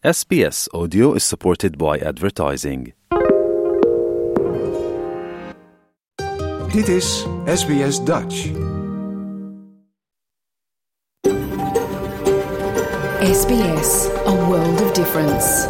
SBS 0.00 0.68
Audio 0.72 1.14
is 1.14 1.24
supported 1.24 1.76
by 1.76 1.98
advertising. 1.98 2.92
Dit 6.72 6.88
is 6.88 7.26
SBS 7.46 8.04
Dutch. 8.04 8.52
SBS, 13.20 14.08
a 14.26 14.34
world 14.48 14.80
of 14.80 14.92
difference. 14.92 15.66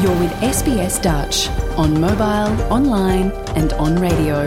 You're 0.00 0.18
with 0.20 0.32
SBS 0.54 1.00
Dutch 1.00 1.48
on 1.76 2.00
mobile, 2.00 2.54
online 2.70 3.32
and 3.56 3.72
on 3.72 3.98
radio. 3.98 4.46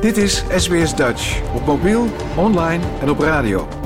Dit 0.00 0.16
is 0.16 0.44
SBS 0.56 0.94
Dutch 0.94 1.42
op 1.54 1.66
mobiel, 1.66 2.06
online 2.36 2.82
en 3.00 3.10
op 3.10 3.18
radio. 3.18 3.85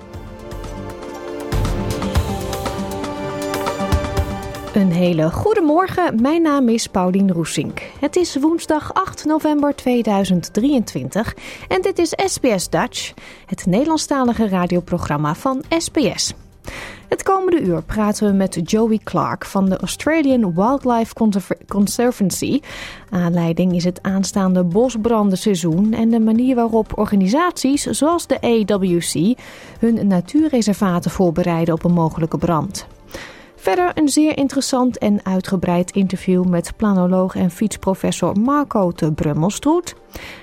Een 4.73 4.91
hele 4.91 5.31
goede 5.31 5.61
morgen. 5.61 6.21
Mijn 6.21 6.41
naam 6.41 6.69
is 6.69 6.87
Paulien 6.87 7.31
Roesink. 7.31 7.81
Het 7.99 8.15
is 8.15 8.35
woensdag 8.35 8.93
8 8.93 9.25
november 9.25 9.75
2023 9.75 11.35
en 11.67 11.81
dit 11.81 11.99
is 11.99 12.13
SBS 12.25 12.69
Dutch, 12.69 13.13
het 13.45 13.65
Nederlandstalige 13.65 14.47
radioprogramma 14.47 15.35
van 15.35 15.63
SBS. 15.77 16.33
Het 17.07 17.23
komende 17.23 17.61
uur 17.61 17.81
praten 17.81 18.27
we 18.27 18.33
met 18.33 18.59
Joey 18.63 18.99
Clark 19.03 19.45
van 19.45 19.69
de 19.69 19.77
Australian 19.77 20.53
Wildlife 20.55 21.13
Conservancy. 21.67 22.59
Aanleiding 23.09 23.75
is 23.75 23.83
het 23.83 24.01
aanstaande 24.01 24.63
bosbrandenseizoen 24.63 25.93
en 25.93 26.09
de 26.09 26.19
manier 26.19 26.55
waarop 26.55 26.97
organisaties 26.97 27.83
zoals 27.83 28.27
de 28.27 28.41
AWC 28.41 29.37
hun 29.79 30.07
natuurreservaten 30.07 31.11
voorbereiden 31.11 31.73
op 31.73 31.83
een 31.83 31.93
mogelijke 31.93 32.37
brand. 32.37 32.87
Verder 33.61 33.91
een 33.93 34.09
zeer 34.09 34.37
interessant 34.37 34.97
en 34.97 35.25
uitgebreid 35.25 35.91
interview 35.91 36.45
met 36.45 36.73
planoloog 36.75 37.35
en 37.35 37.51
fietsprofessor 37.51 38.39
Marco 38.39 38.91
de 38.95 39.13
Brummelstroet. 39.13 39.95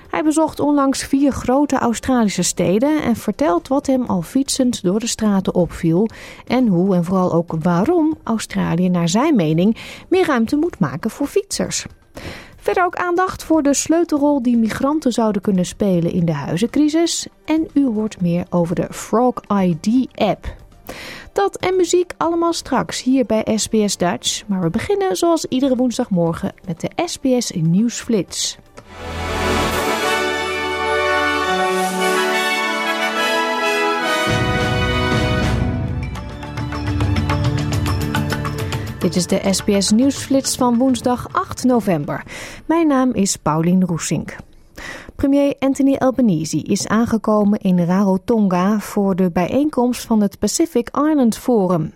Hij 0.09 0.23
bezocht 0.23 0.59
onlangs 0.59 1.03
vier 1.03 1.31
grote 1.31 1.77
Australische 1.77 2.43
steden 2.43 3.01
en 3.01 3.15
vertelt 3.15 3.67
wat 3.67 3.87
hem 3.87 4.03
al 4.03 4.21
fietsend 4.21 4.83
door 4.83 4.99
de 4.99 5.07
straten 5.07 5.55
opviel 5.55 6.09
en 6.47 6.67
hoe 6.67 6.95
en 6.95 7.03
vooral 7.03 7.33
ook 7.33 7.55
waarom 7.61 8.17
Australië 8.23 8.89
naar 8.89 9.09
zijn 9.09 9.35
mening 9.35 9.77
meer 10.09 10.25
ruimte 10.25 10.55
moet 10.55 10.79
maken 10.79 11.09
voor 11.09 11.27
fietsers. 11.27 11.85
Verder 12.57 12.85
ook 12.85 12.95
aandacht 12.95 13.43
voor 13.43 13.63
de 13.63 13.73
sleutelrol 13.73 14.41
die 14.41 14.57
migranten 14.57 15.11
zouden 15.11 15.41
kunnen 15.41 15.65
spelen 15.65 16.11
in 16.11 16.25
de 16.25 16.33
huizencrisis. 16.33 17.27
En 17.45 17.67
u 17.73 17.85
hoort 17.85 18.21
meer 18.21 18.45
over 18.49 18.75
de 18.75 18.87
Frog 18.91 19.33
ID-app. 19.61 20.57
Dat 21.39 21.57
en 21.57 21.75
muziek 21.75 22.13
allemaal 22.17 22.53
straks 22.53 23.03
hier 23.03 23.25
bij 23.25 23.47
SBS 23.55 23.97
Dutch. 23.97 24.47
Maar 24.47 24.61
we 24.61 24.69
beginnen 24.69 25.17
zoals 25.17 25.45
iedere 25.45 25.75
woensdagmorgen 25.75 26.53
met 26.65 26.81
de 26.81 26.89
SBS 27.05 27.51
Nieuwsflits. 27.51 28.57
Dit 38.99 39.15
is 39.15 39.27
de 39.27 39.41
SBS 39.51 39.91
Nieuwsflits 39.91 40.55
van 40.55 40.77
woensdag 40.77 41.27
8 41.31 41.63
november. 41.63 42.23
Mijn 42.65 42.87
naam 42.87 43.13
is 43.13 43.35
Paulien 43.35 43.85
Roesink. 43.85 44.35
Premier 45.15 45.55
Anthony 45.59 45.95
Albanese 45.95 46.61
is 46.61 46.87
aangekomen 46.87 47.59
in 47.59 47.85
Rarotonga 47.85 48.79
voor 48.79 49.15
de 49.15 49.31
bijeenkomst 49.31 50.05
van 50.05 50.21
het 50.21 50.39
Pacific 50.39 50.89
Island 50.89 51.37
Forum. 51.37 51.93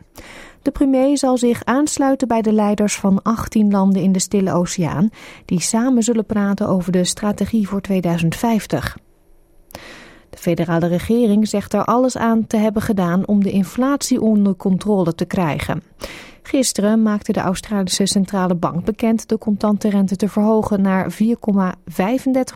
De 0.61 0.71
premier 0.71 1.17
zal 1.17 1.37
zich 1.37 1.63
aansluiten 1.63 2.27
bij 2.27 2.41
de 2.41 2.53
leiders 2.53 2.95
van 2.95 3.21
18 3.21 3.71
landen 3.71 4.01
in 4.01 4.11
de 4.11 4.19
Stille 4.19 4.53
Oceaan, 4.53 5.09
die 5.45 5.59
samen 5.59 6.03
zullen 6.03 6.25
praten 6.25 6.67
over 6.67 6.91
de 6.91 7.03
strategie 7.03 7.67
voor 7.67 7.81
2050. 7.81 8.97
De 10.29 10.37
federale 10.37 10.87
regering 10.87 11.47
zegt 11.47 11.73
er 11.73 11.85
alles 11.85 12.17
aan 12.17 12.47
te 12.47 12.57
hebben 12.57 12.81
gedaan 12.81 13.27
om 13.27 13.43
de 13.43 13.51
inflatie 13.51 14.21
onder 14.21 14.55
controle 14.55 15.15
te 15.15 15.25
krijgen. 15.25 15.83
Gisteren 16.43 17.01
maakte 17.01 17.31
de 17.31 17.39
Australische 17.39 18.05
Centrale 18.05 18.55
Bank 18.55 18.85
bekend 18.85 19.29
de 19.29 19.37
contante 19.37 19.89
rente 19.89 20.15
te 20.15 20.29
verhogen 20.29 20.81
naar 20.81 21.11
4,35 21.11 21.25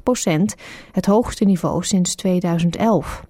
procent, 0.03 0.55
het 0.91 1.05
hoogste 1.05 1.45
niveau 1.45 1.83
sinds 1.83 2.15
2011. 2.15 3.23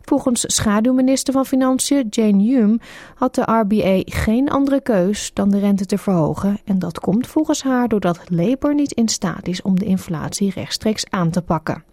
Volgens 0.00 0.54
schaduwminister 0.54 1.32
van 1.32 1.46
Financiën 1.46 2.06
Jane 2.10 2.42
Hume 2.42 2.78
had 3.14 3.34
de 3.34 3.42
RBA 3.42 4.02
geen 4.04 4.50
andere 4.50 4.80
keus 4.80 5.30
dan 5.34 5.50
de 5.50 5.58
rente 5.58 5.86
te 5.86 5.98
verhogen 5.98 6.58
en 6.64 6.78
dat 6.78 7.00
komt 7.00 7.26
volgens 7.26 7.62
haar 7.62 7.88
doordat 7.88 8.20
Labour 8.28 8.74
niet 8.74 8.92
in 8.92 9.08
staat 9.08 9.48
is 9.48 9.62
om 9.62 9.78
de 9.78 9.84
inflatie 9.84 10.50
rechtstreeks 10.54 11.04
aan 11.10 11.30
te 11.30 11.42
pakken. 11.42 11.84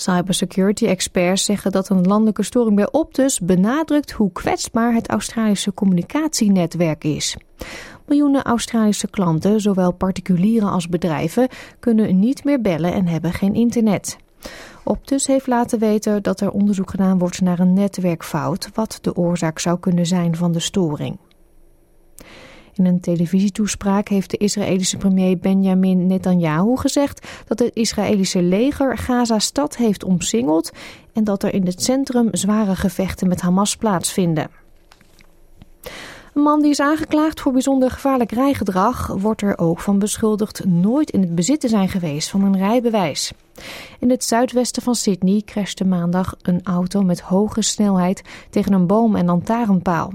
Cybersecurity 0.00 0.86
experts 0.86 1.44
zeggen 1.44 1.72
dat 1.72 1.88
een 1.88 2.06
landelijke 2.06 2.42
storing 2.42 2.76
bij 2.76 2.92
Optus 2.92 3.40
benadrukt 3.40 4.10
hoe 4.10 4.32
kwetsbaar 4.32 4.94
het 4.94 5.08
Australische 5.08 5.74
communicatienetwerk 5.74 7.04
is. 7.04 7.36
Miljoenen 8.06 8.42
Australische 8.42 9.10
klanten, 9.10 9.60
zowel 9.60 9.92
particulieren 9.92 10.70
als 10.70 10.88
bedrijven, 10.88 11.48
kunnen 11.80 12.18
niet 12.18 12.44
meer 12.44 12.60
bellen 12.60 12.92
en 12.92 13.06
hebben 13.06 13.32
geen 13.32 13.54
internet. 13.54 14.16
Optus 14.84 15.26
heeft 15.26 15.46
laten 15.46 15.78
weten 15.78 16.22
dat 16.22 16.40
er 16.40 16.50
onderzoek 16.50 16.90
gedaan 16.90 17.18
wordt 17.18 17.40
naar 17.40 17.58
een 17.58 17.72
netwerkfout, 17.72 18.68
wat 18.74 18.98
de 19.00 19.16
oorzaak 19.16 19.58
zou 19.58 19.78
kunnen 19.78 20.06
zijn 20.06 20.36
van 20.36 20.52
de 20.52 20.60
storing. 20.60 21.18
In 22.74 22.84
een 22.86 23.00
televisietoespraak 23.00 24.08
heeft 24.08 24.30
de 24.30 24.36
Israëlische 24.36 24.96
premier 24.96 25.38
Benjamin 25.38 26.06
Netanyahu 26.06 26.76
gezegd 26.76 27.28
dat 27.46 27.58
het 27.58 27.74
Israëlische 27.74 28.42
leger 28.42 28.98
Gaza-stad 28.98 29.76
heeft 29.76 30.04
omsingeld 30.04 30.70
en 31.12 31.24
dat 31.24 31.42
er 31.42 31.54
in 31.54 31.66
het 31.66 31.82
centrum 31.82 32.28
zware 32.32 32.76
gevechten 32.76 33.28
met 33.28 33.40
Hamas 33.40 33.76
plaatsvinden. 33.76 34.50
Een 36.34 36.42
man 36.42 36.60
die 36.60 36.70
is 36.70 36.80
aangeklaagd 36.80 37.40
voor 37.40 37.52
bijzonder 37.52 37.90
gevaarlijk 37.90 38.32
rijgedrag 38.32 39.06
wordt 39.06 39.42
er 39.42 39.58
ook 39.58 39.80
van 39.80 39.98
beschuldigd 39.98 40.64
nooit 40.64 41.10
in 41.10 41.20
het 41.20 41.34
bezit 41.34 41.60
te 41.60 41.68
zijn 41.68 41.88
geweest 41.88 42.30
van 42.30 42.42
een 42.42 42.56
rijbewijs. 42.56 43.32
In 43.98 44.10
het 44.10 44.24
zuidwesten 44.24 44.82
van 44.82 44.94
Sydney 44.94 45.42
crashte 45.44 45.84
maandag 45.84 46.34
een 46.42 46.60
auto 46.62 47.02
met 47.02 47.20
hoge 47.20 47.62
snelheid 47.62 48.22
tegen 48.50 48.72
een 48.72 48.86
boom 48.86 49.16
en 49.16 49.26
lantaarnpaal. 49.26 50.12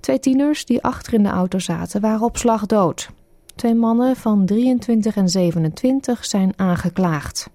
Twee 0.00 0.18
tieners 0.18 0.64
die 0.64 0.82
achter 0.82 1.14
in 1.14 1.22
de 1.22 1.28
auto 1.28 1.58
zaten 1.58 2.00
waren 2.00 2.22
op 2.22 2.36
slag 2.36 2.66
dood. 2.66 3.08
Twee 3.54 3.74
mannen 3.74 4.16
van 4.16 4.46
23 4.46 5.16
en 5.16 5.28
27 5.28 6.24
zijn 6.24 6.52
aangeklaagd. 6.56 7.50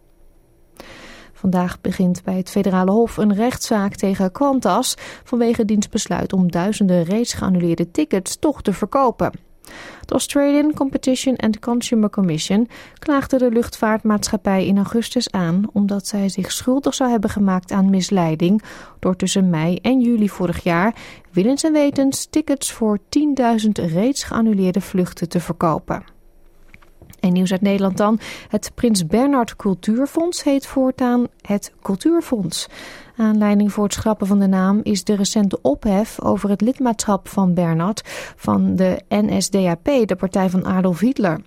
Vandaag 1.37 1.81
begint 1.81 2.23
bij 2.23 2.37
het 2.37 2.49
federale 2.49 2.91
hof 2.91 3.17
een 3.17 3.33
rechtszaak 3.33 3.95
tegen 3.95 4.31
Qantas 4.31 4.95
vanwege 5.23 5.65
diens 5.65 5.89
besluit 5.89 6.33
om 6.33 6.51
duizenden 6.51 7.03
reeds 7.03 7.33
geannuleerde 7.33 7.91
tickets 7.91 8.39
toch 8.39 8.61
te 8.61 8.73
verkopen. 8.73 9.31
De 10.05 10.13
Australian 10.13 10.73
Competition 10.73 11.35
and 11.35 11.59
Consumer 11.59 12.09
Commission 12.09 12.67
klaagde 12.99 13.37
de 13.37 13.51
luchtvaartmaatschappij 13.51 14.65
in 14.65 14.77
augustus 14.77 15.31
aan 15.31 15.63
omdat 15.73 16.07
zij 16.07 16.29
zich 16.29 16.51
schuldig 16.51 16.93
zou 16.93 17.09
hebben 17.09 17.29
gemaakt 17.29 17.71
aan 17.71 17.89
misleiding 17.89 18.63
door 18.99 19.15
tussen 19.15 19.49
mei 19.49 19.75
en 19.75 20.01
juli 20.01 20.29
vorig 20.29 20.63
jaar 20.63 20.95
willens 21.31 21.63
en 21.63 21.73
wetens 21.73 22.27
tickets 22.29 22.71
voor 22.71 22.99
10.000 22.99 23.69
reeds 23.71 24.23
geannuleerde 24.23 24.81
vluchten 24.81 25.29
te 25.29 25.39
verkopen. 25.39 26.16
En 27.19 27.33
nieuws 27.33 27.51
uit 27.51 27.61
Nederland 27.61 27.97
dan. 27.97 28.19
Het 28.47 28.71
Prins 28.75 29.07
Bernhard 29.07 29.55
Cultuurfonds 29.55 30.43
heet 30.43 30.67
voortaan 30.67 31.27
het 31.41 31.73
Cultuurfonds. 31.81 32.67
Aanleiding 33.17 33.73
voor 33.73 33.83
het 33.83 33.93
schrappen 33.93 34.27
van 34.27 34.39
de 34.39 34.47
naam 34.47 34.79
is 34.83 35.03
de 35.03 35.15
recente 35.15 35.59
ophef 35.61 36.21
over 36.21 36.49
het 36.49 36.61
lidmaatschap 36.61 37.27
van 37.27 37.53
Bernhard 37.53 38.01
van 38.35 38.75
de 38.75 39.01
NSDAP, 39.09 39.85
de 40.05 40.15
partij 40.17 40.49
van 40.49 40.65
Adolf 40.65 40.99
Hitler. 40.99 41.39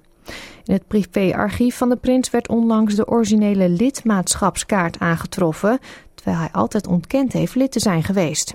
In 0.64 0.72
het 0.72 0.87
privéarchief 0.87 1.76
van 1.76 1.88
de 1.88 1.96
prins 1.96 2.31
werd 2.31 2.49
onlangs 2.49 2.94
de 2.94 3.08
originele 3.08 3.69
lidmaatschapskaart 3.69 4.99
aangetroffen, 4.99 5.78
terwijl 6.14 6.38
hij 6.38 6.49
altijd 6.52 6.87
ontkend 6.87 7.32
heeft 7.32 7.55
lid 7.55 7.72
te 7.72 7.81
zijn 7.81 8.02
geweest. 8.02 8.55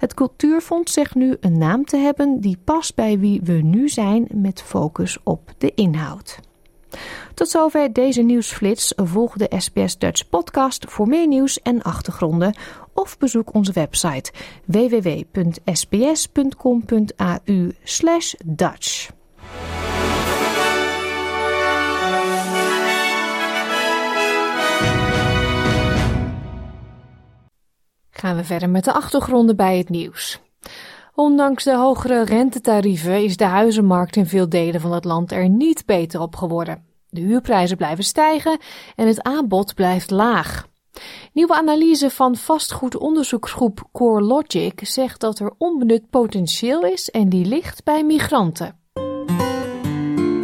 Het 0.00 0.14
Cultuurfonds 0.14 0.92
zegt 0.92 1.14
nu 1.14 1.36
een 1.40 1.58
naam 1.58 1.84
te 1.84 1.96
hebben 1.96 2.40
die 2.40 2.58
past 2.64 2.94
bij 2.94 3.18
wie 3.18 3.40
we 3.42 3.52
nu 3.52 3.88
zijn 3.88 4.26
met 4.34 4.62
focus 4.62 5.18
op 5.22 5.52
de 5.58 5.74
inhoud. 5.74 6.38
Tot 7.34 7.48
zover 7.48 7.92
deze 7.92 8.22
nieuwsflits. 8.22 8.92
Volg 8.96 9.36
de 9.36 9.52
SBS 9.58 9.98
Dutch 9.98 10.28
podcast 10.28 10.84
voor 10.88 11.08
meer 11.08 11.26
nieuws 11.26 11.62
en 11.62 11.82
achtergronden 11.82 12.54
of 12.94 13.18
bezoek 13.18 13.54
onze 13.54 13.72
website 13.72 14.32
www.sbs.com.au 14.64 15.30
Gaan 28.20 28.36
we 28.36 28.44
verder 28.44 28.70
met 28.70 28.84
de 28.84 28.92
achtergronden 28.92 29.56
bij 29.56 29.78
het 29.78 29.88
nieuws. 29.88 30.40
Ondanks 31.14 31.64
de 31.64 31.76
hogere 31.76 32.24
rentetarieven 32.24 33.24
is 33.24 33.36
de 33.36 33.44
huizenmarkt 33.44 34.16
in 34.16 34.26
veel 34.26 34.48
delen 34.48 34.80
van 34.80 34.92
het 34.92 35.04
land 35.04 35.32
er 35.32 35.48
niet 35.48 35.86
beter 35.86 36.20
op 36.20 36.36
geworden. 36.36 36.84
De 37.08 37.20
huurprijzen 37.20 37.76
blijven 37.76 38.04
stijgen 38.04 38.58
en 38.96 39.06
het 39.06 39.22
aanbod 39.22 39.74
blijft 39.74 40.10
laag. 40.10 40.66
Nieuwe 41.32 41.54
analyse 41.54 42.10
van 42.10 42.36
vastgoedonderzoeksgroep 42.36 43.88
CoreLogic 43.92 44.80
zegt 44.82 45.20
dat 45.20 45.38
er 45.38 45.52
onbenut 45.58 46.10
potentieel 46.10 46.84
is 46.84 47.10
en 47.10 47.28
die 47.28 47.44
ligt 47.44 47.84
bij 47.84 48.04
migranten. 48.04 48.78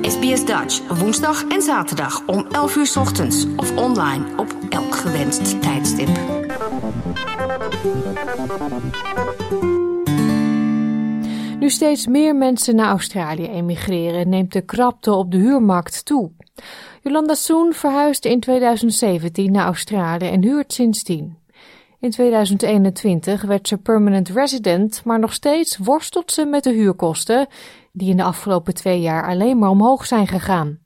SBS 0.01 0.45
Dutch, 0.45 0.99
woensdag 0.99 1.45
en 1.45 1.63
zaterdag 1.63 2.27
om 2.27 2.47
11 2.51 2.77
uur 2.77 2.93
ochtends 2.99 3.47
of 3.57 3.77
online 3.77 4.25
op 4.37 4.57
elk 4.69 4.95
gewenst 4.95 5.63
tijdstip. 5.63 6.09
Nu 11.59 11.71
steeds 11.71 12.07
meer 12.07 12.37
mensen 12.37 12.75
naar 12.77 12.89
Australië 12.89 13.47
emigreren, 13.47 14.29
neemt 14.29 14.53
de 14.53 14.61
krapte 14.61 15.13
op 15.13 15.31
de 15.31 15.37
huurmarkt 15.37 16.05
toe. 16.05 16.31
Jolanda 17.03 17.35
Soen 17.35 17.73
verhuisde 17.73 18.31
in 18.31 18.41
2017 18.41 19.53
naar 19.53 19.67
Australië 19.67 20.29
en 20.29 20.43
huurt 20.43 20.73
sindsdien. 20.73 21.39
In 22.01 22.11
2021 22.11 23.43
werd 23.43 23.69
ze 23.69 23.77
permanent 23.77 24.29
resident, 24.29 25.05
maar 25.05 25.19
nog 25.19 25.33
steeds 25.33 25.77
worstelt 25.77 26.33
ze 26.33 26.45
met 26.45 26.65
de 26.65 26.73
huurkosten, 26.73 27.47
die 27.93 28.11
in 28.11 28.17
de 28.17 28.23
afgelopen 28.23 28.75
twee 28.75 29.01
jaar 29.01 29.29
alleen 29.29 29.59
maar 29.59 29.71
omhoog 29.71 30.07
zijn 30.07 30.27
gegaan. 30.27 30.79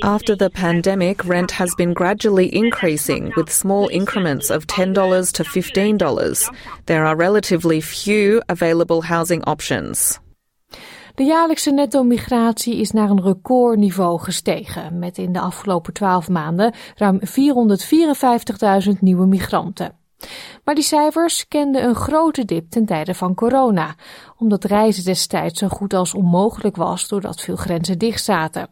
After 0.00 0.36
the 0.36 0.50
pandemic, 0.50 1.24
rent 1.24 1.50
has 1.52 1.74
been 1.74 1.92
gradually 1.92 2.48
increasing 2.48 3.32
with 3.34 3.52
small 3.52 3.88
increments 3.88 4.50
of 4.50 4.66
$10 4.66 5.32
to 5.32 5.44
$15. 5.44 6.50
There 6.84 7.04
are 7.04 7.16
relatively 7.16 7.80
few 7.80 8.42
available 8.46 9.02
housing 9.02 9.44
options. 9.44 10.20
De 11.14 11.24
jaarlijkse 11.24 11.70
netto-migratie 11.70 12.76
is 12.76 12.90
naar 12.90 13.10
een 13.10 13.22
recordniveau 13.22 14.20
gestegen, 14.20 14.98
met 14.98 15.18
in 15.18 15.32
de 15.32 15.40
afgelopen 15.40 15.92
12 15.92 16.28
maanden 16.28 16.74
ruim 16.96 17.20
454.000 17.20 18.98
nieuwe 19.00 19.26
migranten. 19.26 20.01
Maar 20.64 20.74
die 20.74 20.84
cijfers 20.84 21.48
kenden 21.48 21.84
een 21.84 21.94
grote 21.94 22.44
dip 22.44 22.70
ten 22.70 22.86
tijde 22.86 23.14
van 23.14 23.34
corona, 23.34 23.94
omdat 24.38 24.64
reizen 24.64 25.04
destijds 25.04 25.58
zo 25.58 25.68
goed 25.68 25.94
als 25.94 26.14
onmogelijk 26.14 26.76
was 26.76 27.08
doordat 27.08 27.40
veel 27.40 27.56
grenzen 27.56 27.98
dicht 27.98 28.24
zaten. 28.24 28.68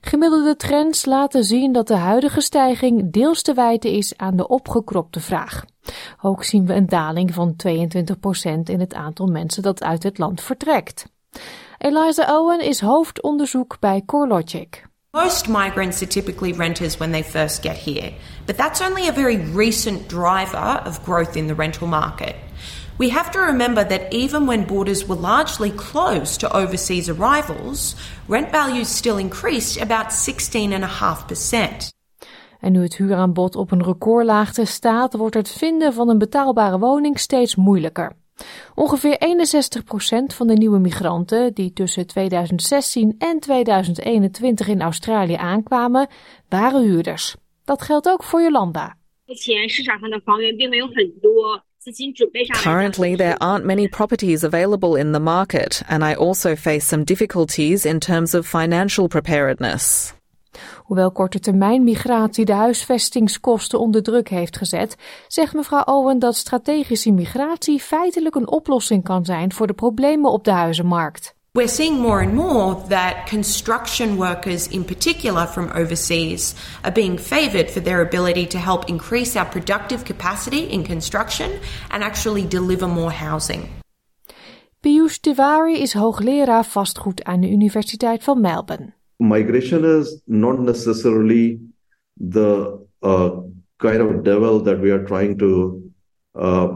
Gemiddelde 0.00 0.56
trends 0.56 1.04
laten 1.04 1.44
zien 1.44 1.72
dat 1.72 1.88
de 1.88 1.96
huidige 1.96 2.40
stijging 2.40 3.12
deels 3.12 3.42
te 3.42 3.54
wijten 3.54 3.90
is 3.90 4.16
aan 4.16 4.36
de 4.36 4.48
opgekropte 4.48 5.20
vraag. 5.20 5.64
Ook 6.20 6.44
zien 6.44 6.66
we 6.66 6.74
een 6.74 6.86
daling 6.86 7.34
van 7.34 7.56
22% 7.68 8.60
in 8.64 8.80
het 8.80 8.94
aantal 8.94 9.26
mensen 9.26 9.62
dat 9.62 9.82
uit 9.82 10.02
het 10.02 10.18
land 10.18 10.40
vertrekt. 10.40 11.06
Eliza 11.78 12.38
Owen 12.38 12.60
is 12.60 12.80
hoofdonderzoek 12.80 13.76
bij 13.80 14.02
CoreLogic. 14.06 14.90
Most 15.14 15.46
migrants 15.46 16.02
are 16.02 16.06
typically 16.06 16.54
renters 16.54 16.98
when 16.98 17.12
they 17.12 17.22
first 17.22 17.62
get 17.62 17.76
here, 17.76 18.14
but 18.46 18.56
that's 18.56 18.80
only 18.80 19.08
a 19.08 19.12
very 19.12 19.36
recent 19.36 20.08
driver 20.08 20.80
of 20.86 21.04
growth 21.04 21.36
in 21.36 21.48
the 21.48 21.54
rental 21.54 21.86
market. 21.86 22.34
We 22.98 23.10
have 23.10 23.30
to 23.32 23.38
remember 23.40 23.84
that 23.84 24.14
even 24.14 24.46
when 24.46 24.64
borders 24.64 25.06
were 25.06 25.20
largely 25.20 25.70
closed 25.70 26.40
to 26.40 26.56
overseas 26.56 27.10
arrivals, 27.10 27.94
rent 28.26 28.50
values 28.50 28.88
still 28.88 29.18
increased 29.18 29.80
about 29.82 30.06
16.5%. 30.06 31.90
En 32.60 32.72
nu 32.72 32.82
het 32.82 32.96
huuraanbod 32.96 33.56
op 33.56 33.70
een 33.70 33.84
recordlaagte 33.84 34.64
staat, 34.64 35.16
wordt 35.16 35.34
het 35.34 35.48
vinden 35.48 35.92
van 35.92 36.08
een 36.08 36.18
betaalbare 36.18 36.78
woning 36.78 37.18
steeds 37.18 37.56
moeilijker. 37.56 38.21
Ongeveer 38.74 39.16
61% 39.18 40.34
van 40.34 40.46
de 40.46 40.54
nieuwe 40.54 40.78
migranten 40.78 41.54
die 41.54 41.72
tussen 41.72 42.06
2016 42.06 43.14
en 43.18 43.40
2021 43.40 44.68
in 44.68 44.82
Australië 44.82 45.34
aankwamen, 45.34 46.08
waren 46.48 46.82
huurders. 46.82 47.34
Dat 47.64 47.82
geldt 47.82 48.08
ook 48.08 48.22
voor 48.22 48.42
Jolanda. 48.42 48.96
Currently, 52.62 53.16
there 53.16 53.38
aren't 53.38 53.64
many 53.64 53.88
properties 53.88 54.44
available 54.44 54.96
in 54.96 55.12
the 55.12 55.20
market, 55.20 55.82
and 55.88 56.02
I 56.02 56.14
also 56.14 56.54
some 56.88 57.04
difficulties 57.04 57.84
in 57.84 57.98
terms 57.98 58.34
of 58.34 58.46
financial 58.46 59.08
preparedness. 59.08 60.14
Hoewel 60.76 61.12
korte 61.12 61.38
termijn 61.38 61.84
migratie 61.84 62.44
de 62.44 62.52
huisvestingskosten 62.52 63.80
onder 63.80 64.02
druk 64.02 64.28
heeft 64.28 64.56
gezet, 64.56 64.96
zegt 65.28 65.54
mevrouw 65.54 65.82
Owen 65.84 66.18
dat 66.18 66.36
strategische 66.36 67.10
migratie 67.10 67.80
feitelijk 67.80 68.34
een 68.34 68.48
oplossing 68.48 69.04
kan 69.04 69.24
zijn 69.24 69.52
voor 69.52 69.66
de 69.66 69.72
problemen 69.72 70.30
op 70.30 70.44
de 70.44 70.50
huizenmarkt. 70.50 71.34
We're 71.54 71.68
seeing 71.68 72.00
more 72.00 72.24
and 72.24 72.34
more 72.34 72.86
that 72.88 73.28
construction 73.28 74.16
workers, 74.16 74.68
in 74.68 74.84
particular 74.84 75.46
from 75.46 75.70
overseas, 75.74 76.54
are 76.80 76.92
being 76.92 77.20
favoured 77.20 77.70
for 77.70 77.82
their 77.82 78.00
ability 78.00 78.46
to 78.46 78.58
help 78.58 78.84
increase 78.84 79.38
our 79.38 79.48
productive 79.48 80.04
capacity 80.04 80.66
in 80.70 80.86
construction 80.86 81.50
and 81.88 82.02
actually 82.02 82.48
deliver 82.48 82.88
more 82.88 83.12
housing. 83.12 83.68
Piyush 84.80 85.18
Tiwari 85.20 85.80
is 85.80 85.92
hoogleraar 85.92 86.64
vastgoed 86.64 87.24
aan 87.24 87.40
de 87.40 87.50
Universiteit 87.50 88.24
van 88.24 88.40
Melbourne. 88.40 88.94
Migration 89.18 89.84
is 89.84 90.22
not 90.26 90.60
necessarily 90.60 91.60
the 92.18 92.86
uh, 93.02 93.30
kind 93.78 94.00
of 94.00 94.24
devil 94.24 94.60
that 94.60 94.80
we 94.80 94.90
are 94.90 95.04
trying 95.04 95.38
to 95.38 95.92
uh, 96.34 96.68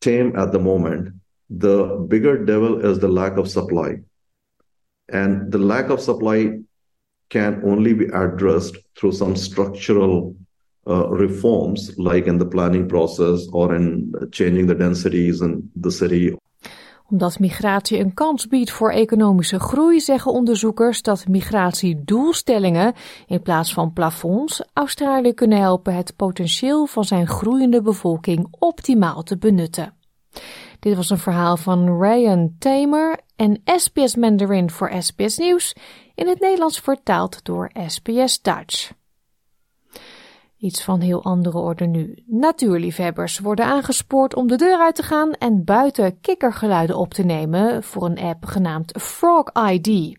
tame 0.00 0.36
at 0.36 0.52
the 0.52 0.58
moment. 0.58 1.14
The 1.50 2.06
bigger 2.08 2.44
devil 2.44 2.84
is 2.84 2.98
the 2.98 3.08
lack 3.08 3.36
of 3.36 3.48
supply. 3.48 3.96
And 5.08 5.52
the 5.52 5.58
lack 5.58 5.90
of 5.90 6.00
supply 6.00 6.58
can 7.30 7.62
only 7.64 7.94
be 7.94 8.06
addressed 8.06 8.76
through 8.96 9.12
some 9.12 9.36
structural 9.36 10.36
uh, 10.86 11.08
reforms, 11.08 11.96
like 11.98 12.26
in 12.26 12.38
the 12.38 12.46
planning 12.46 12.88
process 12.88 13.46
or 13.52 13.74
in 13.74 14.12
changing 14.32 14.66
the 14.66 14.74
densities 14.74 15.40
in 15.40 15.68
the 15.76 15.90
city 15.90 16.34
omdat 17.10 17.38
migratie 17.38 17.98
een 17.98 18.14
kans 18.14 18.46
biedt 18.46 18.70
voor 18.70 18.90
economische 18.90 19.60
groei, 19.60 20.00
zeggen 20.00 20.32
onderzoekers 20.32 21.02
dat 21.02 21.28
migratiedoelstellingen 21.28 22.94
in 23.26 23.42
plaats 23.42 23.72
van 23.74 23.92
plafonds 23.92 24.62
Australië 24.72 25.32
kunnen 25.32 25.58
helpen 25.58 25.94
het 25.94 26.16
potentieel 26.16 26.86
van 26.86 27.04
zijn 27.04 27.26
groeiende 27.26 27.82
bevolking 27.82 28.46
optimaal 28.58 29.22
te 29.22 29.38
benutten. 29.38 29.94
Dit 30.80 30.96
was 30.96 31.10
een 31.10 31.18
verhaal 31.18 31.56
van 31.56 32.00
Ryan 32.00 32.54
Tamer 32.58 33.20
en 33.36 33.62
SBS 33.64 34.16
Mandarin 34.16 34.70
voor 34.70 34.92
SBS 34.98 35.38
Nieuws, 35.38 35.74
in 36.14 36.28
het 36.28 36.40
Nederlands 36.40 36.80
vertaald 36.80 37.44
door 37.44 37.70
SBS 37.86 38.42
Dutch. 38.42 39.03
Iets 40.64 40.82
van 40.82 41.00
heel 41.00 41.22
andere 41.22 41.58
orde 41.58 41.86
nu. 41.86 42.14
Natuurliefhebbers 42.26 43.38
worden 43.38 43.64
aangespoord 43.64 44.34
om 44.34 44.46
de 44.46 44.56
deur 44.56 44.78
uit 44.78 44.94
te 44.94 45.02
gaan 45.02 45.32
en 45.32 45.64
buiten 45.64 46.20
kikkergeluiden 46.20 46.96
op 46.96 47.14
te 47.14 47.22
nemen 47.22 47.82
voor 47.82 48.04
een 48.04 48.18
app 48.18 48.44
genaamd 48.44 49.02
Frog 49.02 49.50
ID. 49.70 50.18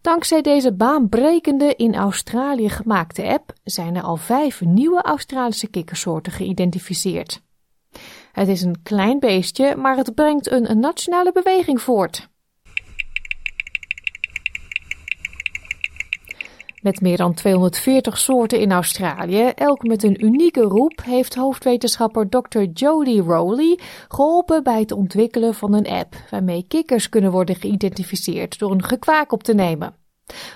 Dankzij 0.00 0.42
deze 0.42 0.72
baanbrekende 0.72 1.74
in 1.74 1.94
Australië 1.94 2.68
gemaakte 2.68 3.26
app 3.26 3.52
zijn 3.64 3.96
er 3.96 4.02
al 4.02 4.16
vijf 4.16 4.60
nieuwe 4.60 5.02
Australische 5.02 5.68
kikkersoorten 5.68 6.32
geïdentificeerd. 6.32 7.42
Het 8.32 8.48
is 8.48 8.62
een 8.62 8.82
klein 8.82 9.18
beestje, 9.18 9.76
maar 9.76 9.96
het 9.96 10.14
brengt 10.14 10.50
een 10.50 10.80
nationale 10.80 11.32
beweging 11.32 11.80
voort. 11.80 12.28
Met 16.84 17.00
meer 17.00 17.16
dan 17.16 17.34
240 17.34 18.18
soorten 18.18 18.60
in 18.60 18.72
Australië, 18.72 19.42
elk 19.54 19.82
met 19.82 20.02
een 20.02 20.24
unieke 20.24 20.60
roep, 20.60 21.02
heeft 21.04 21.34
hoofdwetenschapper 21.34 22.28
Dr. 22.28 22.62
Jodie 22.72 23.22
Rowley 23.22 23.78
geholpen 24.08 24.62
bij 24.62 24.80
het 24.80 24.92
ontwikkelen 24.92 25.54
van 25.54 25.74
een 25.74 25.88
app 25.88 26.14
waarmee 26.30 26.64
kikkers 26.68 27.08
kunnen 27.08 27.30
worden 27.30 27.56
geïdentificeerd 27.56 28.58
door 28.58 28.70
een 28.70 28.82
gekwaak 28.82 29.32
op 29.32 29.42
te 29.42 29.54
nemen. 29.54 29.94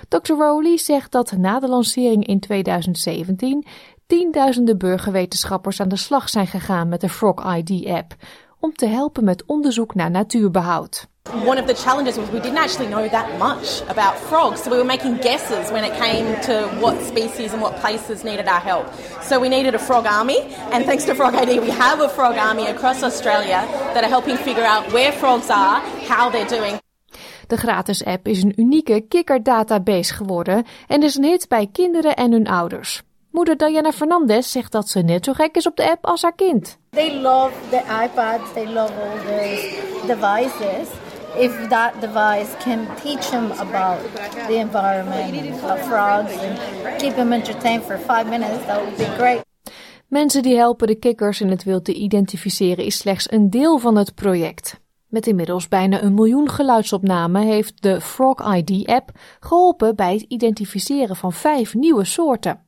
Dr. 0.07 0.33
Rowley 0.33 0.77
zegt 0.77 1.11
dat 1.11 1.31
na 1.31 1.59
de 1.59 1.67
lancering 1.67 2.27
in 2.27 2.39
2017 2.39 3.65
tienduizenden 4.07 4.77
burgerwetenschappers 4.77 5.81
aan 5.81 5.89
de 5.89 5.95
slag 5.95 6.29
zijn 6.29 6.47
gegaan 6.47 6.89
met 6.89 7.01
de 7.01 7.09
Frog 7.09 7.55
ID-app 7.55 8.15
om 8.59 8.73
te 8.73 8.85
helpen 8.85 9.23
met 9.23 9.43
onderzoek 9.45 9.95
naar 9.95 10.11
natuurbehoud. 10.11 11.07
One 11.45 11.61
of 11.61 11.67
the 11.67 11.75
challenges 11.75 12.15
was 12.15 12.29
we 12.29 12.39
didn't 12.39 12.57
actually 12.57 12.87
know 12.87 13.09
that 13.09 13.37
much 13.37 13.81
about 13.87 14.15
frogs, 14.17 14.63
so 14.63 14.69
we 14.69 14.77
were 14.77 14.85
making 14.85 15.21
guesses 15.21 15.69
when 15.71 15.83
it 15.83 15.93
came 15.97 16.39
to 16.41 16.53
what 16.79 16.95
species 17.05 17.51
and 17.51 17.61
what 17.61 17.79
places 17.79 18.23
needed 18.23 18.47
our 18.47 18.61
help. 18.61 18.85
So 19.21 19.39
we 19.39 19.49
needed 19.49 19.73
a 19.73 19.79
frog 19.79 20.05
army, 20.05 20.39
and 20.71 20.85
thanks 20.85 21.05
to 21.05 21.13
Frog 21.13 21.35
ID, 21.35 21.59
we 21.59 21.69
have 21.69 22.03
a 22.03 22.09
frog 22.09 22.37
army 22.37 22.67
across 22.67 23.03
Australia 23.03 23.63
that 23.93 24.03
are 24.03 24.09
helping 24.09 24.37
figure 24.37 24.65
out 24.65 24.91
where 24.91 25.11
frogs 25.11 25.49
are, 25.49 25.81
how 26.07 26.29
they're 26.31 26.57
doing. 26.57 26.79
De 27.47 27.57
gratis 27.57 28.03
app 28.05 28.27
is 28.27 28.43
een 28.43 28.53
unieke 28.55 29.01
kikkerdatabase 29.07 30.13
geworden 30.13 30.65
en 30.87 31.03
is 31.03 31.15
een 31.15 31.23
hit 31.23 31.47
bij 31.47 31.67
kinderen 31.71 32.15
en 32.15 32.31
hun 32.31 32.47
ouders. 32.47 33.01
Moeder 33.39 33.57
Diana 33.57 33.91
Fernandez 33.91 34.51
zegt 34.51 34.71
dat 34.71 34.89
ze 34.89 34.99
net 34.99 35.25
zo 35.25 35.33
gek 35.33 35.55
is 35.55 35.67
op 35.67 35.75
de 35.75 35.89
app 35.89 36.05
als 36.05 36.21
haar 36.21 36.35
kind. 36.35 36.77
They 36.89 37.21
love 37.21 37.51
the 37.69 37.81
iPads, 38.03 38.53
they 38.53 38.65
love 38.65 38.93
all 38.93 39.17
the 39.25 40.03
devices. 40.07 40.87
If 41.37 41.67
that 41.67 41.93
device 42.01 42.57
can 42.63 42.87
teach 43.03 43.29
them 43.29 43.51
about 43.51 43.97
the 44.47 44.53
environment 44.53 45.61
and 45.63 45.79
frogs 45.79 46.31
and 46.37 46.57
keep 46.97 47.15
them 47.15 47.31
entertained 47.31 47.83
for 47.83 47.97
five 47.97 48.25
minutes, 48.29 48.65
that 48.65 48.81
would 48.81 48.97
be 48.97 49.05
great. 49.17 49.41
Mensen 50.07 50.41
die 50.41 50.57
helpen 50.57 50.87
de 50.87 50.95
kikkers 50.95 51.41
in 51.41 51.49
het 51.49 51.63
wild 51.63 51.85
te 51.85 51.93
identificeren 51.93 52.85
is 52.85 52.97
slechts 52.97 53.31
een 53.31 53.49
deel 53.49 53.77
van 53.77 53.95
het 53.95 54.15
project. 54.15 54.79
Met 55.07 55.27
inmiddels 55.27 55.67
bijna 55.67 56.01
een 56.01 56.13
miljoen 56.13 56.49
geluidsopnamen 56.49 57.41
heeft 57.41 57.81
de 57.81 58.01
Frog 58.01 58.55
ID-app 58.55 59.11
geholpen 59.39 59.95
bij 59.95 60.13
het 60.13 60.25
identificeren 60.27 61.15
van 61.15 61.33
vijf 61.33 61.73
nieuwe 61.73 62.05
soorten. 62.05 62.67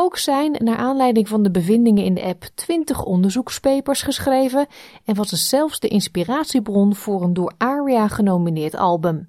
Ook 0.00 0.16
zijn, 0.16 0.56
naar 0.58 0.76
aanleiding 0.76 1.28
van 1.28 1.42
de 1.42 1.50
bevindingen 1.50 2.04
in 2.04 2.14
de 2.14 2.22
app, 2.22 2.42
20 2.54 3.04
onderzoekspapers 3.04 4.02
geschreven 4.02 4.66
en 5.04 5.14
was 5.14 5.30
het 5.30 5.40
zelfs 5.40 5.80
de 5.80 5.88
inspiratiebron 5.88 6.94
voor 6.94 7.22
een 7.22 7.34
door 7.34 7.52
ARIA 7.56 8.08
genomineerd 8.08 8.74
album. 8.74 9.28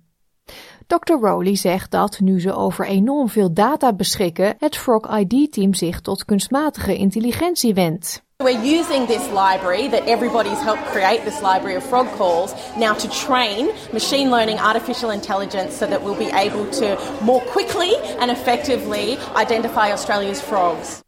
Dr. 0.88 1.13
Rowley 1.13 1.55
zegt 1.55 1.91
dat, 1.91 2.19
nu 2.19 2.41
ze 2.41 2.53
over 2.53 2.85
enorm 2.85 3.29
veel 3.29 3.53
data 3.53 3.93
beschikken, 3.93 4.55
het 4.59 4.77
Frog 4.77 5.17
ID-team 5.17 5.73
zich 5.73 6.01
tot 6.01 6.25
kunstmatige 6.25 6.95
intelligentie 6.95 7.73
wendt. 7.73 8.23
We're 8.41 8.63
using 8.63 9.05
this 9.05 9.29
library 9.31 9.89
that 9.89 10.08
everybody's 10.08 10.62
helped 10.62 10.86
create, 10.93 11.25
this 11.25 11.41
library 11.41 11.75
of 11.75 11.84
frog 11.84 12.08
calls, 12.17 12.53
now 12.77 12.93
to 12.93 13.10
train 13.10 13.69
machine 13.91 14.31
learning 14.31 14.60
artificial 14.60 15.10
intelligence 15.10 15.75
so 15.75 15.86
that 15.86 16.01
we'll 16.01 16.17
be 16.17 16.31
able 16.31 16.65
to 16.79 16.98
more 17.22 17.41
quickly 17.41 17.91
and 18.19 18.31
effectively 18.31 19.17
identify 19.36 19.91
Australia's 19.91 20.41
frogs. 20.41 21.03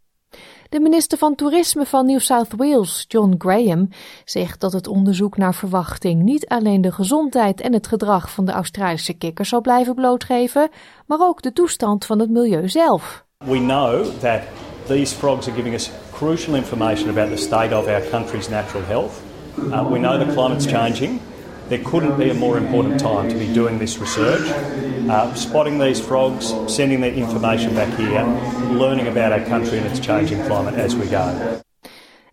De 0.70 0.80
minister 0.80 1.18
van 1.18 1.36
Toerisme 1.36 1.86
van 1.86 2.06
New 2.06 2.20
South 2.20 2.54
Wales, 2.58 3.06
John 3.08 3.36
Graham, 3.38 3.90
zegt 4.26 4.60
dat 4.60 4.74
het 4.74 4.88
onderzoek 4.88 5.38
naar 5.38 5.56
verwachting 5.56 6.22
niet 6.24 6.48
alleen 6.48 6.82
de 6.82 6.92
gezondheid 6.92 7.62
en 7.62 7.74
het 7.74 7.88
gedrag 7.88 8.32
van 8.32 8.46
de 8.46 8.52
Australische 8.52 9.14
kikkers 9.14 9.50
zal 9.50 9.62
blijven 9.62 9.96
blootgeven, 9.96 10.70
maar 11.06 11.20
ook 11.22 11.42
de 11.42 11.54
toestand 11.54 12.06
van 12.06 12.20
het 12.20 12.30
milieu 12.30 12.70
zelf. 12.70 13.26
We 13.38 13.58
know 13.58 14.06
that 14.20 14.42
these 14.88 15.14
frogs 15.14 15.48
are 15.48 15.56
giving 15.56 15.76
us 15.76 15.92
crucial 16.12 16.56
information 16.56 17.10
about 17.10 17.30
the 17.30 17.38
state 17.38 17.74
of 17.74 17.88
our 17.88 18.02
country's 18.02 18.50
natural 18.50 18.84
health. 18.84 19.24
Uh, 19.58 19.88
we 19.92 20.00
know 20.00 20.18
the 20.18 20.34
climate's 20.34 20.66
changing. 20.66 21.20
There 21.70 21.84
couldn't 21.84 22.18
be 22.18 22.30
a 22.30 22.34
more 22.34 22.58
important 22.58 23.00
time 23.00 23.30
to 23.30 23.36
be 23.36 23.54
doing 23.54 23.80
this 23.80 23.98
research, 23.98 24.50
uh, 25.10 25.34
spotting 25.36 25.80
these 25.80 26.02
frogs, 26.02 26.54
sending 26.68 27.02
their 27.02 27.14
information 27.14 27.74
back 27.74 27.98
here, 27.98 28.26
learning 28.72 29.08
about 29.08 29.32
our 29.32 29.46
country 29.46 29.78
and 29.78 29.88
its 29.88 30.00
changing 30.00 30.44
climate 30.46 30.76
as 30.76 30.96
we 30.96 31.08
go. 31.08 31.62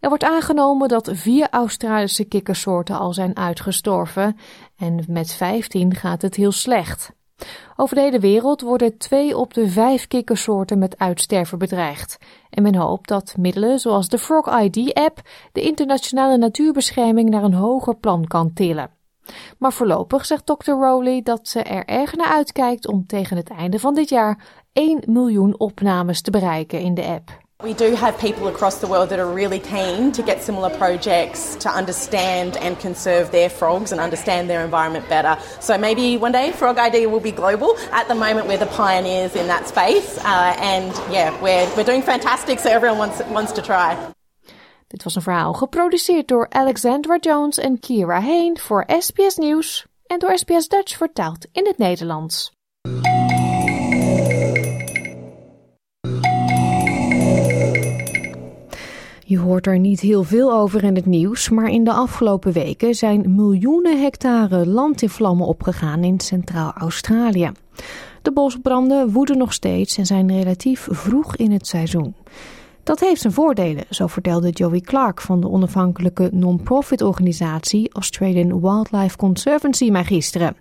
Er 0.00 0.09
wordt 0.09 0.25
aangenomen 0.25 0.88
dat 0.88 1.11
vier 1.12 1.49
Australische 1.50 2.25
kikkersoorten 2.25 2.99
al 2.99 3.12
zijn 3.12 3.37
uitgestorven 3.37 4.37
en 4.76 5.05
met 5.09 5.33
15 5.33 5.95
gaat 5.95 6.23
het 6.23 6.35
heel 6.35 6.52
slecht. 6.52 7.12
Over 7.76 7.97
de 7.97 8.02
hele 8.02 8.18
wereld 8.18 8.61
worden 8.61 8.99
twee 8.99 9.37
op 9.37 9.54
de 9.54 9.68
vijf 9.68 10.07
kikkersoorten 10.07 10.78
met 10.78 10.99
uitsterven 10.99 11.59
bedreigd. 11.59 12.18
En 12.50 12.62
men 12.62 12.75
hoopt 12.75 13.09
dat 13.09 13.35
middelen 13.38 13.78
zoals 13.78 14.09
de 14.09 14.18
Frog 14.18 14.61
ID-app 14.61 15.21
de 15.52 15.61
internationale 15.61 16.37
natuurbescherming 16.37 17.30
naar 17.30 17.42
een 17.42 17.54
hoger 17.54 17.97
plan 17.97 18.26
kan 18.26 18.52
tillen. 18.52 18.90
Maar 19.59 19.73
voorlopig 19.73 20.26
zegt 20.26 20.47
Dr. 20.47 20.71
Rowley 20.71 21.23
dat 21.23 21.49
ze 21.49 21.62
er 21.62 21.85
erg 21.85 22.14
naar 22.14 22.26
uitkijkt 22.26 22.88
om 22.88 23.07
tegen 23.07 23.37
het 23.37 23.50
einde 23.50 23.78
van 23.78 23.95
dit 23.95 24.09
jaar 24.09 24.45
1 24.73 25.02
miljoen 25.07 25.59
opnames 25.59 26.21
te 26.21 26.30
bereiken 26.30 26.80
in 26.80 26.95
de 26.95 27.04
app. 27.04 27.48
We 27.65 27.75
do 27.75 27.97
have 27.97 28.17
people 28.21 28.47
across 28.47 28.77
the 28.81 28.87
world 28.87 29.09
that 29.09 29.19
are 29.19 29.29
really 29.35 29.59
keen 29.59 30.12
to 30.12 30.23
get 30.23 30.45
similar 30.45 30.71
projects 30.71 31.57
to 31.57 31.69
understand 31.69 32.57
and 32.57 32.79
conserve 32.79 33.33
their 33.33 33.50
frogs 33.50 33.91
and 33.91 34.00
understand 34.00 34.49
their 34.49 34.65
environment 34.65 35.09
better. 35.09 35.37
So 35.59 35.77
maybe 35.77 36.17
one 36.17 36.31
day 36.31 36.53
Frog 36.53 36.79
ID 36.79 37.07
will 37.07 37.19
be 37.19 37.33
global. 37.33 37.77
At 37.91 38.07
the 38.07 38.15
moment, 38.15 38.47
we're 38.47 38.59
the 38.59 38.67
pioneers 38.67 39.35
in 39.35 39.49
that 39.49 39.67
space, 39.67 40.19
uh, 40.19 40.55
and 40.61 40.93
yeah, 41.11 41.35
we're 41.43 41.67
we're 41.75 41.83
doing 41.83 42.03
fantastic. 42.03 42.61
So 42.61 42.71
everyone 42.71 42.99
wants 42.99 43.23
wants 43.25 43.53
to 43.53 43.61
try. 43.61 43.97
Dit 44.87 45.03
was 45.05 45.15
een 45.15 45.23
verhaal 45.23 45.53
geproduceerd 45.53 46.29
door 46.29 46.47
Alexandra 46.50 47.17
Jones 47.21 47.59
en 47.59 47.81
Kira 47.81 48.21
Heen 48.21 48.59
voor 48.59 48.85
SBS 48.99 49.37
Nieuws 49.37 49.87
en 50.07 50.19
door 50.19 50.38
SBS 50.38 50.69
Dutch 50.69 50.97
vertaald 50.97 51.47
in 51.53 51.67
het 51.67 51.79
Nederlands. 51.79 52.53
Je 59.28 59.38
hoort 59.38 59.66
er 59.66 59.78
niet 59.78 60.00
heel 60.00 60.23
veel 60.23 60.52
over 60.52 60.85
in 60.85 60.94
het 60.94 61.06
nieuws, 61.06 61.49
maar 61.49 61.70
in 61.70 61.85
de 61.85 61.92
afgelopen 61.92 62.52
weken 62.52 62.94
zijn 62.94 63.35
miljoenen 63.35 64.02
hectare 64.02 64.66
land 64.66 65.02
in 65.02 65.08
vlammen 65.08 65.47
opgegaan 65.47 66.04
in 66.04 66.20
Centraal-Australië. 66.20 67.52
De 68.23 68.32
bosbranden 68.32 69.11
woeden 69.11 69.38
nog 69.38 69.52
steeds 69.52 69.99
en 69.99 70.06
zijn 70.06 70.32
relatief 70.32 70.88
vroeg 70.90 71.37
in 71.37 71.52
het 71.52 71.66
seizoen. 71.66 72.14
Dat 72.82 73.00
heeft 73.00 73.20
zijn 73.20 73.32
voordelen, 73.32 73.85
zo 73.90 74.06
vertelde 74.06 74.50
Joey 74.50 74.80
Clark 74.80 75.20
van 75.20 75.40
de 75.40 75.49
onafhankelijke 75.49 76.28
non-profit 76.32 77.02
organisatie 77.02 77.92
Australian 77.92 78.61
Wildlife 78.61 79.16
Conservancy 79.16 79.90
mij 79.90 80.04
gisteren. 80.04 80.56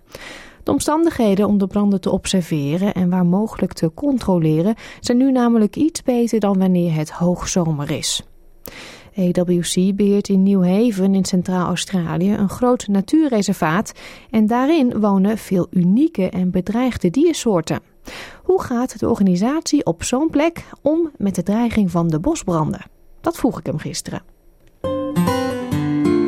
De 0.62 0.70
omstandigheden 0.70 1.46
om 1.46 1.58
de 1.58 1.66
branden 1.66 2.00
te 2.00 2.10
observeren 2.10 2.94
en 2.94 3.10
waar 3.10 3.26
mogelijk 3.26 3.72
te 3.72 3.90
controleren 3.94 4.74
zijn 5.00 5.18
nu 5.18 5.32
namelijk 5.32 5.76
iets 5.76 6.02
beter 6.02 6.40
dan 6.40 6.58
wanneer 6.58 6.94
het 6.94 7.10
hoogzomer 7.10 7.90
is. 7.90 8.27
AWC 9.18 9.96
beheert 9.96 10.28
in 10.28 10.42
New 10.42 10.64
Haven 10.64 11.14
in 11.14 11.24
Centraal-Australië 11.24 12.32
een 12.32 12.48
groot 12.48 12.86
natuurreservaat 12.86 13.92
en 14.30 14.46
daarin 14.46 15.00
wonen 15.00 15.38
veel 15.38 15.66
unieke 15.70 16.30
en 16.30 16.50
bedreigde 16.50 17.10
diersoorten. 17.10 17.80
Hoe 18.42 18.62
gaat 18.62 18.98
de 18.98 19.08
organisatie 19.08 19.84
op 19.84 20.02
zo'n 20.02 20.30
plek 20.30 20.64
om 20.82 21.10
met 21.16 21.34
de 21.34 21.42
dreiging 21.42 21.90
van 21.90 22.08
de 22.08 22.20
bosbranden? 22.20 22.84
Dat 23.20 23.36
vroeg 23.36 23.58
ik 23.58 23.66
hem 23.66 23.78
gisteren. 23.78 24.22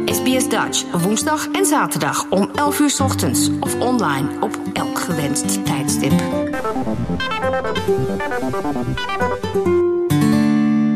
SBS 0.04 0.48
Dutch, 0.48 1.02
woensdag 1.02 1.48
en 1.50 1.64
zaterdag 1.64 2.30
om 2.30 2.50
11 2.54 2.80
uur 2.80 2.96
ochtends 3.02 3.50
of 3.60 3.80
online 3.80 4.28
op 4.40 4.60
elk 4.72 4.98
gewenst 4.98 5.64
tijdstip. 5.64 6.12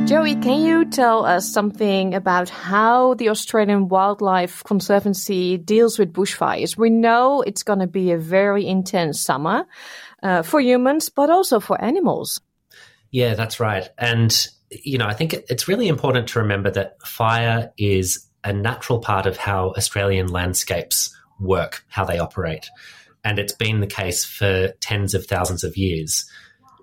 Joey, 0.06 0.34
can 0.37 0.61
you 0.61 0.84
tell 0.84 1.25
us 1.25 1.50
something 1.50 2.14
about 2.14 2.50
how 2.50 3.14
the 3.14 3.30
Australian 3.30 3.88
Wildlife 3.88 4.62
Conservancy 4.62 5.56
deals 5.56 5.99
with 5.99 6.12
bushfires? 6.12 6.76
We 6.76 6.90
know 6.90 7.40
it's 7.40 7.62
going 7.62 7.78
to 7.78 7.87
be 7.87 8.12
a 8.12 8.18
very 8.18 8.66
intense 8.66 9.23
summer 9.23 9.64
uh, 10.23 10.42
for 10.42 10.61
humans, 10.61 11.08
but 11.08 11.30
also 11.30 11.58
for 11.58 11.82
animals. 11.82 12.38
Yeah, 13.12 13.32
that's 13.34 13.58
right. 13.61 13.88
And, 13.96 14.46
you 14.70 14.99
know, 14.99 15.06
I 15.06 15.14
think 15.14 15.32
it's 15.49 15.68
really 15.68 15.88
important 15.88 16.28
to 16.28 16.40
remember 16.40 16.70
that 16.73 17.00
fire 17.02 17.73
is 17.78 18.28
a 18.44 18.52
natural 18.52 18.99
part 18.99 19.25
of 19.25 19.38
how 19.38 19.70
Australian 19.70 20.28
landscapes 20.28 21.16
work, 21.40 21.82
how 21.88 22.04
they 22.04 22.18
operate. 22.18 22.68
And 23.25 23.38
it's 23.38 23.54
been 23.54 23.80
the 23.80 23.87
case 23.87 24.23
for 24.23 24.68
tens 24.80 25.14
of 25.14 25.25
thousands 25.25 25.64
of 25.64 25.78
years. 25.78 26.26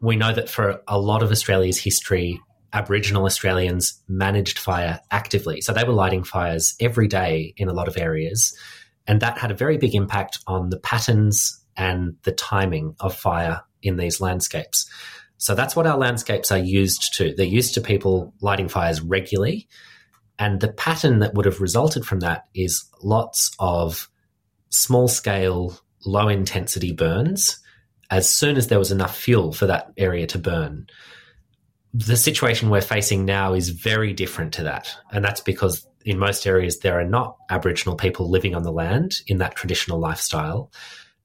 We 0.02 0.16
know 0.16 0.34
that 0.34 0.50
for 0.50 0.82
a 0.88 1.00
lot 1.00 1.22
of 1.22 1.30
Australia's 1.30 1.78
history, 1.78 2.42
Aboriginal 2.74 3.26
Australians 3.26 4.02
managed 4.08 4.58
fire 4.58 5.00
actively. 5.12 5.62
So 5.62 5.74
they 5.74 5.84
were 5.84 5.94
lighting 5.94 6.24
fires 6.24 6.76
every 6.80 7.08
day 7.08 7.54
in 7.58 7.68
a 7.68 7.74
lot 7.74 7.88
of 7.88 7.98
areas. 7.98 8.58
And 9.08 9.22
that 9.22 9.38
had 9.38 9.52
a 9.52 9.56
very 9.56 9.78
big 9.78 9.96
impact 9.96 10.40
on 10.48 10.70
the 10.70 10.80
patterns 10.80 11.60
and 11.76 12.16
the 12.24 12.32
timing 12.32 12.96
of 13.00 13.16
fire 13.16 13.62
in 13.82 13.98
these 13.98 14.22
landscapes. 14.22 14.90
So 15.38 15.56
that's 15.56 15.76
what 15.76 15.88
our 15.88 15.98
landscapes 15.98 16.52
are 16.52 16.60
used 16.60 17.14
to. 17.16 17.34
They're 17.36 17.46
used 17.46 17.74
to 17.74 17.82
people 17.82 18.34
lighting 18.42 18.70
fires 18.70 19.02
regularly. 19.02 19.68
And 20.38 20.60
the 20.60 20.72
pattern 20.72 21.20
that 21.20 21.34
would 21.34 21.46
have 21.46 21.62
resulted 21.62 22.06
from 22.06 22.20
that 22.20 22.46
is 22.54 22.86
lots 23.02 23.52
of 23.60 24.10
small 24.70 25.08
scale, 25.08 25.78
low 26.06 26.28
intensity 26.28 26.92
burns 26.94 27.60
as 28.10 28.30
soon 28.30 28.58
as 28.58 28.68
there 28.68 28.80
was 28.80 28.92
enough 28.92 29.18
fuel 29.18 29.52
for 29.52 29.66
that 29.68 29.92
area 29.98 30.28
to 30.28 30.38
burn 30.38 30.88
the 31.94 32.18
situation 32.18 32.70
we're 32.70 32.82
facing 32.82 33.26
now 33.26 33.54
is 33.54 33.70
very 33.70 34.14
different 34.14 34.54
to 34.54 34.64
that. 34.64 34.96
And 35.12 35.24
that's 35.24 35.42
because 35.42 35.86
in 36.06 36.18
most 36.18 36.48
areas 36.48 36.80
there 36.80 37.00
are 37.00 37.06
not 37.06 37.38
Aboriginal 37.50 37.96
people 37.96 38.30
living 38.30 38.56
on 38.56 38.64
the 38.64 38.72
land 38.72 39.22
in 39.28 39.40
that 39.40 39.56
traditional 39.56 40.00
lifestyle. 40.00 40.72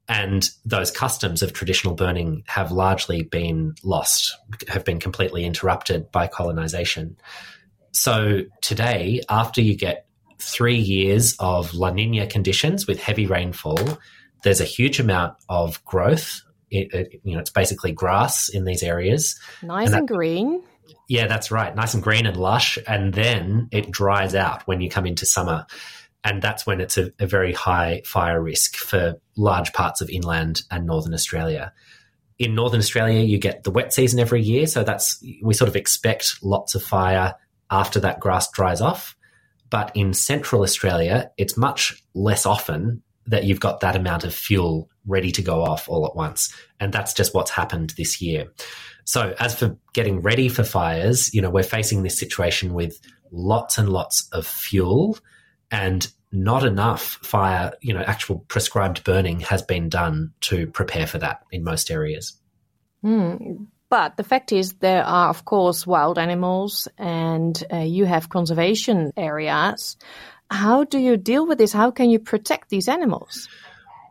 And 0.08 0.48
those 0.64 0.90
customs 0.90 1.42
of 1.42 1.52
traditional 1.52 1.94
burning 1.94 2.44
have 2.46 2.70
largely 2.70 3.22
been 3.22 3.74
lost, 3.82 4.36
have 4.68 4.84
been 4.84 5.00
completely 5.00 5.44
interrupted 5.44 6.10
by 6.12 6.28
colonization. 6.28 7.16
So 7.92 8.42
today, 8.62 9.22
after 9.28 9.60
you 9.60 9.76
get 9.76 10.06
three 10.38 10.76
years 10.76 11.34
of 11.40 11.74
La 11.74 11.90
Nina 11.90 12.26
conditions 12.26 12.86
with 12.86 13.00
heavy 13.00 13.26
rainfall, 13.26 13.98
there's 14.44 14.60
a 14.60 14.64
huge 14.64 15.00
amount 15.00 15.34
of 15.48 15.84
growth. 15.84 16.42
It, 16.70 16.92
it, 16.92 17.20
you 17.22 17.34
know, 17.34 17.40
it's 17.40 17.50
basically 17.50 17.92
grass 17.92 18.48
in 18.48 18.64
these 18.64 18.82
areas. 18.82 19.38
Nice 19.62 19.86
and, 19.86 19.94
that, 19.94 19.98
and 19.98 20.08
green. 20.08 20.62
Yeah, 21.08 21.26
that's 21.26 21.50
right. 21.50 21.74
Nice 21.74 21.94
and 21.94 22.02
green 22.02 22.26
and 22.26 22.36
lush. 22.36 22.78
And 22.86 23.14
then 23.14 23.68
it 23.70 23.90
dries 23.90 24.34
out 24.34 24.66
when 24.66 24.80
you 24.80 24.90
come 24.90 25.06
into 25.06 25.26
summer. 25.26 25.66
And 26.24 26.42
that's 26.42 26.66
when 26.66 26.80
it's 26.80 26.98
a, 26.98 27.12
a 27.20 27.26
very 27.26 27.52
high 27.52 28.02
fire 28.04 28.42
risk 28.42 28.74
for 28.74 29.14
large 29.36 29.72
parts 29.72 30.00
of 30.00 30.10
inland 30.10 30.62
and 30.70 30.84
northern 30.84 31.14
Australia. 31.14 31.72
In 32.38 32.54
northern 32.54 32.80
Australia, 32.80 33.20
you 33.20 33.38
get 33.38 33.62
the 33.62 33.70
wet 33.70 33.92
season 33.92 34.18
every 34.18 34.42
year. 34.42 34.66
So 34.66 34.82
that's, 34.82 35.24
we 35.42 35.54
sort 35.54 35.68
of 35.68 35.76
expect 35.76 36.42
lots 36.42 36.74
of 36.74 36.82
fire 36.82 37.34
after 37.70 38.00
that 38.00 38.18
grass 38.18 38.50
dries 38.50 38.80
off. 38.80 39.16
But 39.70 39.92
in 39.94 40.12
central 40.12 40.62
Australia, 40.62 41.30
it's 41.36 41.56
much 41.56 42.02
less 42.14 42.44
often 42.44 43.02
that 43.26 43.44
you've 43.44 43.60
got 43.60 43.80
that 43.80 43.96
amount 43.96 44.24
of 44.24 44.34
fuel 44.34 44.90
ready 45.06 45.30
to 45.32 45.42
go 45.42 45.62
off 45.62 45.88
all 45.88 46.06
at 46.06 46.16
once. 46.16 46.54
And 46.80 46.92
that's 46.92 47.12
just 47.12 47.34
what's 47.34 47.50
happened 47.50 47.94
this 47.96 48.20
year. 48.20 48.52
So 49.04 49.34
as 49.38 49.58
for 49.58 49.76
getting 49.92 50.20
ready 50.20 50.48
for 50.48 50.64
fires, 50.64 51.32
you 51.32 51.40
know, 51.40 51.50
we're 51.50 51.62
facing 51.62 52.02
this 52.02 52.18
situation 52.18 52.74
with 52.74 53.00
lots 53.30 53.78
and 53.78 53.88
lots 53.88 54.28
of 54.32 54.46
fuel 54.46 55.18
and 55.70 56.06
not 56.32 56.64
enough 56.64 57.18
fire, 57.22 57.72
you 57.80 57.94
know, 57.94 58.02
actual 58.02 58.40
prescribed 58.48 59.04
burning 59.04 59.40
has 59.40 59.62
been 59.62 59.88
done 59.88 60.32
to 60.42 60.66
prepare 60.66 61.06
for 61.06 61.18
that 61.18 61.42
in 61.50 61.62
most 61.64 61.90
areas. 61.90 62.36
Mm. 63.04 63.66
But 63.88 64.16
the 64.16 64.24
fact 64.24 64.52
is, 64.52 64.72
there 64.74 65.04
are, 65.04 65.28
of 65.28 65.44
course, 65.44 65.86
wild 65.86 66.18
animals 66.18 66.88
and 66.98 67.62
uh, 67.72 67.78
you 67.78 68.04
have 68.04 68.28
conservation 68.28 69.12
areas. 69.16 69.96
How 70.50 70.84
do 70.84 70.98
you 70.98 71.16
deal 71.16 71.46
with 71.46 71.58
this? 71.58 71.72
How 71.72 71.92
can 71.92 72.10
you 72.10 72.18
protect 72.18 72.68
these 72.68 72.88
animals? 72.88 73.48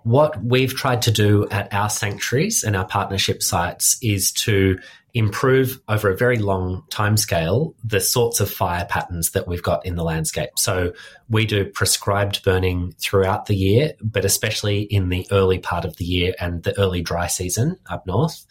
What 0.05 0.39
we've 0.43 0.75
tried 0.75 1.01
to 1.01 1.11
do 1.11 1.47
at 1.49 1.73
our 1.73 1.89
sanctuaries 1.89 2.63
and 2.63 2.75
our 2.75 2.85
partnership 2.85 3.41
sites 3.41 3.97
is 4.03 4.31
to 4.33 4.77
improve 5.15 5.81
over 5.87 6.11
a 6.11 6.15
very 6.15 6.37
long 6.37 6.83
time 6.91 7.17
scale 7.17 7.73
the 7.83 7.99
sorts 7.99 8.39
of 8.39 8.51
fire 8.51 8.85
patterns 8.87 9.31
that 9.31 9.47
we've 9.47 9.63
got 9.63 9.83
in 9.83 9.95
the 9.95 10.03
landscape. 10.03 10.51
So 10.57 10.93
we 11.27 11.47
do 11.47 11.65
prescribed 11.65 12.43
burning 12.43 12.93
throughout 12.99 13.47
the 13.47 13.55
year, 13.55 13.93
but 13.99 14.25
especially 14.25 14.81
in 14.81 15.09
the 15.09 15.27
early 15.31 15.57
part 15.57 15.85
of 15.85 15.97
the 15.97 16.05
year 16.05 16.35
and 16.39 16.61
the 16.61 16.79
early 16.79 17.01
dry 17.01 17.25
season 17.25 17.77
up 17.87 18.05
north. 18.05 18.45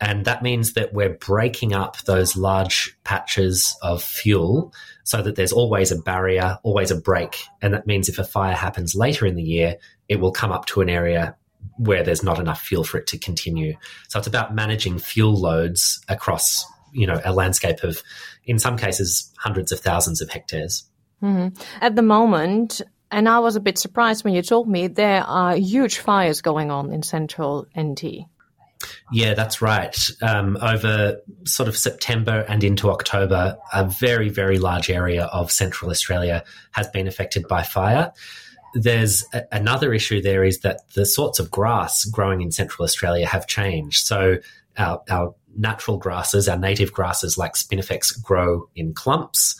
And 0.00 0.24
that 0.24 0.42
means 0.42 0.72
that 0.72 0.92
we're 0.92 1.14
breaking 1.14 1.74
up 1.74 1.98
those 2.02 2.36
large 2.36 2.96
patches 3.04 3.76
of 3.82 4.02
fuel 4.02 4.72
so 5.04 5.22
that 5.22 5.36
there's 5.36 5.52
always 5.52 5.92
a 5.92 6.02
barrier, 6.02 6.58
always 6.64 6.90
a 6.90 6.96
break. 6.96 7.44
And 7.62 7.72
that 7.74 7.86
means 7.86 8.08
if 8.08 8.18
a 8.18 8.24
fire 8.24 8.54
happens 8.54 8.94
later 8.94 9.26
in 9.26 9.36
the 9.36 9.42
year, 9.42 9.76
it 10.08 10.20
will 10.20 10.32
come 10.32 10.52
up 10.52 10.66
to 10.66 10.80
an 10.80 10.88
area 10.88 11.36
where 11.76 12.02
there's 12.02 12.22
not 12.22 12.38
enough 12.38 12.60
fuel 12.60 12.84
for 12.84 12.98
it 12.98 13.06
to 13.08 13.18
continue. 13.18 13.74
So 14.08 14.18
it's 14.18 14.28
about 14.28 14.54
managing 14.54 14.98
fuel 14.98 15.34
loads 15.34 16.00
across, 16.08 16.64
you 16.92 17.06
know, 17.06 17.20
a 17.24 17.32
landscape 17.32 17.84
of, 17.84 18.02
in 18.44 18.58
some 18.58 18.76
cases, 18.76 19.32
hundreds 19.38 19.72
of 19.72 19.80
thousands 19.80 20.20
of 20.20 20.30
hectares. 20.30 20.84
Mm-hmm. 21.22 21.60
At 21.80 21.96
the 21.96 22.02
moment, 22.02 22.80
and 23.10 23.28
I 23.28 23.38
was 23.38 23.56
a 23.56 23.60
bit 23.60 23.78
surprised 23.78 24.24
when 24.24 24.34
you 24.34 24.42
told 24.42 24.68
me 24.68 24.88
there 24.88 25.22
are 25.22 25.56
huge 25.56 25.98
fires 25.98 26.42
going 26.42 26.70
on 26.70 26.92
in 26.92 27.02
central 27.02 27.66
NT. 27.78 28.26
Yeah, 29.12 29.34
that's 29.34 29.60
right. 29.60 29.96
Um, 30.22 30.56
over 30.60 31.20
sort 31.44 31.68
of 31.68 31.76
September 31.76 32.44
and 32.48 32.62
into 32.62 32.90
October, 32.90 33.56
a 33.72 33.84
very, 33.84 34.28
very 34.28 34.58
large 34.58 34.90
area 34.90 35.24
of 35.24 35.50
Central 35.50 35.90
Australia 35.90 36.44
has 36.72 36.86
been 36.88 37.08
affected 37.08 37.48
by 37.48 37.62
fire. 37.62 38.12
There's 38.74 39.24
a- 39.32 39.44
another 39.52 39.92
issue 39.92 40.20
there 40.20 40.44
is 40.44 40.60
that 40.60 40.80
the 40.94 41.06
sorts 41.06 41.38
of 41.38 41.50
grass 41.50 42.04
growing 42.04 42.40
in 42.40 42.50
Central 42.50 42.84
Australia 42.84 43.26
have 43.26 43.46
changed. 43.46 44.06
So 44.06 44.38
our, 44.76 45.02
our 45.10 45.34
natural 45.56 45.98
grasses, 45.98 46.48
our 46.48 46.58
native 46.58 46.92
grasses 46.92 47.38
like 47.38 47.54
spinifex 47.54 48.22
grow 48.22 48.68
in 48.76 48.94
clumps. 48.94 49.58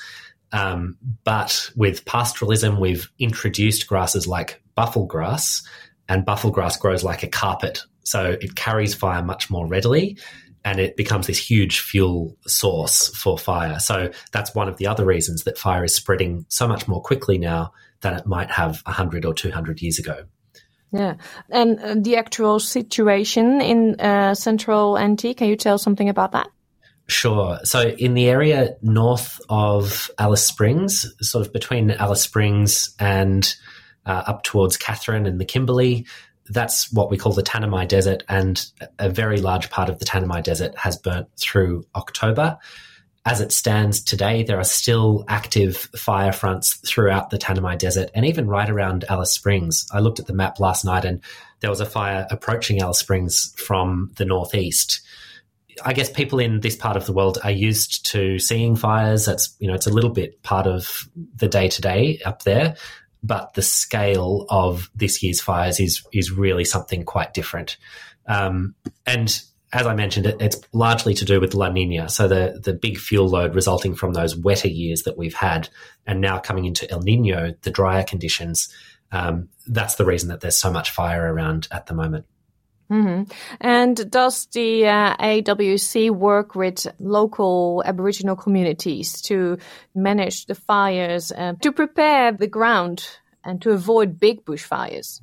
Um, 0.52 0.96
but 1.24 1.70
with 1.76 2.04
pastoralism, 2.04 2.78
we've 2.80 3.10
introduced 3.18 3.86
grasses 3.86 4.26
like 4.26 4.62
buffel 4.74 5.06
grass, 5.06 5.62
and 6.08 6.24
buffel 6.24 6.50
grass 6.50 6.76
grows 6.76 7.04
like 7.04 7.22
a 7.22 7.28
carpet 7.28 7.82
so 8.08 8.36
it 8.40 8.54
carries 8.54 8.94
fire 8.94 9.22
much 9.22 9.50
more 9.50 9.66
readily 9.66 10.16
and 10.64 10.80
it 10.80 10.96
becomes 10.96 11.26
this 11.26 11.38
huge 11.38 11.80
fuel 11.80 12.36
source 12.46 13.08
for 13.08 13.38
fire. 13.38 13.78
So 13.78 14.10
that's 14.32 14.54
one 14.54 14.68
of 14.68 14.78
the 14.78 14.86
other 14.86 15.04
reasons 15.04 15.44
that 15.44 15.58
fire 15.58 15.84
is 15.84 15.94
spreading 15.94 16.46
so 16.48 16.66
much 16.66 16.88
more 16.88 17.02
quickly 17.02 17.38
now 17.38 17.72
than 18.00 18.14
it 18.14 18.26
might 18.26 18.50
have 18.50 18.80
100 18.84 19.24
or 19.24 19.34
200 19.34 19.82
years 19.82 19.98
ago. 19.98 20.24
Yeah. 20.92 21.16
And 21.50 21.78
uh, 21.80 21.94
the 21.98 22.16
actual 22.16 22.60
situation 22.60 23.60
in 23.60 24.00
uh, 24.00 24.34
central 24.34 24.98
NT, 24.98 25.36
can 25.36 25.48
you 25.48 25.56
tell 25.56 25.78
something 25.78 26.08
about 26.08 26.32
that? 26.32 26.48
Sure. 27.08 27.58
So 27.64 27.88
in 27.88 28.14
the 28.14 28.28
area 28.28 28.76
north 28.82 29.40
of 29.48 30.10
Alice 30.18 30.44
Springs, 30.44 31.06
sort 31.20 31.46
of 31.46 31.52
between 31.52 31.90
Alice 31.90 32.22
Springs 32.22 32.94
and 32.98 33.54
uh, 34.04 34.24
up 34.26 34.42
towards 34.44 34.76
Katherine 34.76 35.26
and 35.26 35.40
the 35.40 35.44
Kimberley, 35.44 36.06
that's 36.50 36.92
what 36.92 37.10
we 37.10 37.16
call 37.16 37.32
the 37.32 37.42
Tanami 37.42 37.86
Desert, 37.86 38.24
and 38.28 38.64
a 38.98 39.10
very 39.10 39.38
large 39.40 39.70
part 39.70 39.88
of 39.88 39.98
the 39.98 40.04
Tanami 40.04 40.42
Desert 40.42 40.76
has 40.76 40.96
burnt 40.96 41.28
through 41.38 41.84
October. 41.94 42.58
As 43.28 43.42
it 43.42 43.52
stands 43.52 44.02
today, 44.02 44.42
there 44.42 44.58
are 44.58 44.64
still 44.64 45.22
active 45.28 45.76
fire 45.94 46.32
fronts 46.32 46.76
throughout 46.88 47.28
the 47.28 47.36
Tanami 47.36 47.76
Desert 47.76 48.10
and 48.14 48.24
even 48.24 48.48
right 48.48 48.70
around 48.70 49.04
Alice 49.10 49.34
Springs. 49.34 49.86
I 49.92 49.98
looked 49.98 50.18
at 50.18 50.26
the 50.26 50.32
map 50.32 50.60
last 50.60 50.82
night 50.82 51.04
and 51.04 51.20
there 51.60 51.68
was 51.68 51.80
a 51.80 51.84
fire 51.84 52.26
approaching 52.30 52.80
Alice 52.80 53.00
Springs 53.00 53.52
from 53.58 54.10
the 54.16 54.24
northeast. 54.24 55.02
I 55.84 55.92
guess 55.92 56.08
people 56.08 56.38
in 56.38 56.60
this 56.60 56.74
part 56.74 56.96
of 56.96 57.04
the 57.04 57.12
world 57.12 57.36
are 57.44 57.50
used 57.50 58.06
to 58.12 58.38
seeing 58.38 58.76
fires. 58.76 59.26
That's, 59.26 59.54
you 59.58 59.68
know, 59.68 59.74
it's 59.74 59.86
a 59.86 59.92
little 59.92 60.08
bit 60.08 60.42
part 60.42 60.66
of 60.66 61.06
the 61.36 61.48
day 61.48 61.68
to 61.68 61.82
day 61.82 62.20
up 62.24 62.44
there 62.44 62.76
but 63.20 63.52
the 63.54 63.62
scale 63.62 64.46
of 64.48 64.88
this 64.94 65.24
year's 65.24 65.40
fires 65.40 65.80
is 65.80 66.06
is 66.12 66.30
really 66.30 66.64
something 66.64 67.04
quite 67.04 67.34
different. 67.34 67.76
Um, 68.26 68.76
and 69.06 69.42
as 69.72 69.86
I 69.86 69.94
mentioned, 69.94 70.26
it, 70.26 70.40
it's 70.40 70.60
largely 70.72 71.14
to 71.14 71.24
do 71.24 71.40
with 71.40 71.54
La 71.54 71.68
Nina. 71.68 72.08
So 72.08 72.28
the 72.28 72.60
the 72.62 72.72
big 72.72 72.98
fuel 72.98 73.28
load 73.28 73.54
resulting 73.54 73.94
from 73.94 74.12
those 74.12 74.36
wetter 74.36 74.68
years 74.68 75.02
that 75.02 75.18
we've 75.18 75.34
had, 75.34 75.68
and 76.06 76.20
now 76.20 76.38
coming 76.38 76.64
into 76.64 76.90
El 76.90 77.00
Nino, 77.00 77.54
the 77.62 77.70
drier 77.70 78.04
conditions. 78.04 78.72
Um, 79.10 79.48
that's 79.66 79.94
the 79.94 80.04
reason 80.04 80.28
that 80.28 80.40
there's 80.40 80.58
so 80.58 80.70
much 80.70 80.90
fire 80.90 81.32
around 81.32 81.68
at 81.70 81.86
the 81.86 81.94
moment. 81.94 82.26
Mm-hmm. 82.90 83.30
And 83.60 84.10
does 84.10 84.46
the 84.46 84.86
uh, 84.86 85.16
AWC 85.16 86.10
work 86.10 86.54
with 86.54 86.86
local 86.98 87.82
Aboriginal 87.84 88.36
communities 88.36 89.20
to 89.22 89.58
manage 89.94 90.46
the 90.46 90.54
fires, 90.54 91.30
uh, 91.32 91.54
to 91.60 91.72
prepare 91.72 92.32
the 92.32 92.46
ground 92.46 93.06
and 93.44 93.60
to 93.62 93.72
avoid 93.72 94.18
big 94.18 94.44
bushfires? 94.44 95.20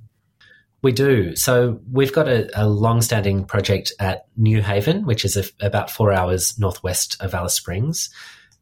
We 0.85 0.91
do. 0.91 1.35
So 1.35 1.79
we've 1.91 2.13
got 2.13 2.27
a, 2.27 2.47
a 2.53 2.69
long-standing 2.69 3.45
project 3.45 3.91
at 3.99 4.27
New 4.37 4.61
Haven, 4.61 5.03
which 5.07 5.25
is 5.25 5.35
a, 5.35 5.43
about 5.59 5.89
four 5.89 6.13
hours 6.13 6.59
northwest 6.59 7.19
of 7.19 7.33
Alice 7.33 7.55
Springs. 7.55 8.11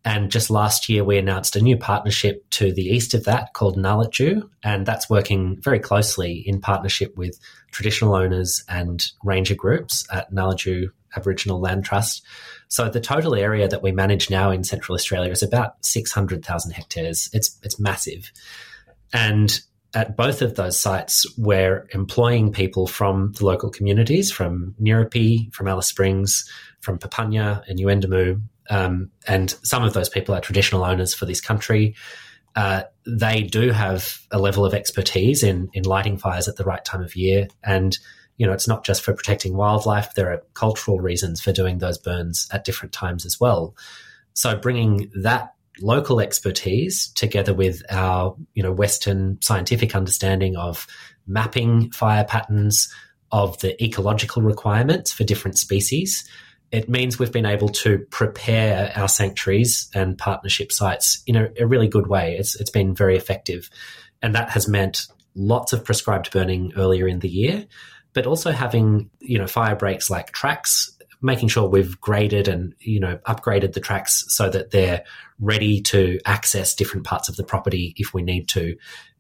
And 0.06 0.32
just 0.32 0.50
last 0.50 0.88
year, 0.88 1.04
we 1.04 1.18
announced 1.18 1.58
a 1.58 1.62
new 1.62 1.76
partnership 1.76 2.50
to 2.52 2.72
the 2.72 2.86
east 2.86 3.14
of 3.14 3.26
that 3.26 3.52
called 3.52 3.76
Ngalaju, 3.76 4.50
and 4.64 4.86
that's 4.86 5.10
working 5.10 5.60
very 5.62 5.80
closely 5.80 6.42
in 6.48 6.62
partnership 6.62 7.14
with 7.18 7.38
traditional 7.72 8.16
owners 8.16 8.64
and 8.70 9.06
ranger 9.26 9.56
groups 9.56 10.08
at 10.10 10.32
Ngalaju 10.32 10.92
Aboriginal 11.18 11.60
Land 11.60 11.84
Trust. 11.84 12.24
So 12.70 12.88
the 12.88 13.02
total 13.02 13.36
area 13.36 13.68
that 13.68 13.84
we 13.84 13.92
manage 13.92 14.30
now 14.30 14.50
in 14.50 14.64
Central 14.64 14.96
Australia 14.96 15.30
is 15.34 15.44
about 15.44 15.86
600,000 15.86 16.72
hectares. 16.72 17.30
It's, 17.34 17.60
it's 17.64 17.82
massive. 17.82 18.32
And 19.12 19.60
at 19.94 20.18
both 20.18 20.42
of 20.42 20.56
those 20.56 20.80
sites, 20.80 21.26
we're 21.38 21.88
employing 21.94 22.52
people 22.52 22.88
from 22.88 23.34
the 23.34 23.46
local 23.46 23.70
communities, 23.70 24.32
from 24.32 24.76
Nirripie, 24.82 25.54
from 25.54 25.68
Alice 25.68 25.88
Springs, 25.88 26.50
from 26.82 26.98
Papunya 26.98 27.62
and 27.68 27.80
Yuendumu. 27.80 28.42
Um, 28.70 29.12
and 29.28 29.52
some 29.64 29.84
of 29.84 29.94
those 29.94 30.10
people 30.10 30.34
are 30.34 30.42
traditional 30.42 30.84
owners 30.84 31.14
for 31.14 31.26
this 31.26 31.42
country. 31.42 31.96
Uh, 32.56 32.84
they 33.06 33.44
do 33.44 33.72
have 33.72 34.20
a 34.32 34.40
level 34.40 34.66
of 34.66 34.74
expertise 34.74 35.44
in, 35.44 35.70
in 35.74 35.84
lighting 35.84 36.18
fires 36.18 36.48
at 36.48 36.56
the 36.56 36.64
right 36.64 36.84
time 36.84 37.02
of 37.04 37.16
year. 37.16 37.48
And 37.64 37.98
you 38.38 38.48
know, 38.48 38.54
it's 38.54 38.68
not 38.68 38.84
just 38.84 39.04
for 39.04 39.14
protecting 39.14 39.56
wildlife. 39.56 40.16
There 40.16 40.32
are 40.32 40.42
cultural 40.54 41.00
reasons 41.00 41.40
for 41.42 41.52
doing 41.52 41.78
those 41.78 41.98
burns 41.98 42.48
at 42.52 42.66
different 42.66 42.92
times 42.92 43.26
as 43.26 43.40
well. 43.40 43.76
So 44.34 44.58
bringing 44.58 45.12
that 45.22 45.54
local 45.84 46.20
expertise 46.20 47.10
together 47.10 47.54
with 47.54 47.84
our, 47.92 48.36
you 48.54 48.64
know, 48.64 48.72
Western 48.72 49.38
scientific 49.42 49.96
understanding 49.96 50.56
of 50.56 50.88
mapping 51.28 51.92
fire 51.92 52.24
patterns, 52.24 52.90
of 53.34 53.58
the 53.60 53.84
ecological 53.84 54.44
requirements 54.44 55.12
for 55.12 55.24
different 55.24 55.58
species, 55.58 56.30
it 56.72 56.88
means 56.88 57.18
we've 57.18 57.32
been 57.32 57.48
able 57.48 57.68
to 57.68 58.06
prepare 58.12 58.94
our 58.96 59.08
sanctuaries 59.08 59.90
and 59.96 60.18
partnership 60.20 60.72
sites 60.72 61.24
in 61.26 61.36
a, 61.36 61.50
a 61.60 61.66
really 61.66 61.88
good 61.88 62.06
way. 62.06 62.38
It's, 62.38 62.56
it's 62.60 62.70
been 62.70 62.94
very 62.94 63.18
effective. 63.18 63.72
And 64.22 64.36
that 64.36 64.52
has 64.52 64.68
meant 64.68 65.08
lots 65.34 65.74
of 65.74 65.84
prescribed 65.84 66.32
burning 66.32 66.74
earlier 66.78 67.08
in 67.08 67.20
the 67.20 67.28
year, 67.28 67.66
but 68.14 68.28
also 68.28 68.52
having, 68.52 69.10
you 69.20 69.40
know, 69.40 69.48
fire 69.48 69.76
breaks 69.76 70.12
like 70.12 70.32
tracks, 70.32 70.93
making 71.24 71.48
sure 71.48 71.68
we've 71.68 72.00
graded 72.00 72.48
and, 72.48 72.76
you 72.80 73.00
know, 73.00 73.18
upgraded 73.26 73.74
the 73.74 73.80
tracks 73.80 74.26
so 74.28 74.50
that 74.50 74.72
they're 74.72 75.04
ready 75.40 75.82
to 75.82 76.20
access 76.26 76.76
different 76.76 77.06
parts 77.06 77.30
of 77.30 77.36
the 77.36 77.44
property 77.44 77.94
if 77.98 78.14
we 78.14 78.22
need 78.22 78.48
to. 78.50 78.76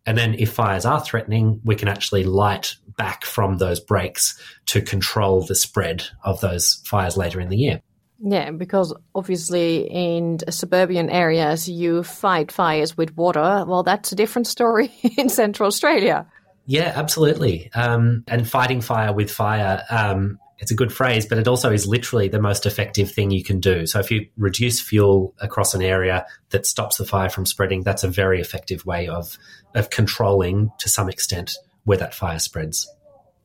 And 0.06 0.18
then 0.18 0.34
if 0.34 0.52
fires 0.52 0.86
are 0.86 1.00
threatening, 1.00 1.62
we 1.64 1.76
can 1.76 1.88
actually 1.88 2.26
light 2.26 2.76
back 2.98 3.24
from 3.24 3.58
those 3.58 3.80
breaks 3.80 4.40
to 4.68 4.82
control 4.82 5.44
the 5.44 5.56
spread 5.56 6.06
of 6.24 6.42
those 6.42 6.82
fires 6.86 7.16
later 7.16 7.40
in 7.40 7.50
the 7.50 7.58
year. 7.58 7.82
Yeah, 8.26 8.52
because 8.52 8.94
obviously 9.16 9.88
in 9.90 10.40
suburban 10.50 11.10
areas 11.10 11.68
you 11.68 12.04
fight 12.04 12.52
fires 12.52 12.96
with 12.96 13.16
water. 13.18 13.66
Well, 13.68 13.84
that's 13.84 14.12
a 14.12 14.16
different 14.16 14.48
story 14.48 14.92
in 15.18 15.30
Central 15.30 15.68
Australia. 15.68 16.28
Yeah, 16.66 16.94
absolutely. 16.96 17.70
Um, 17.74 18.24
and 18.28 18.48
fighting 18.48 18.82
fire 18.82 19.12
with 19.14 19.30
fire, 19.30 19.84
um, 19.90 20.40
it's 20.64 20.72
a 20.72 20.76
good 20.76 20.94
phrase, 20.94 21.26
but 21.26 21.38
it 21.38 21.46
also 21.46 21.74
is 21.74 21.86
literally 21.86 22.30
the 22.30 22.42
most 22.42 22.66
effective 22.66 23.12
thing 23.12 23.32
you 23.32 23.44
can 23.44 23.60
do. 23.60 23.86
So 23.86 24.00
if 24.00 24.10
you 24.10 24.28
reduce 24.38 24.80
fuel 24.80 25.34
across 25.40 25.74
an 25.74 25.82
area 25.82 26.26
that 26.52 26.66
stops 26.66 26.98
the 26.98 27.06
fire 27.06 27.30
from 27.30 27.46
spreading, 27.46 27.84
that's 27.84 28.06
a 28.06 28.08
very 28.08 28.40
effective 28.40 28.86
way 28.86 29.10
of 29.10 29.38
of 29.76 29.90
controlling 29.90 30.72
to 30.80 30.88
some 30.88 31.10
extent 31.10 31.58
where 31.84 31.98
that 31.98 32.16
fire 32.16 32.40
spreads. 32.40 32.90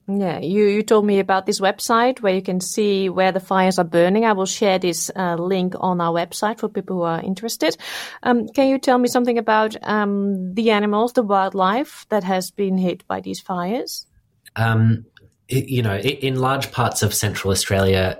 Yeah, 0.06 0.38
you, 0.38 0.66
you 0.66 0.84
told 0.84 1.04
me 1.06 1.18
about 1.18 1.44
this 1.44 1.60
website 1.60 2.22
where 2.22 2.34
you 2.34 2.40
can 2.40 2.60
see 2.60 3.08
where 3.08 3.32
the 3.32 3.40
fires 3.40 3.80
are 3.80 3.84
burning. 3.84 4.24
I 4.24 4.32
will 4.32 4.46
share 4.46 4.78
this 4.78 5.10
uh, 5.14 5.34
link 5.34 5.74
on 5.78 6.00
our 6.00 6.14
website 6.14 6.60
for 6.60 6.68
people 6.68 6.98
who 6.98 7.02
are 7.02 7.20
interested. 7.20 7.76
Um, 8.22 8.46
can 8.48 8.68
you 8.68 8.78
tell 8.78 8.96
me 8.96 9.08
something 9.08 9.38
about 9.38 9.76
um, 9.82 10.54
the 10.54 10.70
animals, 10.70 11.14
the 11.14 11.24
wildlife 11.24 12.06
that 12.10 12.22
has 12.22 12.52
been 12.52 12.78
hit 12.78 13.06
by 13.08 13.20
these 13.20 13.40
fires? 13.40 14.06
Um, 14.56 15.04
you 15.48 15.82
know, 15.82 15.96
in 15.96 16.36
large 16.36 16.72
parts 16.72 17.02
of 17.02 17.14
Central 17.14 17.52
Australia, 17.52 18.18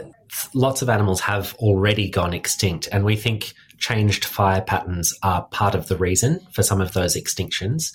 lots 0.54 0.82
of 0.82 0.88
animals 0.88 1.20
have 1.20 1.54
already 1.54 2.08
gone 2.08 2.34
extinct, 2.34 2.88
and 2.90 3.04
we 3.04 3.16
think 3.16 3.52
changed 3.78 4.24
fire 4.24 4.60
patterns 4.60 5.16
are 5.22 5.44
part 5.46 5.74
of 5.74 5.88
the 5.88 5.96
reason 5.96 6.40
for 6.52 6.62
some 6.62 6.80
of 6.80 6.92
those 6.92 7.16
extinctions 7.16 7.92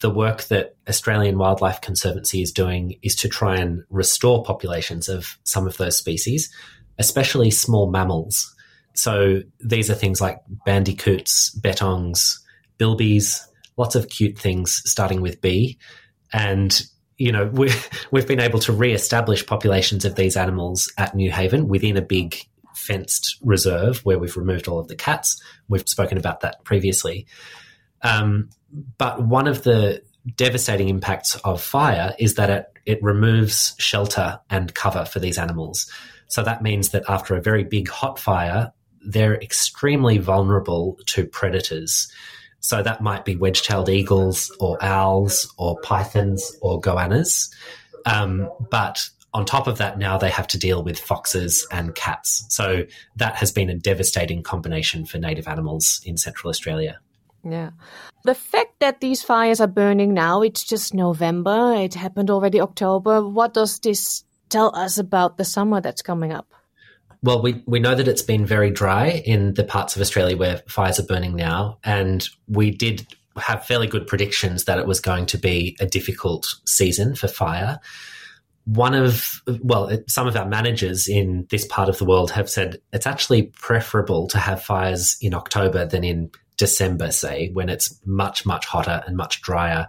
the 0.00 0.10
work 0.10 0.42
that 0.44 0.76
Australian 0.88 1.38
Wildlife 1.38 1.80
Conservancy 1.80 2.42
is 2.42 2.52
doing 2.52 2.98
is 3.02 3.16
to 3.16 3.28
try 3.28 3.56
and 3.56 3.84
restore 3.88 4.44
populations 4.44 5.08
of 5.08 5.38
some 5.44 5.66
of 5.66 5.76
those 5.76 5.96
species, 5.96 6.52
especially 6.98 7.50
small 7.50 7.90
mammals. 7.90 8.54
So 8.94 9.40
these 9.60 9.90
are 9.90 9.94
things 9.94 10.20
like 10.20 10.42
bandicoots, 10.66 11.58
betongs, 11.58 12.38
bilbies, 12.78 13.40
lots 13.78 13.94
of 13.94 14.08
cute 14.10 14.38
things 14.38 14.82
starting 14.84 15.22
with 15.22 15.40
B. 15.40 15.78
And, 16.34 16.82
you 17.16 17.32
know, 17.32 17.46
we, 17.46 17.70
we've 18.10 18.26
been 18.26 18.40
able 18.40 18.58
to 18.60 18.72
re-establish 18.72 19.46
populations 19.46 20.04
of 20.04 20.16
these 20.16 20.36
animals 20.36 20.92
at 20.98 21.14
New 21.14 21.30
Haven 21.30 21.68
within 21.68 21.96
a 21.96 22.02
big 22.02 22.36
fenced 22.74 23.38
reserve 23.42 24.04
where 24.04 24.18
we've 24.18 24.36
removed 24.36 24.68
all 24.68 24.78
of 24.78 24.88
the 24.88 24.96
cats. 24.96 25.40
We've 25.68 25.88
spoken 25.88 26.18
about 26.18 26.40
that 26.40 26.64
previously. 26.64 27.26
Um, 28.02 28.50
but 28.98 29.22
one 29.22 29.46
of 29.46 29.62
the 29.62 30.02
devastating 30.36 30.88
impacts 30.88 31.36
of 31.36 31.62
fire 31.62 32.14
is 32.18 32.34
that 32.34 32.50
it, 32.50 32.66
it 32.84 33.02
removes 33.02 33.74
shelter 33.78 34.40
and 34.50 34.74
cover 34.74 35.04
for 35.04 35.20
these 35.20 35.38
animals. 35.38 35.90
So 36.28 36.42
that 36.42 36.62
means 36.62 36.90
that 36.90 37.04
after 37.08 37.36
a 37.36 37.42
very 37.42 37.64
big 37.64 37.88
hot 37.88 38.18
fire, 38.18 38.72
they're 39.06 39.40
extremely 39.40 40.18
vulnerable 40.18 40.98
to 41.06 41.26
predators. 41.26 42.10
So 42.64 42.82
that 42.82 43.02
might 43.02 43.26
be 43.26 43.36
wedge-tailed 43.36 43.90
eagles 43.90 44.50
or 44.58 44.82
owls 44.82 45.52
or 45.58 45.78
pythons 45.80 46.56
or 46.62 46.80
goannas. 46.80 47.50
Um, 48.06 48.50
but 48.70 49.06
on 49.34 49.44
top 49.44 49.66
of 49.66 49.78
that, 49.78 49.98
now 49.98 50.16
they 50.16 50.30
have 50.30 50.46
to 50.48 50.58
deal 50.58 50.82
with 50.82 50.98
foxes 50.98 51.66
and 51.70 51.94
cats. 51.94 52.46
So 52.48 52.86
that 53.16 53.34
has 53.36 53.52
been 53.52 53.68
a 53.68 53.74
devastating 53.74 54.42
combination 54.42 55.04
for 55.04 55.18
native 55.18 55.46
animals 55.46 56.00
in 56.06 56.16
Central 56.16 56.48
Australia. 56.48 57.00
Yeah. 57.42 57.70
The 58.24 58.34
fact 58.34 58.80
that 58.80 59.00
these 59.00 59.22
fires 59.22 59.60
are 59.60 59.66
burning 59.66 60.14
now, 60.14 60.40
it's 60.40 60.64
just 60.64 60.94
November, 60.94 61.74
it 61.74 61.92
happened 61.92 62.30
already 62.30 62.60
October. 62.60 63.28
What 63.28 63.52
does 63.52 63.78
this 63.80 64.24
tell 64.48 64.74
us 64.74 64.96
about 64.96 65.36
the 65.36 65.44
summer 65.44 65.82
that's 65.82 66.00
coming 66.00 66.32
up? 66.32 66.46
Well, 67.24 67.40
we, 67.40 67.62
we 67.64 67.80
know 67.80 67.94
that 67.94 68.06
it's 68.06 68.20
been 68.20 68.44
very 68.44 68.70
dry 68.70 69.22
in 69.24 69.54
the 69.54 69.64
parts 69.64 69.96
of 69.96 70.02
Australia 70.02 70.36
where 70.36 70.58
fires 70.68 71.00
are 71.00 71.04
burning 71.04 71.34
now. 71.34 71.78
And 71.82 72.28
we 72.48 72.70
did 72.70 73.06
have 73.38 73.64
fairly 73.64 73.86
good 73.86 74.06
predictions 74.06 74.64
that 74.64 74.78
it 74.78 74.86
was 74.86 75.00
going 75.00 75.24
to 75.26 75.38
be 75.38 75.74
a 75.80 75.86
difficult 75.86 76.54
season 76.66 77.14
for 77.14 77.26
fire. 77.26 77.80
One 78.66 78.92
of, 78.92 79.40
well, 79.62 79.90
some 80.06 80.26
of 80.26 80.36
our 80.36 80.44
managers 80.44 81.08
in 81.08 81.46
this 81.48 81.66
part 81.66 81.88
of 81.88 81.96
the 81.96 82.04
world 82.04 82.30
have 82.32 82.50
said 82.50 82.76
it's 82.92 83.06
actually 83.06 83.44
preferable 83.44 84.28
to 84.28 84.38
have 84.38 84.62
fires 84.62 85.16
in 85.22 85.32
October 85.32 85.86
than 85.86 86.04
in 86.04 86.30
December, 86.58 87.10
say, 87.10 87.48
when 87.54 87.70
it's 87.70 87.98
much, 88.04 88.44
much 88.44 88.66
hotter 88.66 89.02
and 89.06 89.16
much 89.16 89.40
drier, 89.40 89.88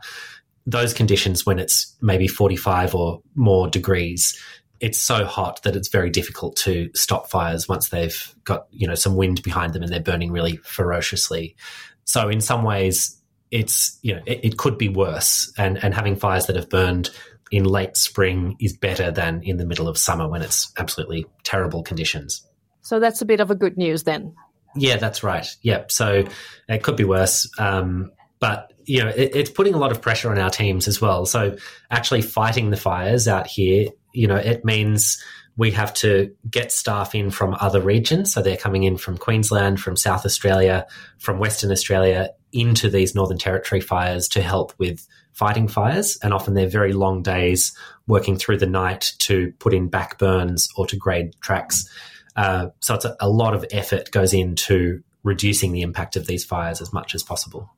those 0.65 0.93
conditions 0.93 1.45
when 1.45 1.60
it's 1.60 1.93
maybe 2.02 2.30
45 2.30 2.95
or 2.95 3.21
more 3.36 3.67
degrees, 3.67 4.41
it's 4.79 5.01
so 5.01 5.25
hot 5.25 5.63
that 5.63 5.75
it's 5.75 5.88
very 5.88 6.09
difficult 6.09 6.55
to 6.57 6.89
stop 6.93 7.29
fires 7.29 7.67
once 7.67 7.89
they've 7.89 8.35
got, 8.43 8.67
you 8.71 8.88
know, 8.88 8.95
some 8.95 9.15
wind 9.15 9.41
behind 9.43 9.73
them 9.73 9.83
and 9.83 9.91
they're 9.91 9.99
burning 9.99 10.31
really 10.31 10.57
ferociously. 10.57 11.55
So 12.03 12.29
in 12.29 12.41
some 12.41 12.63
ways, 12.63 13.17
it's, 13.51 13.97
you 14.01 14.15
know, 14.15 14.21
it, 14.25 14.41
it 14.43 14.57
could 14.57 14.77
be 14.77 14.89
worse. 14.89 15.51
And, 15.57 15.83
and 15.83 15.93
having 15.93 16.15
fires 16.15 16.47
that 16.47 16.55
have 16.55 16.69
burned 16.69 17.09
in 17.51 17.63
late 17.63 17.95
spring 17.95 18.55
is 18.59 18.75
better 18.75 19.11
than 19.11 19.41
in 19.43 19.57
the 19.57 19.65
middle 19.65 19.88
of 19.88 19.97
summer 19.97 20.27
when 20.27 20.41
it's 20.41 20.71
absolutely 20.77 21.25
terrible 21.43 21.83
conditions. 21.83 22.45
So 22.81 22.99
that's 22.99 23.21
a 23.21 23.25
bit 23.25 23.39
of 23.39 23.49
a 23.49 23.55
good 23.55 23.77
news 23.77 24.03
then. 24.03 24.35
Yeah, 24.75 24.97
that's 24.97 25.23
right. 25.23 25.47
Yep. 25.61 25.91
So 25.91 26.25
it 26.67 26.83
could 26.83 26.97
be 26.97 27.05
worse. 27.05 27.49
Um, 27.57 28.11
but 28.39 28.73
you 28.85 29.03
know, 29.03 29.09
it, 29.09 29.35
it's 29.35 29.49
putting 29.49 29.73
a 29.73 29.77
lot 29.77 29.91
of 29.91 30.01
pressure 30.01 30.29
on 30.29 30.38
our 30.38 30.49
teams 30.49 30.88
as 30.88 31.01
well. 31.01 31.25
So 31.25 31.57
actually 31.89 32.21
fighting 32.21 32.69
the 32.69 32.77
fires 32.77 33.27
out 33.27 33.47
here, 33.47 33.88
you 34.15 34.28
know, 34.28 34.36
it 34.36 34.65
means 34.65 35.21
we 35.58 35.71
have 35.71 35.93
to 35.93 36.36
get 36.49 36.71
staff 36.71 37.15
in 37.15 37.32
from 37.32 37.56
other 37.60 37.82
regions. 37.82 38.34
So 38.34 38.41
they're 38.41 38.58
coming 38.58 38.84
in 38.84 38.97
from 38.97 39.17
Queensland, 39.17 39.80
from 39.80 39.95
South 39.95 40.25
Australia, 40.25 40.86
from 41.17 41.39
Western 41.39 41.71
Australia 41.71 42.30
into 42.51 42.89
these 42.89 43.15
Northern 43.15 43.38
Territory 43.38 43.82
fires 43.82 44.28
to 44.30 44.41
help 44.41 44.73
with 44.78 45.08
fighting 45.34 45.67
fires. 45.67 46.17
And 46.21 46.34
often 46.34 46.54
they're 46.54 46.67
very 46.67 46.93
long 46.93 47.21
days 47.21 47.78
working 48.08 48.38
through 48.38 48.58
the 48.58 48.65
night 48.65 49.13
to 49.19 49.54
put 49.60 49.73
in 49.73 49.88
back 49.88 50.17
burns 50.17 50.69
or 50.75 50.88
to 50.88 50.97
grade 50.97 51.36
tracks. 51.41 51.89
Uh, 52.36 52.67
so 52.82 52.95
it's 52.95 53.06
a, 53.06 53.15
a, 53.21 53.30
lot 53.30 53.54
of 53.54 53.65
effort 53.71 54.12
goes 54.12 54.34
into 54.34 55.01
reducing 55.23 55.71
the 55.71 55.82
impact 55.82 56.17
of 56.17 56.28
these 56.28 56.43
fires 56.43 56.82
as 56.82 56.91
much 56.91 57.15
as 57.15 57.23
possible. 57.23 57.69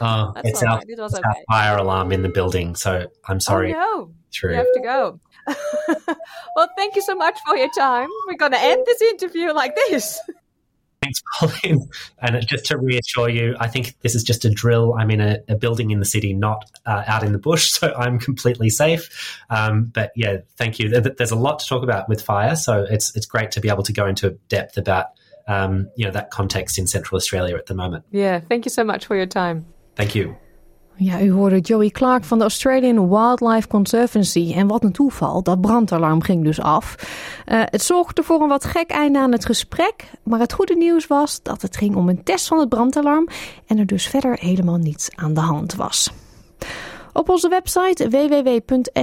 Oh, 0.00 0.32
it's, 0.36 0.62
our, 0.62 0.76
right. 0.76 0.84
it 0.88 0.98
it's 0.98 1.14
okay. 1.14 1.22
our, 1.28 1.36
fire 1.50 1.76
alarm 1.76 2.10
in 2.10 2.22
the 2.22 2.30
building, 2.30 2.74
so 2.74 3.08
I'm 3.28 3.40
sorry. 3.40 3.74
Oh, 3.74 3.76
no. 3.76 4.10
True. 4.32 4.52
You 4.52 4.56
have 4.56 4.72
to 4.74 4.80
go. 4.80 5.20
well, 6.56 6.68
thank 6.76 6.96
you 6.96 7.02
so 7.02 7.14
much 7.14 7.38
for 7.46 7.56
your 7.56 7.70
time. 7.76 8.08
We're 8.26 8.36
going 8.36 8.52
to 8.52 8.60
end 8.60 8.84
this 8.86 9.02
interview 9.02 9.52
like 9.52 9.74
this. 9.74 10.20
Thanks, 11.02 11.22
Pauline. 11.38 11.88
And 12.18 12.46
just 12.46 12.66
to 12.66 12.76
reassure 12.76 13.30
you, 13.30 13.56
I 13.58 13.68
think 13.68 13.98
this 14.02 14.14
is 14.14 14.22
just 14.22 14.44
a 14.44 14.50
drill. 14.50 14.94
I'm 14.94 15.10
in 15.10 15.20
a, 15.20 15.38
a 15.48 15.56
building 15.56 15.90
in 15.92 15.98
the 15.98 16.04
city, 16.04 16.34
not 16.34 16.70
uh, 16.84 17.04
out 17.06 17.22
in 17.22 17.32
the 17.32 17.38
bush, 17.38 17.70
so 17.72 17.94
I'm 17.94 18.18
completely 18.18 18.68
safe. 18.68 19.38
Um, 19.48 19.84
but 19.84 20.12
yeah, 20.14 20.38
thank 20.56 20.78
you. 20.78 20.90
There's 20.90 21.30
a 21.30 21.36
lot 21.36 21.60
to 21.60 21.66
talk 21.66 21.82
about 21.82 22.08
with 22.08 22.20
fire, 22.22 22.54
so 22.54 22.86
it's 22.88 23.16
it's 23.16 23.26
great 23.26 23.50
to 23.52 23.60
be 23.60 23.70
able 23.70 23.82
to 23.84 23.92
go 23.92 24.06
into 24.06 24.38
depth 24.48 24.76
about 24.76 25.06
um, 25.48 25.90
you 25.96 26.04
know 26.04 26.12
that 26.12 26.30
context 26.30 26.78
in 26.78 26.86
Central 26.86 27.16
Australia 27.16 27.56
at 27.56 27.66
the 27.66 27.74
moment. 27.74 28.04
Yeah, 28.10 28.40
thank 28.40 28.66
you 28.66 28.70
so 28.70 28.84
much 28.84 29.06
for 29.06 29.16
your 29.16 29.26
time. 29.26 29.66
Thank 29.96 30.14
you. 30.14 30.36
Ja, 30.96 31.20
u 31.20 31.32
hoorde 31.32 31.60
Joey 31.60 31.90
Clark 31.90 32.24
van 32.24 32.38
de 32.38 32.44
Australian 32.44 33.08
Wildlife 33.08 33.68
Conservancy. 33.68 34.52
En 34.54 34.66
wat 34.66 34.84
een 34.84 34.92
toeval, 34.92 35.42
dat 35.42 35.60
brandalarm 35.60 36.22
ging 36.22 36.44
dus 36.44 36.60
af. 36.60 36.94
Uh, 37.46 37.62
het 37.64 37.82
zorgde 37.82 38.22
voor 38.22 38.40
een 38.40 38.48
wat 38.48 38.64
gek 38.64 38.90
einde 38.90 39.18
aan 39.18 39.32
het 39.32 39.46
gesprek. 39.46 40.10
Maar 40.22 40.40
het 40.40 40.52
goede 40.52 40.76
nieuws 40.76 41.06
was 41.06 41.42
dat 41.42 41.62
het 41.62 41.76
ging 41.76 41.96
om 41.96 42.08
een 42.08 42.22
test 42.22 42.46
van 42.46 42.58
het 42.58 42.68
brandalarm. 42.68 43.28
En 43.66 43.78
er 43.78 43.86
dus 43.86 44.06
verder 44.06 44.36
helemaal 44.40 44.76
niets 44.76 45.08
aan 45.16 45.34
de 45.34 45.40
hand 45.40 45.74
was. 45.74 46.12
Op 47.12 47.28
onze 47.28 47.48
website 47.48 48.08
www.sbs.com.au 48.08 48.98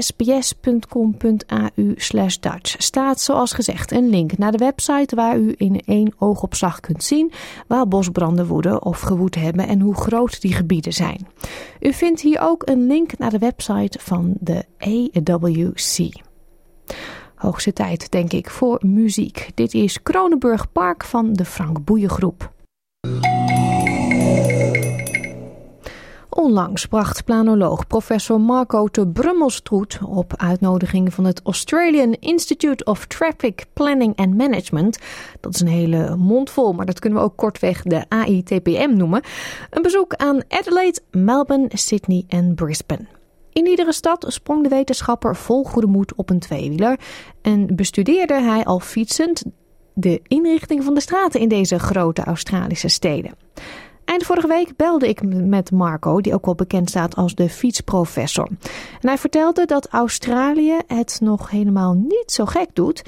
Dutch 2.40 2.76
staat 2.78 3.20
zoals 3.20 3.54
gezegd 3.54 3.92
een 3.92 4.10
link 4.10 4.38
naar 4.38 4.52
de 4.52 4.58
website 4.58 5.16
waar 5.16 5.38
u 5.38 5.54
in 5.58 5.82
één 5.86 6.14
oogopslag 6.18 6.80
kunt 6.80 7.04
zien 7.04 7.32
waar 7.68 7.88
bosbranden 7.88 8.48
woeden 8.48 8.84
of 8.84 9.00
gewoed 9.00 9.36
hebben 9.36 9.68
en 9.68 9.80
hoe 9.80 9.96
groot 9.96 10.42
die 10.42 10.54
gebieden 10.54 10.94
zijn. 10.94 11.28
U 11.80 11.94
vindt 11.94 12.22
hier 12.22 12.40
ook 12.42 12.70
een 12.70 12.88
link 12.88 13.18
naar 13.18 13.32
de 13.32 13.38
website 13.38 14.00
van 14.02 14.34
de 14.40 14.66
AWC. 14.78 16.26
Hoogste 17.36 17.74
tijd, 17.74 18.12
denk 18.12 18.32
ik, 18.32 18.50
voor 18.50 18.82
muziek. 18.86 19.50
Dit 19.54 19.74
is 19.74 20.02
Kronenburg 20.04 20.72
Park 20.72 21.04
van 21.04 21.34
de 21.34 21.46
Frank 21.46 21.86
Boeiengroep. 21.86 22.52
Onlangs 26.38 26.86
bracht 26.86 27.24
planoloog 27.24 27.88
professor 27.88 28.42
Marco 28.42 28.88
de 28.92 29.08
Brummelstroet 29.08 30.00
op 30.06 30.34
uitnodiging 30.36 31.14
van 31.14 31.26
het 31.26 31.42
Australian 31.44 32.14
Institute 32.20 32.84
of 32.84 33.06
Traffic 33.06 33.66
Planning 33.74 34.16
and 34.16 34.38
Management, 34.38 35.00
dat 35.40 35.54
is 35.54 35.62
een 35.62 35.68
hele 35.68 36.16
mondvol, 36.16 36.74
maar 36.74 36.86
dat 36.86 37.00
kunnen 37.00 37.20
we 37.20 37.26
ook 37.26 37.36
kortweg 37.36 37.82
de 37.82 38.06
AITPM 38.10 38.94
noemen, 38.96 39.22
een 39.70 39.82
bezoek 39.82 40.14
aan 40.14 40.42
Adelaide, 40.48 41.00
Melbourne, 41.12 41.70
Sydney 41.74 42.24
en 42.28 42.56
Brisbane. 42.56 43.08
In 43.54 43.68
iedere 43.68 43.94
stad 43.94 44.26
sprong 44.28 44.64
de 44.64 44.70
wetenschapper 44.70 45.36
vol 45.36 45.64
goede 45.64 45.88
moed 45.88 46.16
op 46.16 46.30
een 46.30 46.40
tweewieler 46.40 47.00
en 47.42 47.76
bestudeerde 47.76 48.42
hij 48.42 48.64
al 48.64 48.80
fietsend 48.80 49.44
de 49.94 50.22
inrichting 50.28 50.84
van 50.84 50.94
de 50.94 51.02
straten 51.02 51.40
in 51.40 51.50
deze 51.50 51.80
grote 51.80 52.24
Australische 52.24 52.88
steden. 52.88 53.32
Eind 54.08 54.24
vorige 54.24 54.48
week 54.48 54.76
belde 54.76 55.08
ik 55.08 55.22
met 55.48 55.72
Marco, 55.72 56.22
die 56.22 56.34
ook 56.34 56.46
wel 56.46 56.56
bekend 56.56 56.90
staat 56.90 57.16
als 57.16 57.36
de 57.36 57.50
fietsprofessor. 57.50 58.48
En 59.02 59.08
hij 59.08 59.18
vertelde 59.18 59.66
dat 59.66 59.88
Australië 59.88 60.78
het 60.88 61.18
nog 61.22 61.50
helemaal 61.50 61.94
niet 61.94 62.32
zo 62.32 62.46
gek 62.46 62.70
doet, 62.74 63.02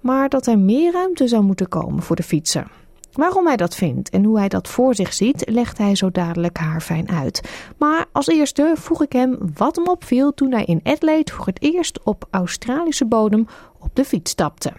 maar 0.00 0.28
dat 0.28 0.46
er 0.46 0.58
meer 0.58 0.92
ruimte 0.92 1.28
zou 1.28 1.42
moeten 1.42 1.68
komen 1.68 2.02
voor 2.02 2.16
de 2.16 2.22
fietser. 2.22 2.66
Waarom 3.12 3.46
hij 3.46 3.56
dat 3.56 3.74
vindt 3.74 4.10
en 4.10 4.24
hoe 4.24 4.38
hij 4.38 4.48
dat 4.48 4.68
voor 4.68 4.94
zich 4.94 5.12
ziet, 5.12 5.50
legt 5.50 5.78
hij 5.78 5.94
zo 5.94 6.10
dadelijk 6.10 6.58
haarfijn 6.58 7.10
uit. 7.10 7.40
Maar 7.78 8.06
als 8.12 8.26
eerste 8.26 8.72
vroeg 8.76 9.02
ik 9.02 9.12
hem 9.12 9.38
wat 9.54 9.76
hem 9.76 9.86
opviel 9.86 10.34
toen 10.34 10.52
hij 10.52 10.64
in 10.64 10.80
Adelaide 10.82 11.32
voor 11.32 11.46
het 11.46 11.62
eerst 11.62 12.02
op 12.02 12.26
Australische 12.30 13.06
bodem 13.06 13.46
op 13.78 13.90
de 13.92 14.04
fiets 14.04 14.30
stapte. 14.30 14.72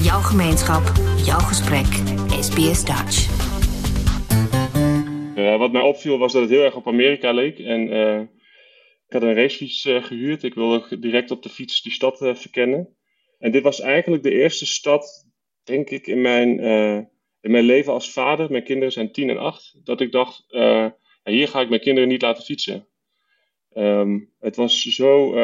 Jouw 0.00 0.20
gemeenschap, 0.20 0.92
jouw 1.16 1.38
gesprek, 1.38 1.86
SBS 2.40 2.84
Dutch. 2.84 3.43
Uh, 5.36 5.56
wat 5.58 5.72
mij 5.72 5.82
opviel 5.82 6.18
was 6.18 6.32
dat 6.32 6.42
het 6.42 6.50
heel 6.50 6.62
erg 6.62 6.76
op 6.76 6.86
Amerika 6.86 7.32
leek. 7.32 7.58
En 7.58 7.92
uh, 7.92 8.20
ik 9.06 9.12
had 9.12 9.22
een 9.22 9.34
racefiets 9.34 9.84
uh, 9.84 10.04
gehuurd. 10.04 10.42
Ik 10.42 10.54
wilde 10.54 10.98
direct 10.98 11.30
op 11.30 11.42
de 11.42 11.48
fiets 11.48 11.82
die 11.82 11.92
stad 11.92 12.18
verkennen. 12.18 12.96
En 13.38 13.52
dit 13.52 13.62
was 13.62 13.80
eigenlijk 13.80 14.22
de 14.22 14.32
eerste 14.32 14.66
stad, 14.66 15.28
denk 15.64 15.90
ik, 15.90 16.06
in 16.06 16.20
mijn, 16.20 16.60
in 17.40 17.50
mijn 17.50 17.64
leven 17.64 17.92
als 17.92 18.12
vader. 18.12 18.50
Mijn 18.50 18.64
kinderen 18.64 18.92
zijn 18.92 19.12
10 19.12 19.30
en 19.30 19.38
8. 19.38 19.80
Dat 19.84 20.00
ik 20.00 20.12
dacht, 20.12 20.44
hier 21.24 21.48
ga 21.48 21.60
ik 21.60 21.68
mijn 21.68 21.80
kinderen 21.80 22.08
niet 22.08 22.22
laten 22.22 22.44
fietsen. 22.44 22.88
Um, 23.76 24.32
het 24.40 24.56
was 24.56 24.82
zo 24.82 25.34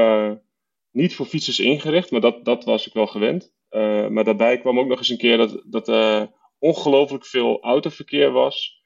niet 0.91 1.15
voor 1.15 1.27
fietsers 1.27 1.59
ingericht, 1.59 2.11
maar 2.11 2.21
dat, 2.21 2.45
dat 2.45 2.65
was 2.65 2.87
ik 2.87 2.93
wel 2.93 3.07
gewend. 3.07 3.55
maar 4.11 4.25
daarbij 4.25 4.59
kwam 4.59 4.79
ook 4.79 4.89
nog 4.89 4.99
eens 4.99 5.09
een 5.09 5.19
keer 5.19 5.37
dat, 5.37 5.63
dat 5.67 5.89
ongelooflijk 6.59 7.27
veel 7.27 7.63
autoverkeer 7.63 8.31
was. 8.31 8.80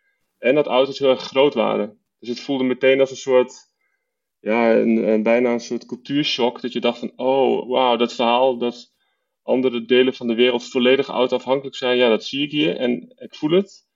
En 0.45 0.55
dat 0.55 0.67
auto's 0.67 0.99
heel 0.99 1.11
erg 1.11 1.23
groot 1.23 1.55
waren. 1.55 1.99
Dus 2.19 2.29
het 2.29 2.41
voelde 2.41 2.65
meteen 2.65 3.01
als 3.01 3.11
een 3.11 3.17
soort, 3.17 3.53
ja, 4.41 4.75
een, 4.75 5.09
een 5.09 5.23
bijna 5.23 5.53
een 5.53 5.61
soort 5.61 5.87
cultuurshock. 5.87 6.61
Dat 6.61 6.73
je 6.73 6.81
dacht 6.81 6.99
van, 6.99 7.13
oh, 7.17 7.69
wauw, 7.69 7.97
dat 7.97 8.15
verhaal 8.15 8.59
dat 8.59 8.93
andere 9.43 9.85
delen 9.85 10.15
van 10.15 10.27
de 10.27 10.35
wereld 10.35 10.69
volledig 10.69 11.09
autoafhankelijk 11.09 11.77
zijn. 11.77 11.97
Ja, 11.97 12.09
dat 12.09 12.25
zie 12.25 12.43
ik 12.43 12.51
hier 12.51 12.77
en 12.77 13.13
ik 13.17 13.35
voel 13.35 13.51
het. 13.51 13.87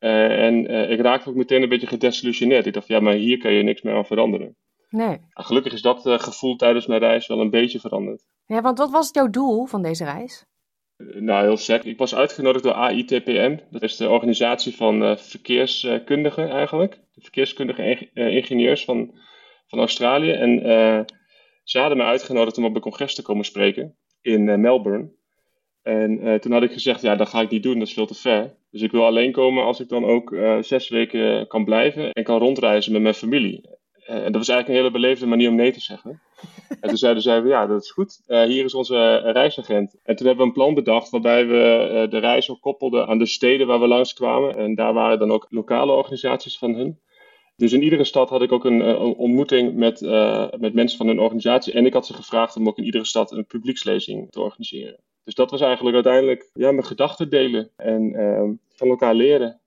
Uh, 0.00 0.46
en 0.46 0.70
uh, 0.70 0.90
ik 0.90 1.00
raakte 1.00 1.28
ook 1.28 1.34
meteen 1.34 1.62
een 1.62 1.68
beetje 1.68 1.86
gedesillusioneerd. 1.86 2.66
Ik 2.66 2.72
dacht, 2.72 2.88
ja, 2.88 3.00
maar 3.00 3.14
hier 3.14 3.38
kan 3.38 3.52
je 3.52 3.62
niks 3.62 3.82
meer 3.82 3.94
aan 3.94 4.06
veranderen. 4.06 4.56
Nee. 4.88 5.18
gelukkig 5.30 5.72
is 5.72 5.82
dat 5.82 6.06
uh, 6.06 6.18
gevoel 6.18 6.56
tijdens 6.56 6.86
mijn 6.86 7.00
reis 7.00 7.26
wel 7.26 7.40
een 7.40 7.50
beetje 7.50 7.80
veranderd. 7.80 8.22
Ja, 8.46 8.60
want 8.60 8.78
wat 8.78 8.90
was 8.90 9.08
jouw 9.12 9.30
doel 9.30 9.66
van 9.66 9.82
deze 9.82 10.04
reis? 10.04 10.44
Nou, 10.96 11.44
heel 11.44 11.56
sec. 11.56 11.84
Ik 11.84 11.98
was 11.98 12.14
uitgenodigd 12.14 12.64
door 12.64 12.72
AITPM. 12.72 13.56
Dat 13.70 13.82
is 13.82 13.96
de 13.96 14.08
organisatie 14.08 14.76
van 14.76 15.02
uh, 15.02 15.16
verkeerskundigen 15.16 16.50
eigenlijk. 16.50 16.98
De 17.12 17.20
verkeerskundige 17.20 18.10
uh, 18.14 18.34
ingenieurs 18.34 18.84
van, 18.84 19.14
van 19.66 19.78
Australië. 19.78 20.30
En 20.30 20.66
uh, 20.66 21.00
ze 21.64 21.78
hadden 21.78 21.98
mij 21.98 22.06
uitgenodigd 22.06 22.58
om 22.58 22.64
op 22.64 22.74
een 22.74 22.80
congres 22.80 23.14
te 23.14 23.22
komen 23.22 23.44
spreken 23.44 23.96
in 24.20 24.60
Melbourne. 24.60 25.12
En 25.82 26.40
toen 26.40 26.52
had 26.52 26.62
ik 26.62 26.72
gezegd, 26.72 27.02
ja, 27.02 27.16
dat 27.16 27.28
ga 27.28 27.40
ik 27.40 27.50
niet 27.50 27.62
doen, 27.62 27.78
dat 27.78 27.88
is 27.88 27.94
veel 27.94 28.06
te 28.06 28.14
ver. 28.14 28.56
Dus 28.70 28.82
ik 28.82 28.90
wil 28.90 29.04
alleen 29.04 29.32
komen 29.32 29.64
als 29.64 29.80
ik 29.80 29.88
dan 29.88 30.04
ook 30.04 30.36
zes 30.60 30.88
weken 30.88 31.46
kan 31.46 31.64
blijven 31.64 32.12
en 32.12 32.24
kan 32.24 32.38
rondreizen 32.38 32.92
met 32.92 33.02
mijn 33.02 33.14
familie. 33.14 33.68
En 34.06 34.32
dat 34.32 34.34
was 34.34 34.48
eigenlijk 34.48 34.68
een 34.68 34.74
hele 34.74 34.90
beleefde 34.90 35.26
manier 35.26 35.48
om 35.48 35.54
nee 35.54 35.72
te 35.72 35.80
zeggen. 35.80 36.20
En 36.80 36.88
toen 36.88 36.96
zeiden 36.96 37.22
zij, 37.22 37.42
ja, 37.42 37.66
dat 37.66 37.82
is 37.82 37.90
goed. 37.90 38.20
Uh, 38.26 38.42
hier 38.42 38.64
is 38.64 38.74
onze 38.74 39.22
uh, 39.24 39.32
reisagent. 39.32 39.96
En 40.02 40.16
toen 40.16 40.26
hebben 40.26 40.44
we 40.44 40.50
een 40.50 40.56
plan 40.56 40.74
bedacht 40.74 41.10
waarbij 41.10 41.46
we 41.46 42.06
de 42.10 42.18
reis 42.18 42.50
ook 42.50 42.60
koppelden 42.60 43.06
aan 43.06 43.18
de 43.18 43.26
steden 43.26 43.66
waar 43.66 43.80
we 43.80 43.86
langskwamen. 43.86 44.56
En 44.56 44.74
daar 44.74 44.92
waren 44.92 45.18
dan 45.18 45.30
ook 45.30 45.46
lokale 45.50 45.92
organisaties 45.92 46.58
van 46.58 46.74
hun. 46.74 46.98
Dus 47.56 47.72
in 47.72 47.82
iedere 47.82 48.04
stad 48.04 48.30
had 48.30 48.42
ik 48.42 48.52
ook 48.52 48.64
een, 48.64 48.80
een 48.80 48.96
ontmoeting 48.96 49.74
met, 49.74 50.00
met 50.58 50.74
mensen 50.74 50.98
van 50.98 51.06
hun 51.06 51.20
organisatie. 51.20 51.72
En 51.72 51.86
ik 51.86 51.92
had 51.92 52.06
ze 52.06 52.14
gevraagd 52.14 52.56
om 52.56 52.68
ook 52.68 52.78
in 52.78 52.84
iedere 52.84 53.04
stad 53.04 53.32
een 53.32 53.46
publiekslezing 53.46 54.30
te 54.30 54.40
organiseren. 54.40 55.00
Dus 55.24 55.34
dat 55.34 55.50
was 55.50 55.60
eigenlijk 55.60 55.94
uiteindelijk 55.94 56.50
ja, 56.52 56.72
mijn 56.72 56.86
gedachten 56.86 57.30
delen 57.30 57.70
en 57.76 58.14
ehm, 58.14 58.52
van 58.68 58.88
elkaar 58.88 59.14
leren. 59.14 59.60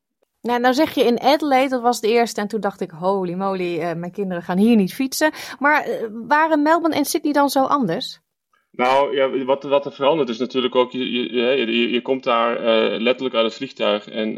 Nou, 0.47 0.59
nou 0.59 0.73
zeg 0.73 0.93
je 0.95 1.03
in 1.03 1.19
Adelaide, 1.19 1.69
dat 1.69 1.81
was 1.81 2.01
de 2.01 2.07
eerste. 2.07 2.41
En 2.41 2.47
toen 2.47 2.59
dacht 2.59 2.81
ik, 2.81 2.91
holy 2.91 3.33
moly, 3.33 3.79
uh, 3.79 3.93
mijn 3.93 4.11
kinderen 4.11 4.43
gaan 4.43 4.57
hier 4.57 4.75
niet 4.75 4.93
fietsen. 4.93 5.31
Maar 5.59 5.87
uh, 5.87 5.93
waren 6.27 6.61
Melbourne 6.61 6.95
en 6.95 7.05
Sydney 7.05 7.33
dan 7.33 7.49
zo 7.49 7.63
anders? 7.63 8.19
Nou, 8.71 9.15
ja, 9.15 9.45
wat, 9.45 9.63
wat 9.63 9.85
er 9.85 9.91
verandert 9.91 10.29
is 10.29 10.37
natuurlijk 10.37 10.75
ook, 10.75 10.91
je, 10.91 11.33
je, 11.33 11.89
je, 11.91 12.01
komt 12.01 12.23
daar 12.23 12.59
uh, 12.59 12.99
letterlijk 12.99 13.35
uit 13.35 13.45
het 13.45 13.53
vliegtuig. 13.53 14.09
En 14.09 14.33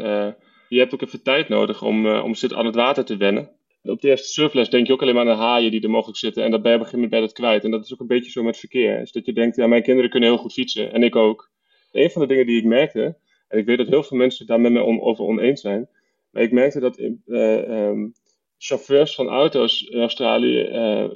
je 0.68 0.78
hebt 0.78 0.94
ook 0.94 1.02
even 1.02 1.22
tijd 1.22 1.48
nodig 1.48 1.82
om, 1.82 2.06
om 2.06 2.34
aan 2.54 2.66
het 2.66 2.74
water 2.74 3.04
te 3.04 3.16
wennen. 3.16 3.50
Op 3.82 4.00
de 4.00 4.08
eerste 4.08 4.28
surfles 4.28 4.70
denk 4.70 4.86
je 4.86 4.92
ook 4.92 5.02
alleen 5.02 5.14
maar 5.14 5.28
aan 5.28 5.36
de 5.36 5.42
haaien 5.42 5.70
die 5.70 5.82
er 5.82 5.90
mogelijk 5.90 6.18
zitten. 6.18 6.44
En 6.44 6.50
dat 6.50 6.62
ben 6.62 6.70
je 6.70 6.76
op 6.76 6.84
een 6.84 6.90
gegeven 6.90 7.10
moment 7.10 7.32
kwijt. 7.32 7.64
En 7.64 7.70
dat 7.70 7.84
is 7.84 7.92
ook 7.92 8.00
een 8.00 8.06
beetje 8.06 8.30
zo 8.30 8.42
met 8.42 8.58
verkeer. 8.58 8.98
Dus 8.98 9.12
dat 9.12 9.26
je 9.26 9.32
denkt, 9.32 9.56
ja, 9.56 9.66
mijn 9.66 9.82
kinderen 9.82 10.10
kunnen 10.10 10.28
heel 10.28 10.38
goed 10.38 10.52
fietsen. 10.52 10.92
En 10.92 11.02
ik 11.02 11.16
ook. 11.16 11.50
Een 11.92 12.10
van 12.10 12.22
de 12.22 12.28
dingen 12.28 12.46
die 12.46 12.58
ik 12.58 12.64
merkte, 12.64 13.16
en 13.48 13.58
ik 13.58 13.66
weet 13.66 13.78
dat 13.78 13.88
heel 13.88 14.02
veel 14.02 14.16
mensen 14.16 14.46
daar 14.46 14.60
met 14.60 14.72
me 14.72 14.82
on, 14.82 15.00
over 15.00 15.24
oneens 15.24 15.60
zijn 15.60 15.88
maar 16.30 16.42
ik 16.42 16.52
merkte 16.52 16.80
dat 16.80 16.98
uh, 16.98 17.86
um, 17.86 18.12
chauffeurs 18.58 19.14
van 19.14 19.28
auto's 19.28 19.82
in 19.82 20.00
Australië 20.00 20.68
uh, 20.68 21.10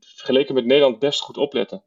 vergeleken 0.00 0.54
met 0.54 0.64
Nederland 0.64 0.98
best 0.98 1.20
goed 1.20 1.36
opletten. 1.36 1.84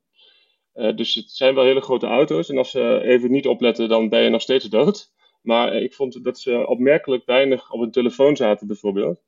Uh, 0.73 0.95
dus 0.95 1.15
het 1.15 1.31
zijn 1.31 1.55
wel 1.55 1.63
hele 1.63 1.81
grote 1.81 2.05
auto's 2.05 2.49
en 2.49 2.57
als 2.57 2.71
ze 2.71 3.01
even 3.03 3.31
niet 3.31 3.47
opletten, 3.47 3.89
dan 3.89 4.09
ben 4.09 4.21
je 4.21 4.29
nog 4.29 4.41
steeds 4.41 4.65
dood. 4.65 5.11
Maar 5.41 5.73
ik 5.75 5.93
vond 5.93 6.23
dat 6.23 6.39
ze 6.39 6.67
opmerkelijk 6.67 7.25
weinig 7.25 7.71
op 7.71 7.79
hun 7.79 7.91
telefoon 7.91 8.35
zaten, 8.35 8.67
bijvoorbeeld. 8.67 9.21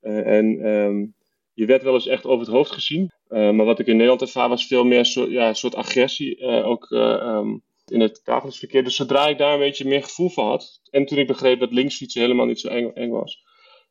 en 0.00 0.66
um, 0.66 1.14
je 1.52 1.66
werd 1.66 1.82
wel 1.82 1.94
eens 1.94 2.06
echt 2.06 2.26
over 2.26 2.46
het 2.46 2.54
hoofd 2.54 2.70
gezien. 2.70 3.10
maar 3.28 3.64
wat 3.64 3.78
ik 3.78 3.86
in 3.86 3.92
Nederland 3.92 4.20
ervaar 4.20 4.48
was 4.48 4.66
veel 4.66 4.84
meer 4.84 5.30
ja, 5.30 5.48
een 5.48 5.54
soort 5.54 5.74
agressie. 5.74 6.44
ook 6.64 6.90
um, 6.90 7.62
in 7.92 8.00
het 8.00 8.20
dagelijks 8.24 8.58
verkeer. 8.58 8.84
Dus 8.84 8.96
zodra 8.96 9.26
ik 9.26 9.38
daar 9.38 9.52
een 9.52 9.58
beetje 9.58 9.88
meer 9.88 10.02
gevoel 10.02 10.30
van 10.30 10.46
had, 10.46 10.80
en 10.90 11.06
toen 11.06 11.18
ik 11.18 11.26
begreep 11.26 11.60
dat 11.60 11.72
linksfietsen 11.72 12.20
helemaal 12.20 12.46
niet 12.46 12.60
zo 12.60 12.68
eng, 12.68 12.90
eng 12.94 13.10
was, 13.10 13.42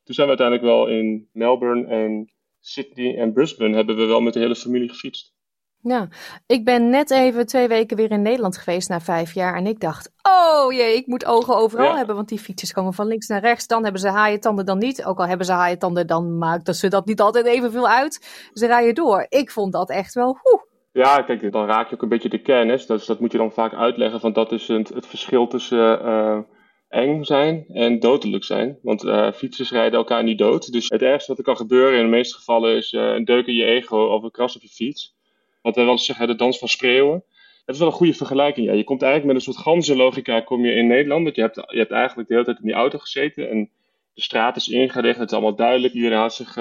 toen 0.03 0.15
zijn 0.15 0.27
we 0.27 0.37
uiteindelijk 0.37 0.67
wel 0.67 0.87
in 0.87 1.29
Melbourne 1.31 1.87
en 1.87 2.31
Sydney 2.59 3.17
en 3.17 3.33
Brisbane 3.33 3.75
hebben 3.75 3.95
we 3.95 4.05
wel 4.05 4.21
met 4.21 4.33
de 4.33 4.39
hele 4.39 4.55
familie 4.55 4.89
gefietst. 4.89 5.33
Ja, 5.83 6.07
ik 6.47 6.65
ben 6.65 6.89
net 6.89 7.11
even 7.11 7.45
twee 7.45 7.67
weken 7.67 7.97
weer 7.97 8.11
in 8.11 8.21
Nederland 8.21 8.57
geweest 8.57 8.89
na 8.89 9.01
vijf 9.01 9.33
jaar. 9.33 9.55
En 9.55 9.67
ik 9.67 9.79
dacht, 9.79 10.11
oh 10.21 10.73
jee, 10.73 10.95
ik 10.95 11.07
moet 11.07 11.25
ogen 11.25 11.55
overal 11.55 11.95
hebben. 11.95 12.15
Want 12.15 12.29
die 12.29 12.39
fietsers 12.39 12.71
komen 12.71 12.93
van 12.93 13.07
links 13.07 13.27
naar 13.27 13.41
rechts. 13.41 13.67
Dan 13.67 13.83
hebben 13.83 14.01
ze 14.01 14.07
haaientanden, 14.07 14.65
dan 14.65 14.77
niet. 14.77 15.05
Ook 15.05 15.19
al 15.19 15.27
hebben 15.27 15.45
ze 15.45 15.51
haaientanden, 15.51 16.07
dan 16.07 16.37
maakt 16.37 16.75
ze 16.75 16.87
dat 16.87 17.05
niet 17.05 17.21
altijd 17.21 17.45
evenveel 17.45 17.87
uit. 17.87 18.49
Ze 18.53 18.65
rijden 18.67 18.95
door. 18.95 19.25
Ik 19.29 19.51
vond 19.51 19.71
dat 19.73 19.89
echt 19.89 20.13
wel, 20.13 20.37
hoe. 20.41 20.69
Ja, 20.93 21.21
kijk, 21.21 21.51
dan 21.51 21.65
raak 21.65 21.89
je 21.89 21.95
ook 21.95 22.01
een 22.01 22.09
beetje 22.09 22.29
de 22.29 22.41
kennis. 22.41 22.85
Dus 22.85 23.05
dat 23.05 23.19
moet 23.19 23.31
je 23.31 23.37
dan 23.37 23.51
vaak 23.51 23.73
uitleggen. 23.73 24.19
Van 24.19 24.33
dat 24.33 24.51
is 24.51 24.67
het, 24.67 24.89
het 24.89 25.07
verschil 25.07 25.47
tussen 25.47 26.05
uh, 26.05 26.39
eng 26.89 27.23
zijn 27.23 27.65
en 27.67 27.99
dodelijk 27.99 28.43
zijn. 28.43 28.77
Want 28.81 29.03
uh, 29.03 29.31
fietsers 29.31 29.71
rijden 29.71 29.99
elkaar 29.99 30.23
niet 30.23 30.37
dood. 30.37 30.71
Dus 30.71 30.89
het 30.89 31.01
ergste 31.01 31.29
wat 31.29 31.37
er 31.37 31.43
kan 31.43 31.55
gebeuren 31.57 31.97
in 31.97 32.03
de 32.03 32.09
meeste 32.09 32.35
gevallen 32.35 32.75
is 32.75 32.93
uh, 32.93 33.13
een 33.13 33.25
deuk 33.25 33.47
in 33.47 33.53
je 33.53 33.65
ego 33.65 33.97
of 33.97 34.23
een 34.23 34.31
kras 34.31 34.55
op 34.55 34.61
je 34.61 34.67
fiets. 34.67 35.15
Wat 35.61 35.75
wij 35.75 35.83
wel 35.83 35.93
eens 35.93 36.05
zeggen, 36.05 36.27
de 36.27 36.35
dans 36.35 36.59
van 36.59 36.67
schreeuwen. 36.67 37.23
Dat 37.65 37.75
is 37.75 37.81
wel 37.81 37.87
een 37.87 37.97
goede 37.97 38.13
vergelijking. 38.13 38.67
Ja. 38.67 38.73
Je 38.73 38.83
komt 38.83 39.01
eigenlijk 39.01 39.33
met 39.33 39.47
een 39.47 39.53
soort 39.53 39.65
ganzenlogica 39.65 40.41
kom 40.41 40.65
je 40.65 40.73
in 40.73 40.87
Nederland. 40.87 41.23
Want 41.23 41.35
je 41.35 41.41
hebt, 41.41 41.55
je 41.55 41.77
hebt 41.77 41.91
eigenlijk 41.91 42.27
de 42.27 42.33
hele 42.33 42.45
tijd 42.45 42.59
in 42.59 42.65
die 42.65 42.75
auto 42.75 42.97
gezeten. 42.97 43.49
En 43.49 43.69
de 44.13 44.21
straat 44.21 44.55
is 44.55 44.67
ingericht. 44.67 45.19
Het 45.19 45.29
is 45.29 45.33
allemaal 45.33 45.55
duidelijk. 45.55 45.93
Iedereen 45.93 46.17
had 46.17 46.33
zich 46.33 46.57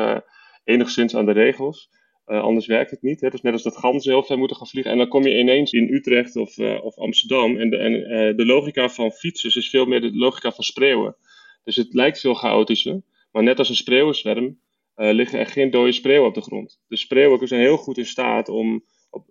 enigszins 0.65 1.17
aan 1.17 1.27
de 1.27 1.33
regels. 1.33 1.91
Uh, 2.31 2.43
anders 2.43 2.67
werkt 2.67 2.91
het 2.91 3.03
niet. 3.03 3.21
Dus 3.21 3.41
net 3.41 3.53
als 3.53 3.63
dat 3.63 3.77
ganzen 3.77 4.13
heel 4.13 4.23
ver 4.23 4.39
moeten 4.39 4.57
gaan 4.57 4.67
vliegen. 4.67 4.93
En 4.93 4.99
dan 4.99 5.09
kom 5.09 5.23
je 5.23 5.39
ineens 5.39 5.73
in 5.73 5.95
Utrecht 5.95 6.37
of, 6.37 6.59
uh, 6.59 6.85
of 6.85 6.97
Amsterdam. 6.97 7.57
En, 7.57 7.71
de, 7.71 7.77
en 7.77 7.93
uh, 7.93 8.37
de 8.37 8.47
logica 8.47 8.89
van 8.89 9.11
fietsers 9.11 9.57
is 9.57 9.71
veel 9.71 9.87
meer 9.87 10.01
de 10.01 10.17
logica 10.17 10.53
van 10.53 10.65
spreeuwen. 10.65 11.17
Dus 11.65 11.77
het 11.77 11.95
lijkt 11.95 12.21
veel 12.21 12.35
chaotischer. 12.35 13.03
Maar 13.33 13.43
net 13.43 13.59
als 13.59 13.69
een 13.69 13.77
spreeuwenzwerm 13.77 14.61
liggen 14.95 15.39
er 15.39 15.47
geen 15.47 15.71
dode 15.71 15.93
spreeuwen 15.93 16.29
op 16.29 16.35
de 16.35 16.41
grond. 16.41 16.81
De 16.89 16.97
spreeuwen 16.97 17.49
zijn 17.49 17.61
heel 17.61 17.77
goed 17.77 17.99
in 17.99 18.07
staat 18.07 18.49
om 18.49 18.85
op, 19.11 19.25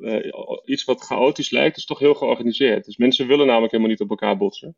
iets 0.65 0.83
wat 0.83 1.01
chaotisch 1.01 1.49
lijkt, 1.49 1.77
is 1.77 1.85
toch 1.85 1.99
heel 1.99 2.13
georganiseerd. 2.13 2.85
Dus 2.85 2.97
mensen 2.97 3.27
willen 3.27 3.45
namelijk 3.45 3.71
helemaal 3.71 3.91
niet 3.91 4.01
op 4.01 4.09
elkaar 4.09 4.37
botsen. 4.37 4.75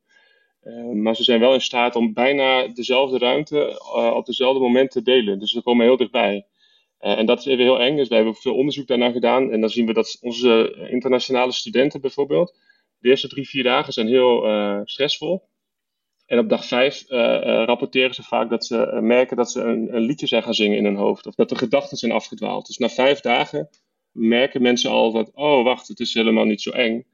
maar 0.93 1.15
ze 1.15 1.23
zijn 1.23 1.39
wel 1.39 1.53
in 1.53 1.61
staat 1.61 1.95
om 1.95 2.13
bijna 2.13 2.67
dezelfde 2.67 3.17
ruimte 3.17 3.81
op 4.15 4.25
dezelfde 4.25 4.59
moment 4.59 4.91
te 4.91 5.01
delen. 5.01 5.39
Dus 5.39 5.51
ze 5.51 5.61
komen 5.61 5.85
heel 5.85 5.97
dichtbij. 5.97 6.45
Uh, 7.01 7.17
en 7.17 7.25
dat 7.25 7.39
is 7.39 7.45
even 7.45 7.63
heel 7.63 7.79
eng, 7.79 7.95
dus 7.95 8.07
wij 8.07 8.17
hebben 8.17 8.35
veel 8.35 8.55
onderzoek 8.55 8.87
daarna 8.87 9.11
gedaan. 9.11 9.51
En 9.51 9.61
dan 9.61 9.69
zien 9.69 9.85
we 9.85 9.93
dat 9.93 10.17
onze 10.21 10.85
internationale 10.89 11.51
studenten 11.51 12.01
bijvoorbeeld, 12.01 12.57
de 12.99 13.09
eerste 13.09 13.27
drie, 13.27 13.49
vier 13.49 13.63
dagen 13.63 13.93
zijn 13.93 14.07
heel 14.07 14.47
uh, 14.47 14.79
stressvol. 14.83 15.49
En 16.25 16.39
op 16.39 16.49
dag 16.49 16.65
vijf 16.65 17.05
uh, 17.09 17.17
rapporteren 17.65 18.13
ze 18.13 18.23
vaak 18.23 18.49
dat 18.49 18.65
ze 18.65 18.99
merken 19.01 19.37
dat 19.37 19.51
ze 19.51 19.61
een, 19.61 19.95
een, 19.95 20.01
liedje 20.01 20.27
zijn 20.27 20.43
gaan 20.43 20.53
zingen 20.53 20.77
in 20.77 20.85
hun 20.85 20.95
hoofd. 20.95 21.25
Of 21.25 21.35
dat 21.35 21.49
de 21.49 21.55
gedachten 21.55 21.97
zijn 21.97 22.11
afgedwaald. 22.11 22.67
Dus 22.67 22.77
na 22.77 22.89
vijf 22.89 23.19
dagen 23.19 23.69
merken 24.11 24.61
mensen 24.61 24.91
al 24.91 25.11
dat, 25.11 25.31
oh 25.33 25.63
wacht, 25.63 25.87
het 25.87 25.99
is 25.99 26.13
helemaal 26.13 26.45
niet 26.45 26.61
zo 26.61 26.69
eng. 26.69 27.05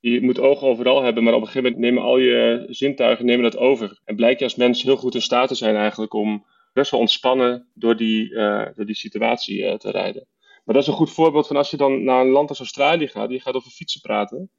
Je 0.00 0.22
moet 0.22 0.40
ogen 0.40 0.66
overal 0.66 1.02
hebben, 1.02 1.22
maar 1.22 1.34
op 1.34 1.40
een 1.40 1.46
gegeven 1.46 1.70
moment 1.70 1.84
nemen 1.84 2.02
al 2.02 2.18
je 2.18 2.66
zintuigen 2.68 3.24
nemen 3.24 3.42
dat 3.42 3.56
over. 3.56 4.00
En 4.04 4.16
blijk 4.16 4.38
je 4.38 4.44
als 4.44 4.54
mens 4.54 4.82
heel 4.82 4.96
goed 4.96 5.14
in 5.14 5.22
staat 5.22 5.48
te 5.48 5.54
zijn 5.54 5.76
eigenlijk 5.76 6.14
om 6.14 6.44
best 6.72 6.90
wel 6.90 7.00
ontspannen 7.00 7.68
door 7.74 7.96
die, 7.96 8.30
uh, 8.30 8.66
door 8.74 8.86
die 8.86 8.94
situatie 8.94 9.58
uh, 9.58 9.74
te 9.74 9.90
rijden. 9.90 10.26
Maar 10.64 10.74
dat 10.74 10.82
is 10.82 10.88
een 10.88 10.94
goed 10.94 11.10
voorbeeld 11.10 11.46
van 11.46 11.56
als 11.56 11.70
je 11.70 11.76
dan 11.76 12.04
naar 12.04 12.20
een 12.20 12.30
land 12.30 12.48
als 12.48 12.58
Australië 12.58 13.08
gaat, 13.08 13.28
die 13.28 13.40
gaat 13.40 13.54
over 13.54 13.70
fietsen 13.70 14.00
praten. 14.00 14.50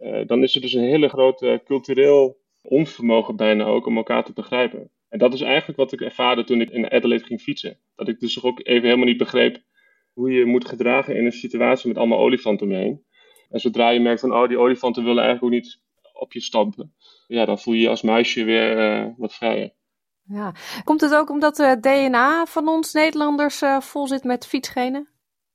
Uh, 0.00 0.26
dan 0.26 0.42
is 0.42 0.54
er 0.54 0.60
dus 0.60 0.72
een 0.72 0.84
hele 0.84 1.08
grote 1.08 1.62
cultureel 1.64 2.38
onvermogen 2.62 3.36
bijna 3.36 3.64
ook 3.64 3.86
om 3.86 3.96
elkaar 3.96 4.24
te 4.24 4.32
begrijpen. 4.32 4.90
En 5.08 5.18
dat 5.18 5.34
is 5.34 5.40
eigenlijk 5.40 5.78
wat 5.78 5.92
ik 5.92 6.00
ervaarde 6.00 6.44
toen 6.44 6.60
ik 6.60 6.70
in 6.70 6.90
Adelaide 6.90 7.24
ging 7.24 7.40
fietsen. 7.40 7.78
Dat 7.94 8.08
ik 8.08 8.20
dus 8.20 8.42
ook 8.42 8.60
even 8.66 8.82
helemaal 8.82 9.06
niet 9.06 9.16
begreep 9.16 9.62
hoe 10.12 10.32
je 10.32 10.44
moet 10.44 10.68
gedragen 10.68 11.16
in 11.16 11.24
een 11.24 11.32
situatie 11.32 11.88
met 11.88 11.98
allemaal 11.98 12.18
olifanten 12.18 12.66
om 12.66 12.72
je 12.72 12.78
heen. 12.78 13.04
En 13.50 13.60
zodra 13.60 13.90
je 13.90 14.00
merkt 14.00 14.20
van, 14.20 14.32
oh, 14.32 14.48
die 14.48 14.58
olifanten 14.58 15.04
willen 15.04 15.24
eigenlijk 15.24 15.54
ook 15.54 15.60
niet 15.60 15.80
op 16.12 16.32
je 16.32 16.40
stampen. 16.40 16.94
Ja, 17.26 17.44
dan 17.44 17.58
voel 17.58 17.74
je 17.74 17.80
je 17.80 17.88
als 17.88 18.02
muisje 18.02 18.44
weer 18.44 19.14
wat 19.16 19.34
vrijer. 19.34 19.74
Ja. 20.28 20.54
Komt 20.84 21.00
het 21.00 21.14
ook 21.14 21.30
omdat 21.30 21.56
het 21.56 21.82
DNA 21.82 22.46
van 22.46 22.68
ons 22.68 22.92
Nederlanders 22.92 23.62
uh, 23.62 23.80
vol 23.80 24.06
zit 24.06 24.24
met 24.24 24.46
fietsgenen? 24.46 25.08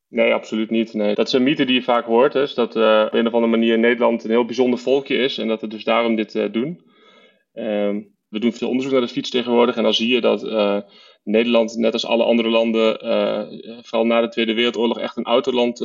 Nee, 0.07 0.33
absoluut 0.33 0.69
niet. 0.69 0.93
Nee. 0.93 1.15
Dat 1.15 1.27
is 1.27 1.33
een 1.33 1.43
mythe 1.43 1.65
die 1.65 1.75
je 1.75 1.83
vaak 1.83 2.05
hoort. 2.05 2.33
Dat 2.55 2.75
uh, 2.75 3.03
op 3.05 3.13
een 3.13 3.27
of 3.27 3.33
andere 3.33 3.51
manier 3.51 3.79
Nederland 3.79 4.23
een 4.23 4.29
heel 4.29 4.45
bijzonder 4.45 4.79
volkje 4.79 5.15
is 5.15 5.37
en 5.37 5.47
dat 5.47 5.61
we 5.61 5.67
dus 5.67 5.83
daarom 5.83 6.15
dit 6.15 6.53
doen. 6.53 6.81
Um, 7.53 8.15
we 8.29 8.39
doen 8.39 8.53
veel 8.53 8.67
onderzoek 8.67 8.91
naar 8.91 9.01
de 9.01 9.07
fiets 9.07 9.29
tegenwoordig 9.29 9.75
en 9.75 9.83
dan 9.83 9.93
zie 9.93 10.13
je 10.13 10.21
dat 10.21 10.41
Nederland, 11.23 11.75
net 11.75 11.93
als 11.93 12.05
alle 12.05 12.23
andere 12.23 12.49
landen, 12.49 12.99
vooral 13.83 14.05
na 14.05 14.21
de 14.21 14.29
Tweede 14.29 14.53
Wereldoorlog, 14.53 14.99
echt 14.99 15.17
een 15.17 15.23
autoland 15.23 15.79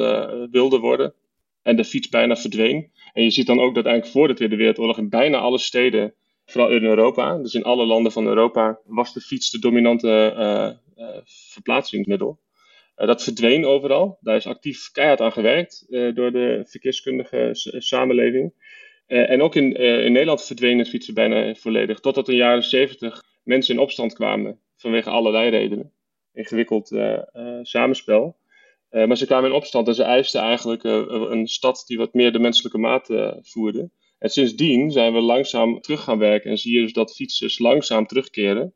wilde 0.51 0.79
worden. 0.79 1.15
En 1.63 1.77
de 1.77 1.85
fiets 1.85 2.09
bijna 2.09 2.37
verdween. 2.37 2.91
En 3.13 3.23
je 3.23 3.31
ziet 3.31 3.47
dan 3.47 3.61
ook 3.61 3.75
dat 3.75 3.85
eigenlijk 3.85 4.17
voor 4.17 4.29
de 4.29 4.35
Tweede 4.35 4.57
Wereldoorlog 4.57 4.99
in 4.99 5.09
bijna 5.09 5.39
alle 5.39 5.59
steden 5.59 6.15
vooral 6.47 6.71
in 6.71 6.85
Europa, 6.85 7.39
dus 7.39 7.55
in 7.55 7.63
alle 7.63 7.87
landen 7.87 8.13
van 8.13 8.27
Europa, 8.27 8.79
was 8.85 9.13
de 9.13 9.21
fiets 9.21 9.51
de 9.51 9.59
dominante 9.59 10.35
uh, 10.37 11.05
uh, 11.05 11.17
verplaatsingsmiddel. 11.25 12.39
Uh, 12.97 13.07
dat 13.07 13.23
verdween 13.23 13.67
overal. 13.67 14.19
Daar 14.21 14.37
is 14.37 14.47
actief 14.47 14.91
keihard 14.93 15.21
aan 15.21 15.33
gewerkt 15.33 15.87
door 15.89 16.33
de 16.33 16.65
verkeerskundige 16.67 17.49
samenleving. 17.79 18.53
en 19.07 19.43
ook 19.43 19.55
in, 19.55 19.73
in 19.75 20.13
Nederland 20.13 20.45
verdween 20.45 20.79
het 20.79 20.89
fietsen 20.89 21.15
bijna 21.15 21.55
volledig. 21.55 22.01
Totdat 22.01 22.29
in 22.29 22.35
de 22.35 22.41
jaren 22.41 22.63
70 22.63 23.23
mensen 23.45 23.75
in 23.75 23.81
opstand 23.81 24.15
kwamen 24.15 24.61
vanwege 24.77 25.11
allerlei 25.11 25.51
redenen. 25.51 25.93
Ingewikkeld 26.33 26.89
samenspel. 27.63 28.37
maar 28.91 29.17
ze 29.17 29.27
kwamen 29.27 29.51
in 29.51 29.57
opstand 29.57 29.89
en 29.89 29.95
ze 29.95 30.03
eisten 30.03 30.41
eigenlijk 30.41 30.85
een 30.85 31.47
stad 31.47 31.85
die 31.87 31.99
wat 31.99 32.15
meer 32.15 32.33
de 32.33 32.39
menselijke 32.39 32.79
maat 32.79 33.07
voerde. 33.43 33.91
En 34.19 34.31
sindsdien 34.31 34.91
zijn 34.91 35.13
we 35.13 35.21
langzaam 35.21 35.81
terug 35.81 36.03
gaan 36.03 36.19
werken 36.19 36.51
en 36.51 36.59
zie 36.59 36.75
je 36.75 36.81
dus 36.81 36.93
dat 36.93 37.15
fietsers 37.15 37.59
langzaam 37.59 38.07
terugkeren. 38.07 38.75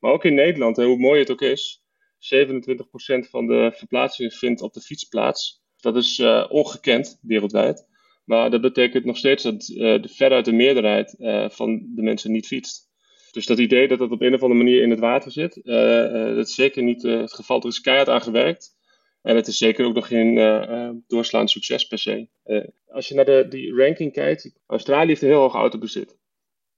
Maar 0.00 0.12
ook 0.12 0.24
in 0.24 0.34
Nederland, 0.34 0.76
hoe 0.76 0.98
mooi 0.98 1.20
het 1.20 1.30
ook 1.30 1.40
is, 1.40 1.82
27% 2.18 3.28
van 3.30 3.46
de 3.46 3.72
verplaatsingen 3.74 4.32
vindt 4.32 4.62
op 4.62 4.72
de 4.72 4.80
fiets 4.80 5.04
plaats. 5.04 5.62
Dat 5.76 5.96
is 5.96 6.18
uh, 6.18 6.46
ongekend 6.48 7.18
wereldwijd. 7.22 7.86
Maar 8.24 8.50
dat 8.50 8.60
betekent 8.60 9.04
nog 9.04 9.16
steeds 9.16 9.42
dat 9.42 9.68
uh, 9.68 10.02
de 10.02 10.08
veruit 10.08 10.44
de 10.44 10.52
meerderheid 10.52 11.14
uh, 11.18 11.48
van 11.48 11.90
de 11.94 12.02
mensen 12.02 12.32
niet 12.32 12.46
fietst. 12.46 12.90
Dus 13.30 13.46
dat 13.46 13.58
idee 13.58 13.88
dat 13.88 13.98
dat 13.98 14.10
op 14.10 14.20
een 14.20 14.34
of 14.34 14.42
andere 14.42 14.62
manier 14.62 14.82
in 14.82 14.90
het 14.90 15.00
water 15.00 15.32
zit, 15.32 15.60
dat 15.64 16.46
is 16.46 16.54
zeker 16.54 16.82
niet 16.82 17.02
het 17.02 17.32
geval. 17.32 17.60
Er 17.60 17.66
is 17.66 17.80
keihard 17.80 18.08
aan 18.08 18.22
gewerkt. 18.22 18.76
En 19.22 19.36
het 19.36 19.46
is 19.46 19.56
zeker 19.56 19.86
ook 19.86 19.94
nog 19.94 20.06
geen 20.06 20.36
uh, 20.36 20.90
doorslaand 21.06 21.50
succes 21.50 21.86
per 21.86 21.98
se. 21.98 22.28
Uh, 22.44 22.64
als 22.86 23.08
je 23.08 23.14
naar 23.14 23.24
de, 23.24 23.46
die 23.48 23.74
ranking 23.74 24.12
kijkt, 24.12 24.52
Australië 24.66 25.06
heeft 25.06 25.22
een 25.22 25.28
heel 25.28 25.40
hoog 25.40 25.54
autobezit 25.54 26.18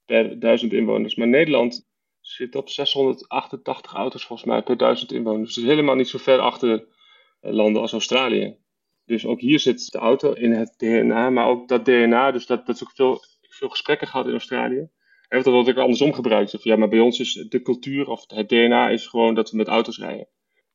per 0.05 0.39
duizend 0.39 0.73
inwoners. 0.73 1.15
Maar 1.15 1.29
Nederland 1.29 1.89
zit 2.21 2.55
op 2.55 2.69
688 2.69 3.93
auto's 3.95 4.25
volgens 4.25 4.49
mij 4.49 4.63
per 4.63 4.77
duizend 4.77 5.13
inwoners. 5.13 5.55
Dus 5.55 5.65
helemaal 5.65 5.95
niet 5.95 6.09
zo 6.09 6.19
ver 6.19 6.39
achter 6.39 6.87
landen 7.41 7.83
als 7.83 7.93
Australië. 7.93 8.57
Dus 9.05 9.27
ook 9.27 9.41
hier 9.41 9.61
zit 9.61 9.93
de 9.93 9.99
auto 9.99 10.33
in 10.33 10.53
het 10.53 10.75
DNA, 10.77 11.31
maar 11.31 11.47
ook 11.47 11.69
dat 11.69 11.85
DNA, 11.85 12.31
dus 12.31 12.47
dat, 12.47 12.67
dat 12.67 12.81
is 12.81 12.91
veel, 12.95 13.21
veel 13.41 13.69
gesprekken 13.69 14.07
gehad 14.07 14.27
in 14.27 14.33
Australië. 14.33 14.89
En 15.29 15.43
dat 15.43 15.53
wordt 15.53 15.69
ook 15.69 15.77
andersom 15.77 16.13
gebruikt. 16.13 16.55
Of, 16.55 16.65
ja, 16.65 16.77
maar 16.77 16.89
bij 16.89 17.01
ons 17.01 17.21
is 17.21 17.33
de 17.33 17.63
cultuur 17.63 18.09
of 18.09 18.25
het 18.27 18.49
DNA 18.49 18.89
is 18.89 19.07
gewoon 19.07 19.35
dat 19.35 19.51
we 19.51 19.57
met 19.57 19.69
auto's 19.69 19.99
rijden. 19.99 20.29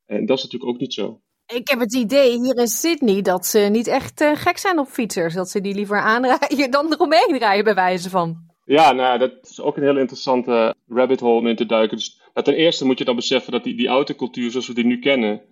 En 0.06 0.26
dat 0.26 0.38
is 0.38 0.44
natuurlijk 0.44 0.72
ook 0.72 0.80
niet 0.80 0.94
zo. 0.94 1.22
Ik 1.52 1.68
heb 1.68 1.80
het 1.80 1.94
idee 1.94 2.38
hier 2.38 2.56
in 2.56 2.66
Sydney 2.66 3.22
dat 3.22 3.46
ze 3.46 3.58
niet 3.58 3.86
echt 3.86 4.20
uh, 4.20 4.30
gek 4.34 4.58
zijn 4.58 4.78
op 4.78 4.88
fietsers. 4.88 5.34
Dat 5.34 5.50
ze 5.50 5.60
die 5.60 5.74
liever 5.74 6.00
aanrijden 6.00 6.70
dan 6.70 6.92
eromheen 6.92 7.36
rijden, 7.38 7.64
bij 7.64 7.74
wijze 7.74 8.10
van. 8.10 8.36
Ja, 8.64 8.92
nou, 8.92 9.18
dat 9.18 9.32
is 9.42 9.60
ook 9.60 9.76
een 9.76 9.82
heel 9.82 9.98
interessante 9.98 10.74
rabbit 10.88 11.20
hole 11.20 11.38
om 11.38 11.46
in 11.46 11.56
te 11.56 11.66
duiken. 11.66 11.96
Dus, 11.96 12.20
nou, 12.34 12.46
ten 12.46 12.54
eerste 12.54 12.84
moet 12.84 12.98
je 12.98 13.04
dan 13.04 13.16
beseffen 13.16 13.52
dat 13.52 13.64
die, 13.64 13.76
die 13.76 13.88
autocultuur 13.88 14.50
zoals 14.50 14.66
we 14.66 14.74
die 14.74 14.84
nu 14.84 14.98
kennen... 14.98 15.42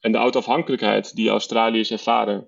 en 0.00 0.12
de 0.12 0.18
autoafhankelijkheid 0.18 1.14
die 1.14 1.28
Australiërs 1.28 1.90
ervaren, 1.90 2.46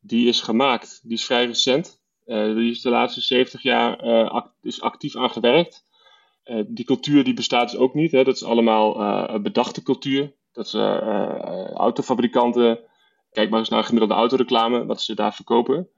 die 0.00 0.28
is 0.28 0.40
gemaakt. 0.40 1.00
Die 1.02 1.12
is 1.12 1.24
vrij 1.24 1.46
recent. 1.46 2.00
Uh, 2.26 2.54
die 2.54 2.70
is 2.70 2.80
de 2.80 2.90
laatste 2.90 3.20
70 3.20 3.62
jaar 3.62 3.96
act 4.30 4.52
is 4.62 4.80
actief 4.80 5.16
aan 5.16 5.30
gewerkt. 5.30 5.84
die 6.66 6.84
cultuur 6.84 7.24
die 7.24 7.34
bestaat 7.34 7.70
dus 7.70 7.80
ook 7.80 7.94
niet. 7.94 8.12
Hè. 8.12 8.24
Dat 8.24 8.34
is 8.34 8.44
allemaal 8.44 9.40
bedachte 9.40 9.82
cultuur. 9.82 10.32
Dat 10.56 10.68
ze 10.68 10.78
uh, 10.78 11.70
autofabrikanten, 11.70 12.80
kijk 13.30 13.50
maar 13.50 13.58
eens 13.58 13.68
naar 13.68 13.84
gemiddelde 13.84 14.14
autoreclame, 14.14 14.86
wat 14.86 15.02
ze 15.02 15.14
daar 15.14 15.34
verkopen. 15.34 15.88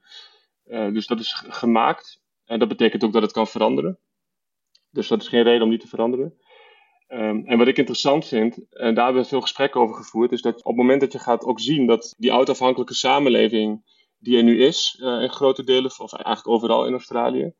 Uh, 0.65 0.93
dus 0.93 1.07
dat 1.07 1.19
is 1.19 1.43
gemaakt. 1.47 2.21
En 2.45 2.59
dat 2.59 2.67
betekent 2.67 3.03
ook 3.03 3.13
dat 3.13 3.21
het 3.21 3.31
kan 3.31 3.47
veranderen. 3.47 3.99
Dus 4.89 5.07
dat 5.07 5.21
is 5.21 5.27
geen 5.27 5.43
reden 5.43 5.61
om 5.61 5.69
niet 5.69 5.79
te 5.79 5.87
veranderen. 5.87 6.33
Um, 7.07 7.45
en 7.45 7.57
wat 7.57 7.67
ik 7.67 7.77
interessant 7.77 8.25
vind, 8.25 8.57
en 8.69 8.93
daar 8.95 9.05
hebben 9.05 9.23
we 9.23 9.29
veel 9.29 9.41
gesprekken 9.41 9.81
over 9.81 9.95
gevoerd, 9.95 10.31
is 10.31 10.41
dat 10.41 10.57
op 10.57 10.65
het 10.65 10.75
moment 10.75 11.01
dat 11.01 11.11
je 11.11 11.19
gaat 11.19 11.43
ook 11.43 11.59
zien 11.59 11.87
dat 11.87 12.15
die 12.17 12.31
autoafhankelijke 12.31 12.93
samenleving 12.93 13.83
die 14.17 14.37
er 14.37 14.43
nu 14.43 14.63
is, 14.63 14.95
in 14.99 15.29
grote 15.29 15.63
delen, 15.63 15.91
of 15.97 16.13
eigenlijk 16.13 16.47
overal 16.47 16.85
in 16.85 16.91
Australië, 16.91 17.53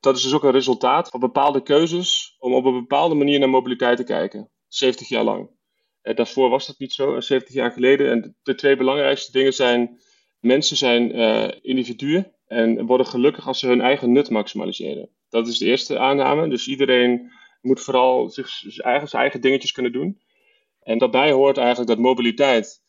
dat 0.00 0.16
is 0.16 0.22
dus 0.22 0.34
ook 0.34 0.44
een 0.44 0.50
resultaat 0.50 1.08
van 1.08 1.20
bepaalde 1.20 1.62
keuzes 1.62 2.36
om 2.38 2.54
op 2.54 2.64
een 2.64 2.80
bepaalde 2.80 3.14
manier 3.14 3.38
naar 3.38 3.48
mobiliteit 3.48 3.96
te 3.96 4.04
kijken. 4.04 4.50
70 4.68 5.08
jaar 5.08 5.24
lang. 5.24 5.50
Uh, 6.02 6.14
daarvoor 6.14 6.50
was 6.50 6.66
dat 6.66 6.78
niet 6.78 6.92
zo, 6.92 7.20
70 7.20 7.54
jaar 7.54 7.72
geleden. 7.72 8.10
En 8.10 8.36
de, 8.42 8.54
twee 8.54 8.76
belangrijkste 8.76 9.32
dingen 9.32 9.52
zijn: 9.52 10.00
mensen 10.40 10.76
zijn 10.76 11.16
uh, 11.16 11.48
individuen 11.62 12.32
en 12.46 12.86
worden 12.86 13.06
gelukkig 13.06 13.46
als 13.46 13.58
ze 13.58 13.66
hun 13.66 13.80
eigen 13.80 14.12
nut 14.12 14.30
maximaliseren. 14.30 15.08
Dat 15.28 15.48
is 15.48 15.58
de 15.58 15.66
eerste 15.66 15.98
aanname. 15.98 16.48
Dus 16.48 16.66
iedereen 16.66 17.32
moet 17.60 17.80
vooral 17.80 18.28
zich, 18.28 18.48
zijn 18.48 19.06
eigen, 19.10 19.40
dingetjes 19.40 19.72
kunnen 19.72 19.92
doen. 19.92 20.20
En 20.82 20.98
daarbij 20.98 21.32
hoort 21.32 21.56
eigenlijk 21.56 21.88
dat 21.88 21.98
mobiliteit 21.98 22.82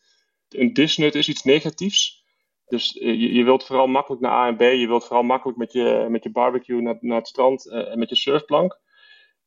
een 0.48 0.72
disnut 0.72 1.14
is, 1.14 1.28
iets 1.28 1.42
negatiefs. 1.42 2.24
Dus 2.66 2.92
je, 3.00 3.32
je, 3.32 3.44
wilt 3.44 3.64
vooral 3.64 3.86
makkelijk 3.86 4.22
naar 4.22 4.32
A 4.32 4.46
en 4.46 4.56
B. 4.56 4.60
Je 4.60 4.86
wilt 4.86 5.04
vooral 5.04 5.22
makkelijk 5.22 5.58
met 5.58 5.72
je, 5.72 6.06
met 6.08 6.22
je 6.22 6.30
barbecue 6.30 6.80
naar, 6.80 6.96
naar 7.00 7.18
het 7.18 7.28
strand 7.28 7.68
en 7.68 7.98
met 7.98 8.08
je 8.08 8.16
surfplank. 8.16 8.80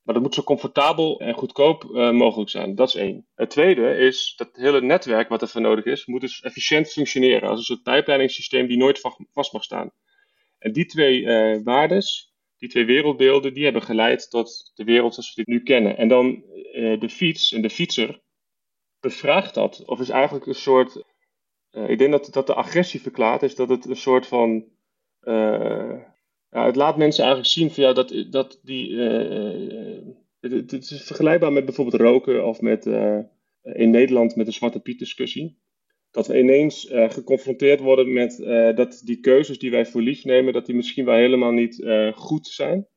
Maar 0.06 0.14
dat 0.14 0.24
moet 0.24 0.34
zo 0.34 0.44
comfortabel 0.44 1.20
en 1.20 1.34
goedkoop 1.34 1.84
uh, 1.84 2.12
mogelijk 2.12 2.50
zijn. 2.50 2.76
Dat 2.76 2.88
is 2.88 2.96
één. 2.96 3.28
Het 3.36 3.50
tweede 3.50 3.98
is 3.98 4.34
dat 4.36 4.48
het 4.48 4.58
hele 4.58 4.82
netwerk 4.82 5.30
wat 5.30 5.42
er 5.42 5.48
voor 5.48 5.62
nodig 5.62 5.86
is, 5.86 6.06
moet 6.06 6.22
dus 6.22 6.42
efficiënt 6.42 6.92
functioneren. 6.92 7.50
Als 7.50 7.60
een 7.60 7.66
soort 7.66 7.84
pijpleidingssysteem 7.84 8.68
die 8.68 8.78
nooit 8.78 9.00
vast 9.32 9.54
mag 9.54 9.64
staan. 9.64 9.92
En 10.60 10.72
die 10.72 10.86
twee 10.86 11.22
uh, 11.22 11.64
waardes, 11.64 12.34
die 12.58 12.70
twee 12.70 12.86
wereldbeelden, 12.86 13.54
die 13.54 13.64
hebben 13.64 13.82
geleid 13.82 14.30
tot 14.30 14.72
de 14.76 14.84
wereld 14.84 15.14
zoals 15.14 15.34
we 15.34 15.44
dit 15.44 15.54
nu 15.54 15.64
kennen. 15.64 15.98
En 15.98 16.08
dan 16.08 16.44
uh, 16.74 17.00
de 17.00 17.10
fiets 17.10 17.52
en 17.52 17.62
de 17.62 17.70
fietser, 17.70 18.22
bevraagt 19.00 19.54
dat? 19.54 19.84
Of 19.86 20.00
is 20.00 20.10
eigenlijk 20.10 20.46
een 20.46 20.56
soort. 20.56 21.04
Ik 21.72 21.98
denk 21.98 22.12
dat, 22.12 22.34
dat 22.34 22.48
de 22.48 22.56
agressie 22.56 23.02
verklaart 23.02 23.44
is 23.44 23.56
dat 23.56 23.70
het 23.70 23.86
een 23.86 23.96
soort 23.96 24.28
van. 24.28 24.66
Ja, 26.50 26.66
het 26.66 26.76
laat 26.76 26.98
mensen 26.98 27.24
eigenlijk 27.24 27.54
zien 27.54 27.72
van 27.72 27.84
ja, 27.84 27.94
dat, 27.94 28.26
dat 28.30 28.60
die. 28.64 28.98
Het, 30.52 30.72
is 30.72 31.04
vergelijkbaar 31.04 31.54
met 31.54 31.66
bijvoorbeeld 31.66 32.02
roken 32.02 32.46
of 32.46 32.62
met 32.62 32.86
in 33.64 33.90
Nederland 33.90 34.36
met 34.36 34.46
de 34.46 34.52
Zwarte 34.52 34.80
Piet 34.80 35.00
discussie. 35.00 35.58
Dat 36.12 36.28
we 36.28 36.40
ineens 36.40 36.88
geconfronteerd 36.92 37.80
worden 37.80 38.14
met 38.14 38.38
dat 38.76 39.02
die 39.04 39.20
keuzes 39.20 39.60
die 39.60 39.72
wij 39.72 39.86
voor 39.86 40.02
lief 40.02 40.24
nemen, 40.24 40.54
dat 40.54 40.66
die 40.66 40.76
misschien 40.76 41.06
wel 41.06 41.16
helemaal 41.16 41.52
niet 41.52 41.86
goed 42.14 42.48
zijn. 42.48 42.88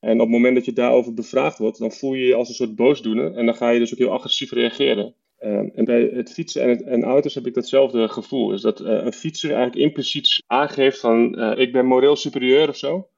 En 0.00 0.12
op 0.12 0.18
het 0.18 0.28
moment 0.28 0.54
dat 0.54 0.64
je 0.64 0.72
daarover 0.72 1.14
bevraagd 1.14 1.58
wordt, 1.58 1.78
dan 1.78 1.92
voel 1.92 2.14
je 2.14 2.26
je 2.26 2.34
als 2.34 2.48
een 2.48 2.54
soort 2.54 2.74
boosdoener. 2.74 3.34
En 3.34 3.46
dan 3.46 3.54
ga 3.54 3.70
je 3.70 3.78
dus 3.78 3.92
ook 3.92 3.98
heel 3.98 4.12
agressief 4.12 4.52
reageren. 4.52 5.14
Ehm, 5.38 5.68
en 5.74 5.84
bij 5.84 6.10
het 6.14 6.32
fietsen 6.32 6.62
en, 6.62 6.68
het, 6.68 6.82
en, 6.82 7.04
auto's 7.04 7.34
heb 7.34 7.46
ik 7.46 7.54
datzelfde 7.54 8.08
gevoel. 8.08 8.52
Is 8.52 8.60
dat 8.60 8.80
een 8.80 9.12
fietser 9.12 9.50
eigenlijk 9.50 9.82
impliciet 9.82 10.42
aangeeft 10.46 11.00
van 11.00 11.38
ik 11.58 11.72
ben 11.72 11.86
moreel 11.86 12.16
superieur 12.16 12.68
of 12.68 12.76
zo. 12.76 13.08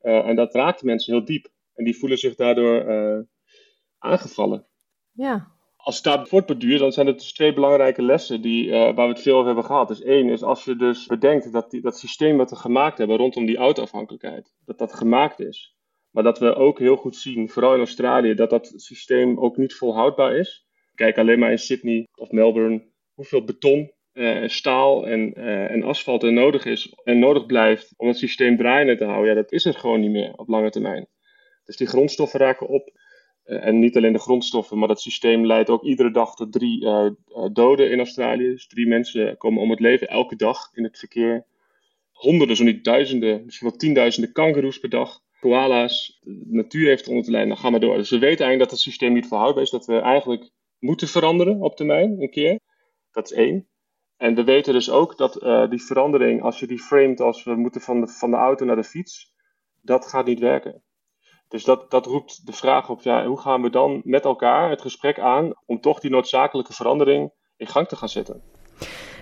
En 0.00 0.36
dat 0.36 0.54
raakt 0.54 0.82
mensen 0.82 1.14
heel 1.14 1.24
diep. 1.24 1.48
En 1.76 1.84
die 1.84 1.98
voelen 1.98 2.18
zich 2.18 2.34
daardoor 2.34 2.84
aangevallen. 3.98 4.66
Ja. 5.12 5.54
Als 5.76 5.94
het 5.94 6.04
daar 6.04 6.26
voortborduurt, 6.26 6.80
dan 6.80 6.92
zijn 6.92 7.06
het 7.06 7.18
dus 7.18 7.32
twee 7.32 7.52
belangrijke 7.52 8.02
lessen 8.02 8.42
die, 8.42 8.70
waar 8.70 8.94
we 8.94 9.02
het 9.02 9.20
veel 9.20 9.34
over 9.34 9.46
hebben 9.46 9.64
gehad. 9.64 9.88
Dus 9.88 10.02
één 10.02 10.28
is 10.28 10.42
als 10.42 10.64
je 10.64 10.76
dus 10.76 11.06
bedenkt 11.06 11.52
dat 11.52 11.70
die, 11.70 11.80
dat 11.80 11.98
systeem 11.98 12.36
wat 12.36 12.50
we 12.50 12.56
gemaakt 12.56 12.98
hebben 12.98 13.16
rondom 13.16 13.46
die 13.46 13.56
autoafhankelijkheid, 13.56 14.54
dat 14.64 14.78
dat 14.78 14.94
gemaakt 14.94 15.40
is. 15.40 15.76
Maar 16.10 16.22
dat 16.22 16.38
we 16.38 16.54
ook 16.54 16.78
heel 16.78 16.96
goed 16.96 17.16
zien, 17.16 17.48
vooral 17.48 17.72
in 17.72 17.78
Australië, 17.78 18.34
dat 18.34 18.50
dat 18.50 18.72
systeem 18.76 19.38
ook 19.38 19.56
niet 19.56 19.74
volhoudbaar 19.74 20.36
is. 20.36 20.66
Kijk 20.94 21.18
alleen 21.18 21.38
maar 21.38 21.50
in 21.50 21.58
Sydney 21.58 22.08
of 22.14 22.30
Melbourne 22.30 22.86
hoeveel 23.14 23.44
beton, 23.44 23.92
uh, 24.12 24.48
staal 24.48 25.06
en, 25.06 25.38
uh, 25.38 25.70
en 25.70 25.82
asfalt 25.82 26.22
er 26.22 26.32
nodig 26.32 26.64
is 26.64 26.94
en 27.04 27.18
nodig 27.18 27.46
blijft 27.46 27.94
om 27.96 28.08
het 28.08 28.16
systeem 28.16 28.56
draaiende 28.56 28.96
te 28.96 29.04
houden. 29.04 29.28
Ja, 29.28 29.34
dat 29.34 29.52
is 29.52 29.64
er 29.64 29.74
gewoon 29.74 30.00
niet 30.00 30.10
meer 30.10 30.32
op 30.36 30.48
lange 30.48 30.70
termijn. 30.70 31.08
Dus 31.66 31.76
die 31.76 31.86
grondstoffen 31.86 32.40
raken 32.40 32.68
op. 32.68 32.90
Uh, 33.46 33.66
en 33.66 33.78
niet 33.78 33.96
alleen 33.96 34.12
de 34.12 34.18
grondstoffen, 34.18 34.78
maar 34.78 34.88
dat 34.88 35.00
systeem 35.00 35.46
leidt 35.46 35.70
ook 35.70 35.82
iedere 35.82 36.10
dag 36.10 36.34
tot 36.34 36.52
drie 36.52 36.80
doden 37.52 37.90
in 37.90 37.98
Australië. 37.98 38.48
Dus 38.48 38.66
drie 38.66 38.86
mensen 38.86 39.36
komen 39.36 39.62
om 39.62 39.70
het 39.70 39.80
leven 39.80 40.08
elke 40.08 40.36
dag 40.36 40.70
in 40.72 40.84
het 40.84 40.98
verkeer. 40.98 41.46
Honderden, 42.10 42.56
zo 42.56 42.64
niet 42.64 42.84
duizenden, 42.84 43.44
misschien 43.44 43.68
wel 43.68 43.78
tienduizenden 43.78 44.32
kangaroes 44.32 44.78
per 44.78 44.88
dag 44.88 45.20
koala's, 45.40 46.20
de 46.22 46.54
natuur 46.54 46.88
heeft 46.88 47.08
onder 47.08 47.24
te 47.24 47.30
lijden, 47.30 47.48
dan 47.48 47.58
gaan 47.58 47.72
we 47.72 47.78
door. 47.78 47.96
Dus 47.96 48.10
we 48.10 48.18
weten 48.18 48.44
eigenlijk 48.44 48.58
dat 48.58 48.70
het 48.70 48.80
systeem 48.80 49.12
niet 49.12 49.28
verhoudbaar 49.28 49.62
is, 49.62 49.70
dat 49.70 49.86
we 49.86 49.98
eigenlijk 49.98 50.50
moeten 50.78 51.08
veranderen 51.08 51.60
op 51.60 51.76
termijn, 51.76 52.22
een 52.22 52.30
keer. 52.30 52.58
Dat 53.10 53.30
is 53.30 53.36
één. 53.36 53.68
En 54.16 54.34
we 54.34 54.44
weten 54.44 54.72
dus 54.72 54.90
ook 54.90 55.16
dat 55.16 55.32
die 55.70 55.82
verandering, 55.82 56.42
als 56.42 56.60
je 56.60 56.66
die 56.66 56.82
framet 56.82 57.20
als 57.20 57.44
we 57.44 57.54
moeten 57.54 57.80
van 57.80 58.00
de, 58.00 58.06
van 58.06 58.30
de 58.30 58.36
auto 58.36 58.64
naar 58.64 58.76
de 58.76 58.84
fiets, 58.84 59.34
dat 59.82 60.06
gaat 60.06 60.26
niet 60.26 60.40
werken. 60.40 60.82
Dus 61.48 61.64
dat, 61.64 61.90
dat 61.90 62.06
roept 62.06 62.46
de 62.46 62.52
vraag 62.52 62.88
op, 62.88 63.02
ja, 63.02 63.26
hoe 63.26 63.40
gaan 63.40 63.62
we 63.62 63.70
dan 63.70 64.00
met 64.04 64.24
elkaar 64.24 64.70
het 64.70 64.80
gesprek 64.80 65.18
aan 65.18 65.52
om 65.66 65.80
toch 65.80 66.00
die 66.00 66.10
noodzakelijke 66.10 66.72
verandering 66.72 67.32
in 67.56 67.66
gang 67.66 67.88
te 67.88 67.96
gaan 67.96 68.08
zetten? 68.08 68.42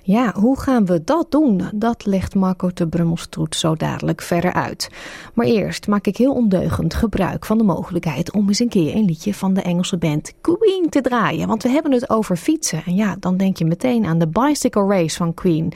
Ja, 0.07 0.33
hoe 0.35 0.61
gaan 0.61 0.87
we 0.87 1.05
dat 1.05 1.31
doen? 1.31 1.63
Dat 1.75 2.07
legt 2.07 2.35
Marco 2.35 2.71
de 2.75 2.89
Brummelstroet 2.89 3.57
zo 3.57 3.75
dadelijk 3.75 4.23
verder 4.23 4.53
uit. 4.53 4.91
Maar 5.35 5.47
eerst 5.47 5.87
maak 5.87 6.07
ik 6.07 6.17
heel 6.17 6.33
ondeugend 6.33 6.95
gebruik 6.95 7.45
van 7.45 7.59
de 7.59 7.65
mogelijkheid 7.65 8.33
om 8.33 8.49
eens 8.49 8.59
een 8.59 8.69
keer 8.69 8.95
een 8.95 9.05
liedje 9.05 9.35
van 9.35 9.55
de 9.55 9.63
Engelse 9.63 9.97
band 9.97 10.33
Queen 10.41 10.87
te 10.89 11.01
draaien. 11.01 11.49
Want 11.49 11.63
we 11.63 11.69
hebben 11.69 11.93
het 11.93 12.11
over 12.11 12.37
fietsen. 12.37 12.83
En 12.85 12.95
ja, 12.95 13.17
dan 13.21 13.37
denk 13.37 13.57
je 13.57 13.65
meteen 13.65 14.07
aan 14.07 14.19
de 14.19 14.29
Bicycle 14.29 14.87
Race 14.87 15.17
van 15.17 15.35
Queen. 15.35 15.73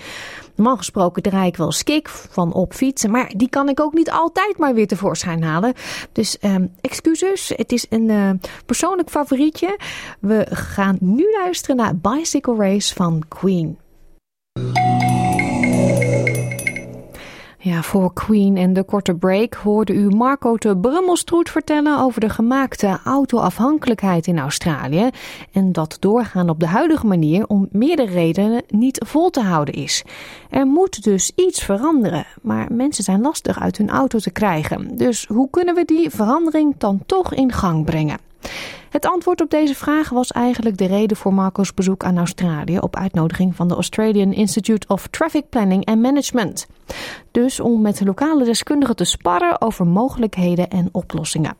Normaal 0.54 0.76
gesproken 0.76 1.22
draai 1.22 1.48
ik 1.48 1.56
wel 1.56 1.72
skik 1.72 2.08
van 2.08 2.52
op 2.52 2.74
fietsen, 2.74 3.10
maar 3.10 3.32
die 3.36 3.48
kan 3.48 3.68
ik 3.68 3.80
ook 3.80 3.92
niet 3.92 4.10
altijd 4.10 4.58
maar 4.58 4.74
weer 4.74 4.86
tevoorschijn 4.86 5.42
halen. 5.42 5.72
Dus 6.12 6.38
eh, 6.38 6.54
excuses, 6.80 7.52
het 7.56 7.72
is 7.72 7.86
een 7.88 8.08
uh, 8.08 8.30
persoonlijk 8.66 9.10
favorietje. 9.10 9.78
We 10.20 10.46
gaan 10.50 10.96
nu 11.00 11.24
luisteren 11.42 11.76
naar 11.76 11.96
Bicycle 11.96 12.56
Race 12.56 12.94
van 12.94 13.22
Queen. 13.28 13.78
Ja, 17.61 17.82
voor 17.82 18.12
Queen 18.12 18.56
en 18.56 18.72
de 18.72 18.84
korte 18.84 19.14
break 19.14 19.54
hoorde 19.54 19.92
u 19.92 20.09
Marco 20.09 20.56
de 20.56 20.76
Brummelstroet 20.76 21.50
vertellen 21.50 21.98
over 21.98 22.20
de 22.20 22.28
gemaakte 22.28 22.98
autoafhankelijkheid 23.04 24.26
in 24.26 24.38
Australië 24.38 25.11
en 25.52 25.72
dat 25.72 25.96
doorgaan 26.00 26.48
op 26.48 26.61
de 26.61 26.66
huidige 26.66 27.06
manier 27.06 27.46
om 27.46 27.68
meerdere 27.72 28.12
redenen 28.12 28.62
niet 28.68 29.04
vol 29.06 29.30
te 29.30 29.40
houden 29.40 29.74
is. 29.74 30.04
Er 30.50 30.66
moet 30.66 31.02
dus 31.02 31.32
iets 31.34 31.64
veranderen, 31.64 32.26
maar 32.42 32.66
mensen 32.72 33.04
zijn 33.04 33.20
lastig 33.20 33.61
uit 33.61 33.76
hun 33.76 33.90
auto 33.90 34.18
te 34.18 34.30
krijgen. 34.30 34.96
Dus 34.96 35.26
hoe 35.26 35.50
kunnen 35.50 35.74
we 35.74 35.84
die 35.84 36.11
verandering 36.11 36.74
dan 36.78 37.02
toch 37.06 37.34
in 37.34 37.52
gang 37.52 37.84
brengen? 37.84 38.18
Het 38.91 39.07
antwoord 39.07 39.41
op 39.41 39.51
deze 39.51 39.74
vraag 39.74 40.09
was 40.09 40.32
eigenlijk 40.32 40.76
de 40.76 40.86
reden 40.86 41.16
voor 41.16 41.34
Marco's 41.34 41.74
bezoek 41.74 42.05
aan 42.05 42.18
Australië 42.18 42.78
op 42.78 42.97
uitnodiging 42.97 43.57
van 43.57 43.68
de 43.68 43.74
Australian 43.74 44.32
Institute 44.32 44.86
of 44.89 45.07
Traffic 45.07 45.49
Planning 45.49 45.84
and 45.84 46.03
Management. 46.03 46.66
Dus 47.30 47.61
om 47.61 47.80
met 47.80 48.05
lokale 48.05 48.45
deskundigen 48.45 48.97
te 48.97 49.05
sparren 49.05 49.61
over 49.61 49.86
mogelijkheden 49.86 50.68
en 50.68 50.89
oplossingen. 50.93 51.57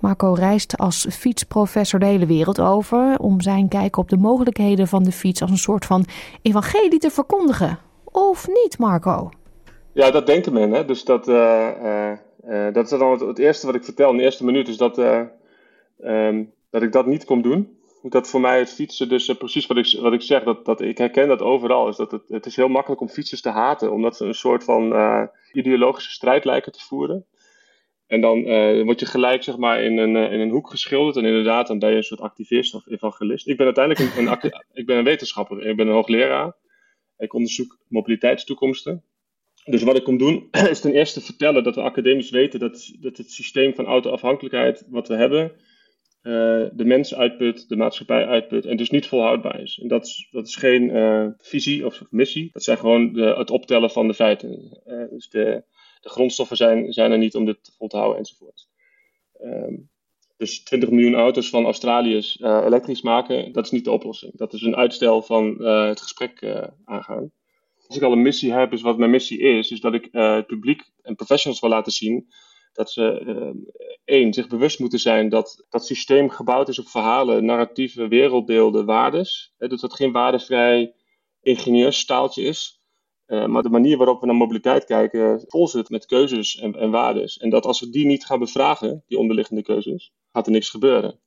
Marco 0.00 0.32
reist 0.32 0.76
als 0.76 1.06
fietsprofessor 1.10 2.00
de 2.00 2.06
hele 2.06 2.26
wereld 2.26 2.60
over 2.60 3.18
om 3.18 3.40
zijn 3.40 3.68
kijk 3.68 3.96
op 3.96 4.08
de 4.08 4.16
mogelijkheden 4.16 4.88
van 4.88 5.02
de 5.02 5.12
fiets 5.12 5.42
als 5.42 5.50
een 5.50 5.58
soort 5.58 5.84
van 5.84 6.04
evangelie 6.42 6.98
te 6.98 7.10
verkondigen. 7.10 7.78
Of 8.04 8.48
niet, 8.48 8.78
Marco? 8.78 9.30
Ja, 9.92 10.10
dat 10.10 10.26
denken 10.26 10.52
men. 10.52 10.72
Hè? 10.72 10.84
Dus 10.84 11.04
dat, 11.04 11.28
uh, 11.28 11.68
uh, 12.48 12.72
dat 12.72 12.84
is 12.92 12.98
dan 12.98 13.10
het, 13.10 13.20
het, 13.20 13.38
eerste 13.38 13.66
wat 13.66 13.74
ik 13.74 13.84
vertel 13.84 14.10
in 14.10 14.16
de 14.16 14.22
eerste 14.22 14.44
minuut. 14.44 14.68
Is 14.68 14.76
dat 14.76 14.98
um, 15.98 16.52
dat 16.70 16.82
ik 16.82 16.92
dat 16.92 17.06
niet 17.06 17.24
kon 17.24 17.42
doen. 17.42 17.76
Dat 18.02 18.28
voor 18.28 18.40
mij 18.40 18.58
het 18.58 18.72
fietsen, 18.72 19.08
dus 19.08 19.28
uh, 19.28 19.36
precies 19.36 19.66
wat 19.66 19.76
ik, 19.76 19.98
wat 20.00 20.12
ik 20.12 20.22
zeg, 20.22 20.42
dat, 20.42 20.64
dat 20.64 20.80
ik 20.80 20.98
herken 20.98 21.28
dat 21.28 21.42
overal. 21.42 21.88
Is 21.88 21.96
dat 21.96 22.10
het, 22.10 22.28
het 22.28 22.46
is 22.46 22.56
heel 22.56 22.68
makkelijk 22.68 23.00
om 23.00 23.08
fietsers 23.08 23.40
te 23.40 23.48
haten, 23.48 23.92
omdat 23.92 24.16
ze 24.16 24.24
een 24.24 24.34
soort 24.34 24.64
van 24.64 24.92
uh, 24.92 25.22
ideologische 25.52 26.10
strijd 26.10 26.44
lijken 26.44 26.72
te 26.72 26.84
voeren. 26.84 27.26
En 28.06 28.20
dan 28.20 28.38
uh, 28.38 28.84
word 28.84 29.00
je 29.00 29.06
gelijk 29.06 29.42
zeg 29.42 29.56
maar, 29.56 29.82
in, 29.82 29.98
een, 29.98 30.16
in 30.16 30.40
een 30.40 30.50
hoek 30.50 30.70
geschilderd. 30.70 31.16
En 31.16 31.24
inderdaad, 31.24 31.66
dan 31.66 31.78
ben 31.78 31.90
je 31.90 31.96
een 31.96 32.02
soort 32.02 32.20
activist 32.20 32.74
of 32.74 32.86
evangelist. 32.86 33.48
Ik 33.48 33.56
ben 33.56 33.66
uiteindelijk 33.66 34.16
een, 34.16 34.26
een, 34.26 34.62
ik 34.72 34.86
ben 34.86 34.96
een 34.96 35.04
wetenschapper. 35.04 35.66
Ik 35.66 35.76
ben 35.76 35.86
een 35.86 35.92
hoogleraar. 35.92 36.52
Ik 37.18 37.34
onderzoek 37.34 37.78
mobiliteitstoekomsten. 37.88 39.04
Dus 39.64 39.82
wat 39.82 39.96
ik 39.96 40.04
kom 40.04 40.18
doen, 40.18 40.48
is 40.70 40.80
ten 40.80 40.92
eerste 40.92 41.20
vertellen 41.20 41.64
dat 41.64 41.74
we 41.74 41.80
academisch 41.80 42.30
weten 42.30 42.60
dat, 42.60 42.94
dat 43.00 43.16
het 43.16 43.30
systeem 43.30 43.74
van 43.74 43.86
autoafhankelijkheid 43.86 44.86
wat 44.88 45.08
we 45.08 45.14
hebben, 45.14 45.52
uh, 46.22 46.66
de 46.72 46.84
mens 46.84 47.14
uitput, 47.14 47.68
de 47.68 47.76
maatschappij 47.76 48.26
uitput 48.26 48.66
en 48.66 48.76
dus 48.76 48.90
niet 48.90 49.06
volhoudbaar 49.06 49.60
is. 49.60 49.78
En 49.82 49.88
dat 49.88 50.06
is, 50.06 50.28
dat 50.30 50.46
is 50.46 50.56
geen 50.56 50.82
uh, 50.82 51.26
visie 51.38 51.86
of 51.86 52.02
missie, 52.10 52.50
dat 52.52 52.64
zijn 52.64 52.78
gewoon 52.78 53.12
de, 53.12 53.34
het 53.36 53.50
optellen 53.50 53.90
van 53.90 54.06
de 54.06 54.14
feiten. 54.14 54.80
Uh, 54.86 55.08
dus 55.10 55.28
de, 55.28 55.62
de, 56.00 56.08
grondstoffen 56.08 56.56
zijn, 56.56 56.92
zijn 56.92 57.12
er 57.12 57.18
niet 57.18 57.34
om 57.34 57.44
dit 57.44 57.74
vol 57.78 57.88
te 57.88 57.96
houden 57.96 58.18
enzovoort. 58.18 58.68
Um, 59.42 59.88
dus 60.36 60.62
20 60.62 60.90
miljoen 60.90 61.14
auto's 61.14 61.48
van 61.48 61.64
Australiërs 61.64 62.40
elektrisch 62.40 63.02
maken, 63.02 63.52
dat 63.52 63.64
is 63.64 63.70
niet 63.70 63.84
de 63.84 63.90
oplossing. 63.90 64.36
Dat 64.36 64.52
is 64.52 64.62
een 64.62 64.76
uitstel 64.76 65.22
van 65.22 65.64
het 65.64 66.00
gesprek 66.00 66.44
aangaan. 66.84 67.30
Als 67.86 67.96
ik 67.96 68.02
al 68.02 68.12
een 68.12 68.22
missie 68.22 68.52
heb, 68.52 68.72
is 68.72 68.82
wat 68.82 68.98
mijn 68.98 69.10
missie 69.10 69.38
is, 69.38 69.70
is 69.70 69.80
dat 69.80 69.94
ik 69.94 70.08
het 70.12 70.46
publiek 70.46 70.82
en 71.02 71.14
professionals 71.14 71.60
wil 71.60 71.70
laten 71.70 71.92
zien 71.92 72.28
dat 72.78 72.90
ze 72.90 73.22
uh, 73.26 73.50
één, 74.04 74.32
zich 74.32 74.48
bewust 74.48 74.78
moeten 74.78 74.98
zijn 74.98 75.28
dat 75.28 75.66
dat 75.68 75.86
systeem 75.86 76.30
gebouwd 76.30 76.68
is 76.68 76.78
op 76.78 76.88
verhalen, 76.88 77.44
narratieven, 77.44 78.08
wereldbeelden, 78.08 78.86
waardes. 78.86 79.54
Hè, 79.56 79.68
dat 79.68 79.80
het 79.80 79.94
geen 79.94 80.12
waardevrij 80.12 80.94
ingenieurstaaltje 81.40 82.42
is. 82.42 82.80
Uh, 83.26 83.46
maar 83.46 83.62
de 83.62 83.68
manier 83.68 83.96
waarop 83.96 84.20
we 84.20 84.26
naar 84.26 84.34
mobiliteit 84.34 84.84
kijken 84.84 85.44
vol 85.46 85.68
zit 85.68 85.88
met 85.88 86.06
keuzes 86.06 86.56
en, 86.56 86.74
en 86.74 86.90
waardes. 86.90 87.38
En 87.38 87.50
dat 87.50 87.66
als 87.66 87.80
we 87.80 87.90
die 87.90 88.06
niet 88.06 88.26
gaan 88.26 88.38
bevragen, 88.38 89.04
die 89.06 89.18
onderliggende 89.18 89.62
keuzes, 89.62 90.12
gaat 90.32 90.46
er 90.46 90.52
niks 90.52 90.70
gebeuren. 90.70 91.20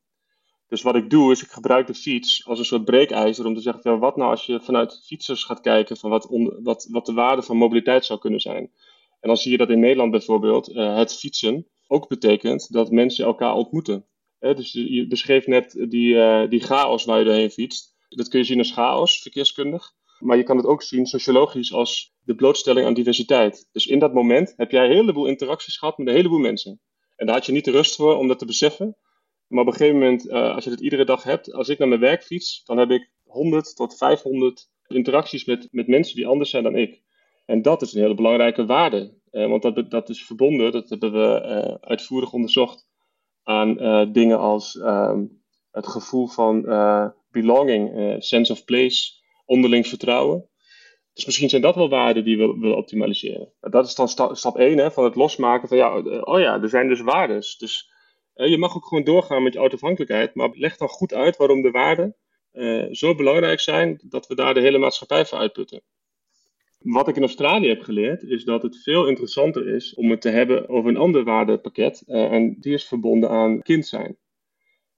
Dus 0.67 0.81
wat 0.81 0.95
ik 0.95 1.09
doe, 1.09 1.31
is 1.31 1.43
ik 1.43 1.51
gebruik 1.51 1.87
de 1.87 1.93
fiets 1.93 2.47
als 2.47 2.59
een 2.59 2.65
soort 2.65 2.85
breekijzer 2.85 3.45
om 3.45 3.55
te 3.55 3.61
zeggen: 3.61 3.91
ja, 3.91 3.97
wat 3.97 4.15
nou 4.15 4.29
als 4.29 4.45
je 4.45 4.59
vanuit 4.59 5.01
fietsers 5.05 5.43
gaat 5.43 5.61
kijken 5.61 5.97
van 5.97 6.09
wat, 6.09 6.27
wat, 6.63 6.87
wat 6.91 7.05
de 7.05 7.13
waarde 7.13 7.41
van 7.41 7.57
mobiliteit 7.57 8.05
zou 8.05 8.19
kunnen 8.19 8.39
zijn. 8.39 8.71
En 9.21 9.27
dan 9.27 9.37
zie 9.37 9.51
je 9.51 9.57
dat 9.57 9.69
in 9.69 9.79
Nederland 9.79 10.11
bijvoorbeeld 10.11 10.69
uh, 10.69 10.97
het 10.97 11.13
fietsen 11.15 11.67
ook 11.87 12.07
betekent 12.07 12.73
dat 12.73 12.91
mensen 12.91 13.25
elkaar 13.25 13.53
ontmoeten. 13.53 14.05
dus 14.39 14.71
je 14.71 15.07
beschreef 15.07 15.47
net 15.47 15.85
die, 15.89 16.13
uh, 16.13 16.49
die 16.49 16.59
chaos 16.59 17.05
waar 17.05 17.19
je 17.19 17.25
doorheen 17.25 17.51
fietst. 17.51 17.95
Dat 18.09 18.27
kun 18.27 18.39
je 18.39 18.45
zien 18.45 18.57
als 18.57 18.71
chaos, 18.71 19.21
verkeerskundig. 19.21 19.93
Maar 20.19 20.37
je 20.37 20.43
kan 20.43 20.57
het 20.57 20.65
ook 20.65 20.83
zien 20.83 21.05
sociologisch 21.05 21.73
als 21.73 22.13
de 22.23 22.35
blootstelling 22.35 22.85
aan 22.85 22.93
diversiteit. 22.93 23.67
Dus 23.71 23.87
in 23.87 23.99
dat 23.99 24.13
moment 24.13 24.53
heb 24.57 24.71
jij 24.71 24.85
een 24.85 24.91
heleboel 24.91 25.25
interacties 25.25 25.77
gehad 25.77 25.97
met 25.97 26.07
een 26.07 26.15
heleboel 26.15 26.39
mensen. 26.39 26.81
En 27.15 27.25
daar 27.25 27.35
had 27.35 27.45
je 27.45 27.51
niet 27.51 27.65
de 27.65 27.71
rust 27.71 27.95
voor 27.95 28.15
om 28.15 28.27
dat 28.27 28.39
te 28.39 28.45
beseffen. 28.45 28.97
Maar 29.47 29.61
op 29.61 29.67
een 29.67 29.73
gegeven 29.73 29.99
moment, 29.99 30.25
uh, 30.25 30.55
als 30.55 30.63
je 30.63 30.69
het 30.69 30.79
iedere 30.79 31.05
dag 31.05 31.23
hebt, 31.23 31.53
als 31.53 31.69
ik 31.69 31.77
naar 31.77 31.87
mijn 31.87 31.99
werk 31.99 32.23
fiets, 32.23 32.63
dan 32.65 32.77
heb 32.77 32.89
ik 32.89 33.11
100 33.23 33.75
tot 33.75 33.97
500 33.97 34.69
interacties 34.87 35.45
met, 35.45 35.67
met 35.71 35.87
mensen 35.87 36.15
die 36.15 36.27
anders 36.27 36.49
zijn 36.49 36.63
dan 36.63 36.75
ik. 36.75 37.01
En 37.51 37.61
dat 37.61 37.81
is 37.81 37.93
een 37.93 38.01
hele 38.01 38.15
belangrijke 38.15 38.65
waarde. 38.65 39.13
Uh, 39.31 39.47
want 39.47 39.61
dat, 39.61 39.91
dat 39.91 40.09
is 40.09 40.25
verbonden, 40.25 40.71
dat 40.71 40.89
hebben 40.89 41.11
we 41.11 41.41
uh, 41.45 41.75
uitvoerig 41.89 42.33
onderzocht, 42.33 42.87
aan 43.43 43.75
dingen 44.11 44.39
als 44.39 44.77
ehm, 44.79 45.25
het 45.71 45.87
gevoel 45.87 46.27
van 46.27 46.61
belonging, 47.31 48.15
sense 48.23 48.51
of 48.51 48.65
place, 48.65 49.11
onderling 49.45 49.87
vertrouwen. 49.87 50.49
Dus 51.13 51.25
misschien 51.25 51.49
zijn 51.49 51.61
dat 51.61 51.75
wel 51.75 51.89
waarden 51.89 52.23
die 52.23 52.37
we 52.37 52.57
willen 52.59 52.77
optimaliseren. 52.77 53.53
Dat 53.59 53.85
is 53.85 53.95
dan 53.95 54.07
sta 54.07 54.33
stap 54.33 54.57
1 54.57 54.77
hè, 54.77 54.91
van 54.91 55.03
het 55.03 55.15
losmaken 55.15 55.67
van 55.67 55.77
ja, 55.77 55.97
oh 56.21 56.39
ja, 56.39 56.61
er 56.61 56.69
zijn 56.69 56.87
dus 56.87 57.01
waardes. 57.01 57.57
Dus 57.57 57.91
je 58.33 58.57
mag 58.57 58.75
ook 58.75 58.85
gewoon 58.85 59.03
doorgaan 59.03 59.43
met 59.43 59.53
je 59.53 59.59
autoafhankelijkheid, 59.59 60.35
maar 60.35 60.49
leg 60.53 60.77
dan 60.77 60.87
goed 60.87 61.13
uit 61.13 61.37
waarom 61.37 61.61
de 61.61 61.71
waarden 61.71 62.15
zo 62.91 63.15
belangrijk 63.15 63.59
zijn 63.59 64.01
dat 64.03 64.27
we 64.27 64.35
daar 64.35 64.53
de 64.53 64.61
hele 64.61 64.77
maatschappij 64.77 65.25
voor 65.25 65.37
uitputten. 65.37 65.83
Wat 66.81 67.07
ik 67.07 67.15
in 67.15 67.21
Australië 67.21 67.67
heb 67.67 67.81
geleerd, 67.81 68.23
is 68.23 68.43
dat 68.43 68.61
het 68.61 68.81
veel 68.81 69.07
interessanter 69.07 69.67
is 69.67 69.93
om 69.93 70.09
het 70.09 70.21
te 70.21 70.29
hebben 70.29 70.69
over 70.69 70.89
een 70.89 70.97
ander 70.97 71.23
waardepakket. 71.23 72.03
Uh, 72.07 72.31
en 72.31 72.55
die 72.59 72.73
is 72.73 72.87
verbonden 72.87 73.29
aan 73.29 73.61
kind 73.61 73.87
zijn. 73.87 74.17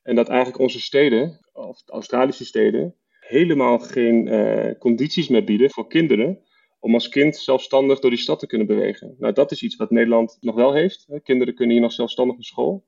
En 0.01 0.15
dat 0.15 0.29
eigenlijk 0.29 0.59
onze 0.59 0.81
steden, 0.81 1.39
of 1.53 1.81
Australische 1.85 2.45
steden, 2.45 2.95
helemaal 3.19 3.79
geen 3.79 4.27
uh, 4.27 4.79
condities 4.79 5.27
meer 5.27 5.43
bieden 5.43 5.69
voor 5.69 5.87
kinderen 5.87 6.39
om 6.79 6.93
als 6.93 7.09
kind 7.09 7.35
zelfstandig 7.35 7.99
door 7.99 8.09
die 8.09 8.19
stad 8.19 8.39
te 8.39 8.47
kunnen 8.47 8.67
bewegen. 8.67 9.15
Nou, 9.17 9.33
dat 9.33 9.51
is 9.51 9.61
iets 9.63 9.75
wat 9.75 9.91
Nederland 9.91 10.37
nog 10.39 10.55
wel 10.55 10.73
heeft. 10.73 11.07
Kinderen 11.23 11.55
kunnen 11.55 11.73
hier 11.73 11.83
nog 11.83 11.93
zelfstandig 11.93 12.35
naar 12.35 12.45
school. 12.45 12.85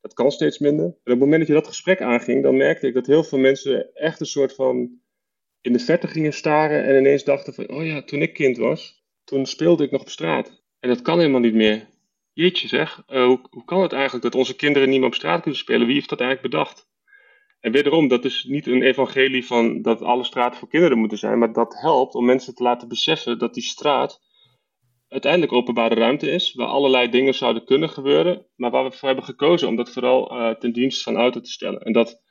Dat 0.00 0.14
kan 0.14 0.30
steeds 0.30 0.58
minder. 0.58 0.84
En 0.84 0.92
op 0.92 1.04
het 1.04 1.18
moment 1.18 1.38
dat 1.38 1.48
je 1.48 1.54
dat 1.54 1.66
gesprek 1.66 2.00
aanging, 2.00 2.42
dan 2.42 2.56
merkte 2.56 2.86
ik 2.86 2.94
dat 2.94 3.06
heel 3.06 3.24
veel 3.24 3.38
mensen 3.38 3.94
echt 3.94 4.20
een 4.20 4.26
soort 4.26 4.54
van 4.54 5.00
in 5.60 5.72
de 5.72 5.78
verte 5.78 6.06
gingen 6.06 6.32
staren 6.32 6.84
en 6.84 6.98
ineens 6.98 7.24
dachten 7.24 7.54
van, 7.54 7.68
oh 7.68 7.86
ja, 7.86 8.02
toen 8.02 8.22
ik 8.22 8.34
kind 8.34 8.56
was, 8.56 9.04
toen 9.24 9.46
speelde 9.46 9.84
ik 9.84 9.90
nog 9.90 10.00
op 10.00 10.08
straat. 10.08 10.62
En 10.80 10.88
dat 10.88 11.02
kan 11.02 11.18
helemaal 11.18 11.40
niet 11.40 11.54
meer. 11.54 11.88
Jeetje 12.32 12.68
zeg, 12.68 13.02
uh, 13.08 13.24
hoe, 13.24 13.40
hoe 13.50 13.64
kan 13.64 13.82
het 13.82 13.92
eigenlijk 13.92 14.22
dat 14.22 14.34
onze 14.34 14.56
kinderen 14.56 14.88
niet 14.88 14.98
meer 14.98 15.08
op 15.08 15.14
straat 15.14 15.40
kunnen 15.40 15.60
spelen? 15.60 15.86
Wie 15.86 15.94
heeft 15.94 16.08
dat 16.08 16.20
eigenlijk 16.20 16.50
bedacht? 16.52 16.88
En 17.60 17.72
wederom, 17.72 18.08
dat 18.08 18.24
is 18.24 18.44
niet 18.44 18.66
een 18.66 18.82
evangelie 18.82 19.46
van 19.46 19.82
dat 19.82 20.02
alle 20.02 20.24
straten 20.24 20.58
voor 20.58 20.68
kinderen 20.68 20.98
moeten 20.98 21.18
zijn, 21.18 21.38
maar 21.38 21.52
dat 21.52 21.80
helpt 21.80 22.14
om 22.14 22.24
mensen 22.24 22.54
te 22.54 22.62
laten 22.62 22.88
beseffen 22.88 23.38
dat 23.38 23.54
die 23.54 23.62
straat 23.62 24.20
uiteindelijk 25.08 25.52
openbare 25.52 25.94
ruimte 25.94 26.30
is, 26.30 26.54
waar 26.54 26.66
allerlei 26.66 27.08
dingen 27.08 27.34
zouden 27.34 27.64
kunnen 27.64 27.90
gebeuren, 27.90 28.46
maar 28.56 28.70
waar 28.70 28.84
we 28.84 28.96
voor 28.96 29.08
hebben 29.08 29.24
gekozen 29.24 29.68
om 29.68 29.76
dat 29.76 29.92
vooral 29.92 30.32
uh, 30.32 30.50
ten 30.50 30.72
dienste 30.72 31.02
van 31.02 31.16
auto 31.16 31.40
te 31.40 31.50
stellen. 31.50 31.80
En 31.80 31.92
dat 31.92 32.22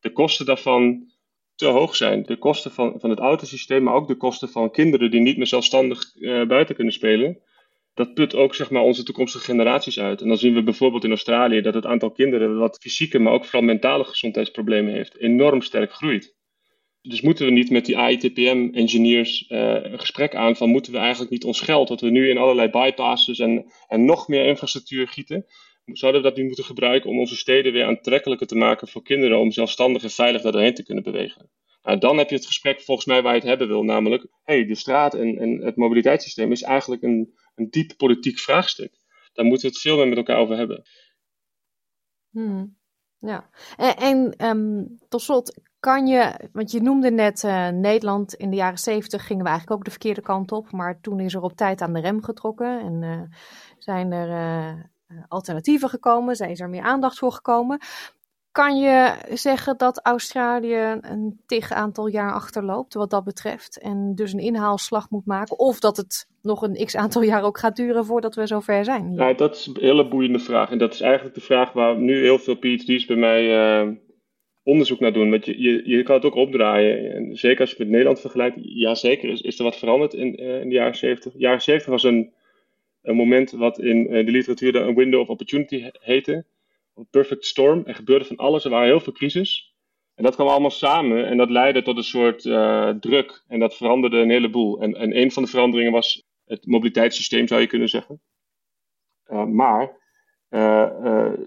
de 0.00 0.12
kosten 0.12 0.46
daarvan 0.46 1.10
te 1.56 1.66
hoog 1.66 1.96
zijn. 1.96 2.22
De 2.22 2.36
kosten 2.36 2.70
van, 2.70 2.94
van 3.00 3.10
het 3.10 3.18
autosysteem, 3.18 3.82
maar 3.82 3.94
ook 3.94 4.08
de 4.08 4.16
kosten 4.16 4.48
van 4.48 4.70
kinderen 4.70 5.10
die 5.10 5.20
niet 5.20 5.36
meer 5.36 5.46
zelfstandig 5.46 6.14
uh, 6.14 6.46
buiten 6.46 6.74
kunnen 6.74 6.92
spelen 6.92 7.40
dat 7.96 8.14
put 8.14 8.34
ook 8.34 8.54
zeg 8.54 8.70
maar, 8.70 8.82
onze 8.82 9.02
toekomstige 9.02 9.44
generaties 9.44 10.00
uit. 10.00 10.20
En 10.20 10.28
dan 10.28 10.38
zien 10.38 10.54
we 10.54 10.62
bijvoorbeeld 10.62 11.04
in 11.04 11.10
Australië 11.10 11.60
dat 11.60 11.74
het 11.74 11.86
aantal 11.86 12.10
kinderen 12.10 12.58
wat 12.58 12.78
fysieke, 12.80 13.18
maar 13.18 13.32
ook 13.32 13.44
vooral 13.44 13.62
mentale 13.62 14.04
gezondheidsproblemen 14.04 14.92
heeft, 14.92 15.18
enorm 15.18 15.62
sterk 15.62 15.92
groeit. 15.92 16.34
Dus 17.02 17.20
moeten 17.20 17.46
we 17.46 17.52
niet 17.52 17.70
met 17.70 17.86
die 17.86 17.98
AITPM-engineers 17.98 19.44
uh, 19.48 19.84
een 19.84 19.98
gesprek 19.98 20.34
aan 20.34 20.56
van 20.56 20.68
moeten 20.68 20.92
we 20.92 20.98
eigenlijk 20.98 21.30
niet 21.30 21.44
ons 21.44 21.60
geld, 21.60 21.88
dat 21.88 22.00
we 22.00 22.10
nu 22.10 22.30
in 22.30 22.38
allerlei 22.38 22.68
bypasses 22.70 23.38
en, 23.38 23.72
en 23.88 24.04
nog 24.04 24.28
meer 24.28 24.46
infrastructuur 24.46 25.08
gieten, 25.08 25.46
zouden 25.92 26.22
we 26.22 26.28
dat 26.28 26.36
niet 26.36 26.46
moeten 26.46 26.64
gebruiken 26.64 27.10
om 27.10 27.18
onze 27.18 27.36
steden 27.36 27.72
weer 27.72 27.86
aantrekkelijker 27.86 28.46
te 28.46 28.56
maken 28.56 28.88
voor 28.88 29.02
kinderen 29.02 29.38
om 29.38 29.52
zelfstandig 29.52 30.02
en 30.02 30.10
veilig 30.10 30.42
doorheen 30.42 30.74
te 30.74 30.84
kunnen 30.84 31.04
bewegen. 31.04 31.50
Nou, 31.82 31.98
dan 31.98 32.18
heb 32.18 32.28
je 32.28 32.34
het 32.34 32.46
gesprek 32.46 32.80
volgens 32.80 33.06
mij 33.06 33.22
waar 33.22 33.32
je 33.32 33.38
het 33.38 33.48
hebben 33.48 33.68
wil, 33.68 33.82
namelijk, 33.82 34.26
hey, 34.42 34.66
de 34.66 34.74
straat 34.74 35.14
en, 35.14 35.38
en 35.38 35.60
het 35.60 35.76
mobiliteitssysteem 35.76 36.52
is 36.52 36.62
eigenlijk 36.62 37.02
een, 37.02 37.34
een 37.54 37.70
diep 37.70 37.92
politiek 37.96 38.38
vraagstuk. 38.38 38.92
Daar 39.32 39.44
moeten 39.44 39.66
we 39.66 39.72
het 39.72 39.82
veel 39.82 39.96
meer 39.96 40.08
met 40.08 40.16
elkaar 40.16 40.38
over 40.38 40.56
hebben. 40.56 40.82
Hmm. 42.30 42.76
Ja, 43.18 43.50
en, 43.76 43.96
en 43.96 44.46
um, 44.46 44.98
tot 45.08 45.22
slot, 45.22 45.60
kan 45.80 46.06
je, 46.06 46.48
want 46.52 46.70
je 46.70 46.80
noemde 46.80 47.10
net 47.10 47.42
uh, 47.42 47.68
Nederland 47.68 48.34
in 48.34 48.50
de 48.50 48.56
jaren 48.56 48.78
zeventig 48.78 49.26
gingen 49.26 49.42
we 49.42 49.48
eigenlijk 49.48 49.78
ook 49.78 49.84
de 49.84 49.90
verkeerde 49.90 50.20
kant 50.20 50.52
op, 50.52 50.70
maar 50.70 51.00
toen 51.00 51.20
is 51.20 51.34
er 51.34 51.42
op 51.42 51.52
tijd 51.52 51.80
aan 51.80 51.92
de 51.92 52.00
rem 52.00 52.22
getrokken 52.22 52.80
en 52.80 53.02
uh, 53.02 53.22
zijn 53.78 54.12
er 54.12 54.28
uh, 54.28 54.84
alternatieven 55.28 55.88
gekomen, 55.88 56.36
zijn 56.36 56.50
is 56.50 56.60
er 56.60 56.68
meer 56.68 56.82
aandacht 56.82 57.18
voor 57.18 57.32
gekomen. 57.32 57.78
Kan 58.52 58.78
je 58.78 59.14
zeggen 59.32 59.76
dat 59.76 60.00
Australië 60.02 60.98
een 61.00 61.40
tig 61.46 61.72
aantal 61.72 62.06
jaar 62.06 62.32
achterloopt 62.32 62.94
wat 62.94 63.10
dat 63.10 63.24
betreft 63.24 63.78
en 63.80 64.14
dus 64.14 64.32
een 64.32 64.38
inhaalslag 64.38 65.10
moet 65.10 65.26
maken? 65.26 65.58
Of 65.58 65.80
dat 65.80 65.96
het 65.96 66.28
nog 66.42 66.62
een 66.62 66.84
x 66.84 66.96
aantal 66.96 67.22
jaar 67.22 67.42
ook 67.42 67.58
gaat 67.58 67.76
duren 67.76 68.04
voordat 68.04 68.34
we 68.34 68.46
zover 68.46 68.84
zijn? 68.84 69.14
Ja, 69.14 69.32
dat 69.32 69.56
is 69.56 69.66
een 69.66 69.76
hele 69.80 70.08
boeiende 70.08 70.38
vraag. 70.38 70.70
En 70.70 70.78
dat 70.78 70.94
is 70.94 71.00
eigenlijk 71.00 71.34
de 71.34 71.40
vraag 71.40 71.72
waar 71.72 71.96
nu 71.96 72.20
heel 72.20 72.38
veel 72.38 72.54
PhD's 72.54 73.06
bij 73.06 73.16
mij 73.16 73.42
uh, 73.82 73.92
onderzoek 74.62 75.00
naar 75.00 75.12
doen. 75.12 75.30
Want 75.30 75.46
je, 75.46 75.62
je, 75.62 75.82
je 75.84 76.02
kan 76.02 76.14
het 76.14 76.24
ook 76.24 76.34
opdraaien. 76.34 77.14
En 77.14 77.36
zeker 77.36 77.60
als 77.60 77.70
je 77.70 77.76
het 77.76 77.84
met 77.84 77.92
Nederland 77.92 78.20
vergelijkt, 78.20 78.56
ja 78.62 78.94
zeker 78.94 79.28
is, 79.28 79.40
is 79.40 79.58
er 79.58 79.64
wat 79.64 79.76
veranderd 79.76 80.14
in, 80.14 80.42
uh, 80.42 80.60
in 80.60 80.68
de 80.68 80.74
jaren 80.74 80.96
70. 80.96 81.32
De 81.32 81.38
jaren 81.38 81.62
70 81.62 81.90
was 81.90 82.02
een, 82.02 82.32
een 83.06 83.16
moment 83.16 83.50
wat 83.50 83.78
in 83.78 83.96
uh, 83.96 84.26
de 84.26 84.32
literatuur 84.32 84.76
een 84.76 84.94
window 84.94 85.20
of 85.20 85.28
opportunity 85.28 85.90
heette 85.92 86.44
een 86.94 87.06
perfect 87.10 87.44
storm. 87.44 87.82
Er 87.84 87.94
gebeurde 87.94 88.24
van 88.24 88.36
alles, 88.36 88.64
er 88.64 88.70
waren 88.70 88.86
heel 88.86 89.00
veel 89.00 89.12
crisis. 89.12 89.74
En 90.14 90.24
dat 90.24 90.34
kwam 90.34 90.48
allemaal 90.48 90.70
samen 90.70 91.26
en 91.26 91.36
dat 91.36 91.50
leidde 91.50 91.82
tot 91.82 91.96
een 91.96 92.04
soort 92.04 92.44
uh, 92.44 92.90
druk. 92.90 93.44
En 93.48 93.58
dat 93.58 93.76
veranderde 93.76 94.16
een 94.16 94.30
heleboel. 94.30 94.80
En, 94.80 94.94
en 94.94 95.16
een 95.16 95.32
van 95.32 95.42
de 95.42 95.48
veranderingen 95.48 95.92
was 95.92 96.24
het 96.44 96.66
mobiliteitssysteem, 96.66 97.48
zou 97.48 97.60
je 97.60 97.66
kunnen 97.66 97.88
zeggen. 97.88 98.20
Uh, 99.30 99.44
maar 99.44 100.04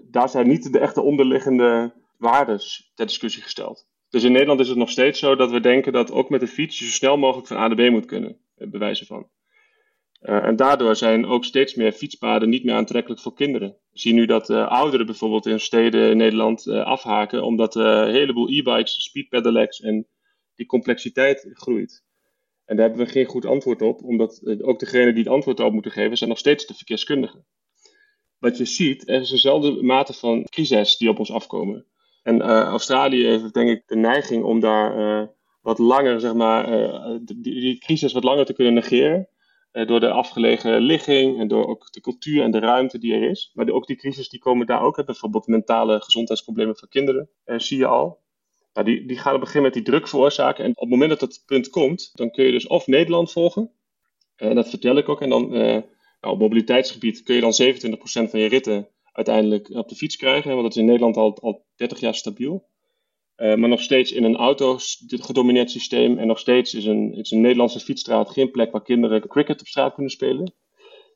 daar 0.02 0.28
zijn 0.28 0.48
niet 0.48 0.72
de 0.72 0.78
echte 0.78 1.02
onderliggende 1.02 1.92
waarden 2.18 2.58
ter 2.94 3.06
discussie 3.06 3.42
gesteld. 3.42 3.86
Dus 4.08 4.24
in 4.24 4.32
Nederland 4.32 4.60
is 4.60 4.68
het 4.68 4.76
nog 4.76 4.90
steeds 4.90 5.18
zo 5.18 5.36
dat 5.36 5.50
we 5.50 5.60
denken 5.60 5.92
dat 5.92 6.12
ook 6.12 6.30
met 6.30 6.40
de 6.40 6.46
fiets 6.46 6.78
je 6.78 6.84
zo 6.84 6.90
snel 6.90 7.16
mogelijk 7.16 7.46
van 7.46 7.56
A 7.56 7.66
naar 7.68 7.88
B 7.88 7.90
moet 7.90 8.06
kunnen, 8.06 8.40
bewijzen 8.54 9.06
van. 9.06 9.28
Uh, 10.20 10.44
en 10.44 10.56
daardoor 10.56 10.96
zijn 10.96 11.26
ook 11.26 11.44
steeds 11.44 11.74
meer 11.74 11.92
fietspaden 11.92 12.48
niet 12.48 12.64
meer 12.64 12.74
aantrekkelijk 12.74 13.20
voor 13.20 13.34
kinderen. 13.34 13.68
We 13.68 13.98
zien 13.98 14.14
nu 14.14 14.26
dat 14.26 14.50
uh, 14.50 14.68
ouderen 14.68 15.06
bijvoorbeeld 15.06 15.46
in 15.46 15.60
steden 15.60 16.10
in 16.10 16.16
Nederland 16.16 16.66
uh, 16.66 16.84
afhaken, 16.84 17.44
omdat 17.44 17.74
een 17.74 18.10
heleboel 18.10 18.48
e-bikes, 18.48 19.02
speed 19.02 19.80
en 19.80 20.06
die 20.54 20.66
complexiteit 20.66 21.48
groeit. 21.52 22.04
En 22.64 22.76
daar 22.76 22.86
hebben 22.88 23.06
we 23.06 23.12
geen 23.12 23.26
goed 23.26 23.46
antwoord 23.46 23.82
op, 23.82 24.02
omdat 24.02 24.60
ook 24.62 24.78
degenen 24.78 25.14
die 25.14 25.22
het 25.22 25.32
antwoord 25.32 25.60
op 25.60 25.72
moeten 25.72 25.90
geven, 25.90 26.16
zijn 26.16 26.30
nog 26.30 26.38
steeds 26.38 26.66
de 26.66 26.74
verkeerskundigen. 26.74 27.46
Wat 28.38 28.58
je 28.58 28.64
ziet, 28.64 29.08
er 29.08 29.20
is 29.20 29.32
eenzelfde 29.32 29.82
mate 29.82 30.12
van 30.12 30.44
crisis 30.44 30.96
die 30.96 31.08
op 31.08 31.18
ons 31.18 31.32
afkomen. 31.32 31.86
En 32.22 32.42
Australië 32.42 33.24
heeft 33.24 33.54
denk 33.54 33.70
ik 33.70 33.82
de 33.86 33.96
neiging 33.96 34.44
om 34.44 34.60
daar 34.60 35.30
wat 35.60 35.78
langer, 35.78 36.20
zeg 36.20 36.34
maar, 36.34 36.66
die, 37.22 37.40
die 37.40 37.78
crisis 37.78 38.12
wat 38.12 38.24
langer 38.24 38.44
te 38.44 38.52
kunnen 38.52 38.74
negeren. 38.74 39.28
Uh, 39.72 39.86
door 39.86 40.00
de 40.00 40.10
afgelegen 40.10 40.80
ligging 40.80 41.38
en 41.40 41.48
door 41.48 41.66
ook 41.66 41.92
de 41.92 42.00
cultuur 42.00 42.42
en 42.42 42.50
de 42.50 42.58
ruimte 42.58 42.98
die 42.98 43.14
er 43.14 43.30
is. 43.30 43.50
Maar 43.54 43.68
ook 43.68 43.86
die 43.86 43.96
crisis 43.96 44.28
die 44.28 44.40
komen 44.40 44.66
daar 44.66 44.82
ook. 44.82 45.04
Bijvoorbeeld 45.06 45.46
mentale 45.46 46.00
gezondheidsproblemen 46.00 46.76
van 46.76 46.88
kinderen, 46.88 47.30
uh, 47.46 47.58
zie 47.58 47.78
je 47.78 47.86
al. 47.86 48.18
Nou, 48.72 48.86
die, 48.86 49.06
die 49.06 49.18
gaan 49.18 49.34
op 49.34 49.54
moment 49.54 49.74
die 49.74 49.82
druk 49.82 50.08
veroorzaken. 50.08 50.64
En 50.64 50.70
op 50.70 50.80
het 50.80 50.88
moment 50.88 51.10
dat 51.10 51.20
dat 51.20 51.42
punt 51.46 51.68
komt, 51.68 52.10
dan 52.14 52.30
kun 52.30 52.44
je 52.44 52.52
dus 52.52 52.66
of 52.66 52.86
Nederland 52.86 53.32
volgen. 53.32 53.70
En 54.36 54.54
dat 54.54 54.68
vertel 54.68 54.96
ik 54.96 55.08
ook. 55.08 55.20
En 55.20 55.28
dan 55.28 55.50
nou, 56.20 56.34
op 56.34 56.38
mobiliteitsgebied 56.38 57.22
kun 57.22 57.34
je 57.34 57.40
dan 57.40 57.52
27% 58.26 58.30
van 58.30 58.40
je 58.40 58.48
ritten 58.48 58.88
uiteindelijk 59.12 59.70
op 59.70 59.88
de 59.88 59.94
fiets 59.94 60.16
krijgen. 60.16 60.50
Want 60.50 60.62
dat 60.62 60.70
is 60.70 60.80
in 60.80 60.84
Nederland 60.84 61.16
al, 61.16 61.38
al 61.40 61.64
30 61.76 62.00
jaar 62.00 62.14
stabiel. 62.14 62.68
Uh, 63.40 63.54
maar 63.54 63.68
nog 63.68 63.80
steeds 63.80 64.12
in 64.12 64.24
een 64.24 64.36
auto 64.36 64.76
gedomineerd 65.06 65.70
systeem. 65.70 66.18
En 66.18 66.26
nog 66.26 66.38
steeds 66.38 66.74
is 66.74 66.84
een, 66.84 67.12
is 67.14 67.30
een 67.30 67.40
Nederlandse 67.40 67.80
fietsstraat 67.80 68.30
geen 68.30 68.50
plek 68.50 68.72
waar 68.72 68.82
kinderen 68.82 69.28
cricket 69.28 69.60
op 69.60 69.66
straat 69.66 69.94
kunnen 69.94 70.12
spelen. 70.12 70.52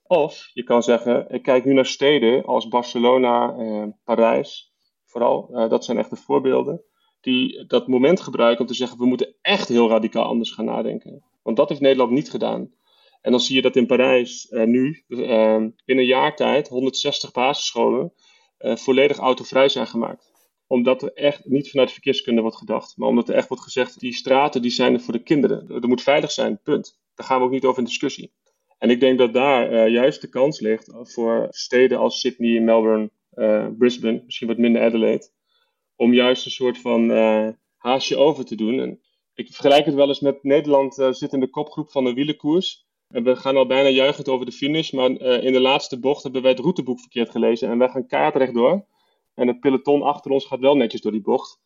Of 0.06 0.50
je 0.52 0.62
kan 0.62 0.82
zeggen, 0.82 1.26
ik 1.30 1.42
kijk 1.42 1.64
nu 1.64 1.72
naar 1.72 1.86
steden 1.86 2.44
als 2.44 2.68
Barcelona, 2.68 3.54
uh, 3.58 3.84
Parijs, 4.04 4.72
vooral. 5.04 5.48
Uh, 5.52 5.68
dat 5.68 5.84
zijn 5.84 5.98
echte 5.98 6.16
voorbeelden. 6.16 6.82
Die 7.20 7.66
dat 7.66 7.88
moment 7.88 8.20
gebruiken 8.20 8.60
om 8.60 8.66
te 8.66 8.74
zeggen, 8.74 8.98
we 8.98 9.06
moeten 9.06 9.34
echt 9.40 9.68
heel 9.68 9.88
radicaal 9.88 10.24
anders 10.24 10.50
gaan 10.50 10.64
nadenken. 10.64 11.24
Want 11.42 11.56
dat 11.56 11.68
heeft 11.68 11.80
Nederland 11.80 12.10
niet 12.10 12.30
gedaan. 12.30 12.72
En 13.20 13.30
dan 13.30 13.40
zie 13.40 13.56
je 13.56 13.62
dat 13.62 13.76
in 13.76 13.86
Parijs 13.86 14.46
nu, 14.50 15.04
in 15.84 15.98
een 15.98 16.04
jaar 16.04 16.36
tijd, 16.36 16.68
160 16.68 17.32
basisscholen 17.32 18.12
volledig 18.58 19.16
autovrij 19.16 19.68
zijn 19.68 19.86
gemaakt 19.86 20.33
omdat 20.74 21.02
er 21.02 21.12
echt 21.12 21.44
niet 21.44 21.70
vanuit 21.70 21.92
verkeerskunde 21.92 22.40
wordt 22.40 22.56
gedacht. 22.56 22.96
Maar 22.96 23.08
omdat 23.08 23.28
er 23.28 23.34
echt 23.34 23.48
wordt 23.48 23.62
gezegd, 23.62 24.00
die 24.00 24.14
straten 24.14 24.62
die 24.62 24.70
zijn 24.70 24.94
er 24.94 25.00
voor 25.00 25.12
de 25.12 25.22
kinderen. 25.22 25.68
Er 25.82 25.88
moet 25.88 26.02
veilig 26.02 26.30
zijn, 26.30 26.60
punt. 26.62 27.00
Daar 27.14 27.26
gaan 27.26 27.38
we 27.38 27.44
ook 27.44 27.50
niet 27.50 27.64
over 27.64 27.78
in 27.78 27.84
discussie. 27.84 28.32
En 28.78 28.90
ik 28.90 29.00
denk 29.00 29.18
dat 29.18 29.32
daar 29.32 29.72
uh, 29.72 29.88
juist 29.88 30.20
de 30.20 30.28
kans 30.28 30.60
ligt 30.60 30.92
voor 31.02 31.46
steden 31.50 31.98
als 31.98 32.20
Sydney, 32.20 32.60
Melbourne, 32.60 33.10
uh, 33.34 33.66
Brisbane, 33.78 34.22
misschien 34.24 34.48
wat 34.48 34.58
minder 34.58 34.82
Adelaide. 34.82 35.30
om 35.96 36.14
juist 36.14 36.44
een 36.44 36.50
soort 36.50 36.78
van 36.78 37.10
uh, 37.10 37.48
haasje 37.76 38.16
over 38.16 38.44
te 38.44 38.56
doen. 38.56 38.80
En 38.80 39.00
ik 39.34 39.46
vergelijk 39.46 39.84
het 39.84 39.94
wel 39.94 40.08
eens 40.08 40.20
met 40.20 40.42
Nederland 40.42 40.94
zit 41.10 41.32
in 41.32 41.40
de 41.40 41.50
kopgroep 41.50 41.90
van 41.90 42.04
de 42.04 42.14
wielenkoers. 42.14 42.86
En 43.08 43.24
we 43.24 43.36
gaan 43.36 43.56
al 43.56 43.66
bijna 43.66 43.88
juichend 43.88 44.28
over 44.28 44.46
de 44.46 44.52
finish, 44.52 44.90
maar 44.90 45.10
in 45.20 45.52
de 45.52 45.60
laatste 45.60 46.00
bocht 46.00 46.22
hebben 46.22 46.42
wij 46.42 46.50
het 46.50 46.60
routeboek 46.60 47.00
verkeerd 47.00 47.30
gelezen. 47.30 47.68
En 47.68 47.78
wij 47.78 47.88
gaan 47.88 48.06
kaart 48.06 48.36
rechtdoor. 48.36 48.86
En 49.34 49.48
het 49.48 49.60
peloton 49.60 50.02
achter 50.02 50.30
ons 50.30 50.46
gaat 50.46 50.60
wel 50.60 50.76
netjes 50.76 51.00
door 51.00 51.12
die 51.12 51.20
bocht. 51.20 51.60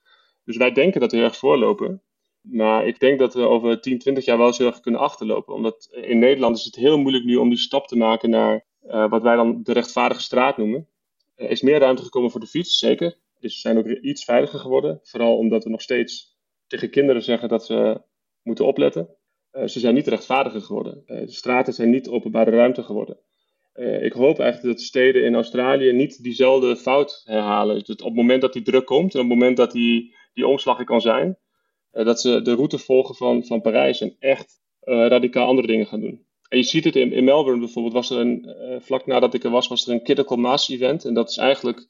Dus 0.45 0.57
wij 0.57 0.73
denken 0.73 1.01
dat 1.01 1.11
we 1.11 1.17
heel 1.17 1.27
erg 1.27 1.37
voorlopen. 1.37 2.03
Maar 2.41 2.87
ik 2.87 3.01
denk 3.01 3.19
dat 3.19 3.35
we 3.35 3.41
over 3.41 3.81
10, 3.81 3.99
20 3.99 4.25
jaar 4.25 4.39
wel 4.39 4.47
eens 4.47 4.59
heel 4.59 4.67
erg 4.67 4.81
kunnen 4.81 5.01
achterlopen. 5.01 5.55
Omdat 5.55 5.89
in 5.91 6.19
Nederland 6.19 6.57
is 6.57 6.65
het 6.65 6.75
heel 6.75 6.99
moeilijk 6.99 7.25
nu 7.25 7.37
om 7.37 7.49
die 7.49 7.59
stap 7.59 7.87
te 7.87 7.97
maken 7.97 8.31
naar 8.31 8.65
uh, 8.87 9.11
wat 9.11 9.23
wij 9.23 9.37
dan 9.37 9.63
de 9.63 9.73
rechtvaardige 9.73 10.23
straat 10.23 10.57
noemen. 10.57 10.89
Er 11.35 11.51
is 11.51 11.63
meer 11.63 11.79
ruimte 11.79 12.03
gekomen 12.03 12.31
voor 12.31 12.41
de 12.41 12.47
fiets, 12.47 12.79
zeker. 12.79 13.19
Dus 13.41 13.55
ze 13.55 13.61
zijn 13.61 13.79
ook 13.79 13.87
iets 13.87 14.25
veiliger 14.25 14.59
geworden. 14.59 15.01
Vooral 15.03 15.37
omdat 15.37 15.65
we 15.65 15.71
nog 15.71 15.83
steeds 15.83 16.37
tegen 16.67 16.91
kinderen 16.91 17.23
zeggen 17.23 17.49
dat 17.49 17.67
ze 17.67 18.01
moeten 18.43 18.67
opletten. 18.67 19.09
Uh, 19.53 19.67
ze 19.67 19.81
zijn 19.81 19.95
niet 19.95 20.07
rechtvaardiger 20.07 20.61
geworden. 20.61 21.03
Uh, 21.07 21.21
de 21.21 21.33
straten 21.33 21.73
zijn 21.73 21.91
niet 21.91 22.09
openbare 22.09 22.51
ruimte 22.51 22.83
geworden. 22.83 23.19
Ik 23.79 24.13
hoop 24.13 24.39
eigenlijk 24.39 24.77
dat 24.77 24.87
steden 24.87 25.25
in 25.25 25.35
Australië 25.35 25.93
niet 25.93 26.23
diezelfde 26.23 26.77
fout 26.77 27.23
herhalen. 27.25 27.75
Dus 27.85 27.97
op 27.97 28.05
het 28.07 28.15
moment 28.15 28.41
dat 28.41 28.53
die 28.53 28.63
druk 28.63 28.87
komt 28.87 29.15
en 29.15 29.21
op 29.21 29.29
het 29.29 29.39
moment 29.39 29.57
dat 29.57 29.73
die, 29.73 30.15
die 30.35 30.47
omslag 30.47 30.79
er 30.79 30.85
kan 30.85 31.01
zijn, 31.01 31.39
dat 31.91 32.21
ze 32.21 32.43
de 32.43 32.55
route 32.55 32.79
volgen 32.79 33.15
van, 33.15 33.45
van 33.45 33.61
Parijs 33.61 34.01
en 34.01 34.17
echt 34.19 34.61
radicaal 34.81 35.47
andere 35.47 35.67
dingen 35.67 35.87
gaan 35.87 36.01
doen. 36.01 36.27
En 36.49 36.59
je 36.59 36.65
ziet 36.65 36.85
het 36.85 36.97
in, 36.97 37.13
in 37.13 37.25
Melbourne 37.25 37.61
bijvoorbeeld, 37.61 37.95
was 37.95 38.11
er 38.11 38.19
een, 38.19 38.55
vlak 38.81 39.07
nadat 39.07 39.35
ik 39.35 39.45
er 39.45 39.51
was, 39.51 39.69
was 39.69 39.87
er 39.87 39.93
een 39.93 40.03
Critical 40.03 40.37
Mass 40.37 40.69
event. 40.69 41.05
En 41.05 41.15
dat 41.15 41.31
is 41.31 41.37
eigenlijk 41.37 41.89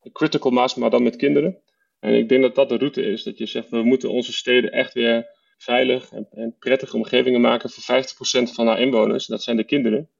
een 0.00 0.12
Critical 0.12 0.50
Mass, 0.50 0.74
maar 0.74 0.90
dan 0.90 1.02
met 1.02 1.16
kinderen. 1.16 1.62
En 2.00 2.14
ik 2.14 2.28
denk 2.28 2.42
dat 2.42 2.54
dat 2.54 2.68
de 2.68 2.76
route 2.76 3.02
is. 3.02 3.22
Dat 3.22 3.38
je 3.38 3.46
zegt, 3.46 3.68
we 3.68 3.82
moeten 3.82 4.10
onze 4.10 4.32
steden 4.32 4.72
echt 4.72 4.94
weer 4.94 5.26
veilig 5.56 6.12
en, 6.12 6.28
en 6.30 6.56
prettige 6.58 6.96
omgevingen 6.96 7.40
maken 7.40 7.70
voor 7.70 8.02
50% 8.02 8.52
van 8.52 8.66
haar 8.66 8.80
inwoners. 8.80 9.26
Dat 9.26 9.42
zijn 9.42 9.56
de 9.56 9.64
kinderen. 9.64 10.10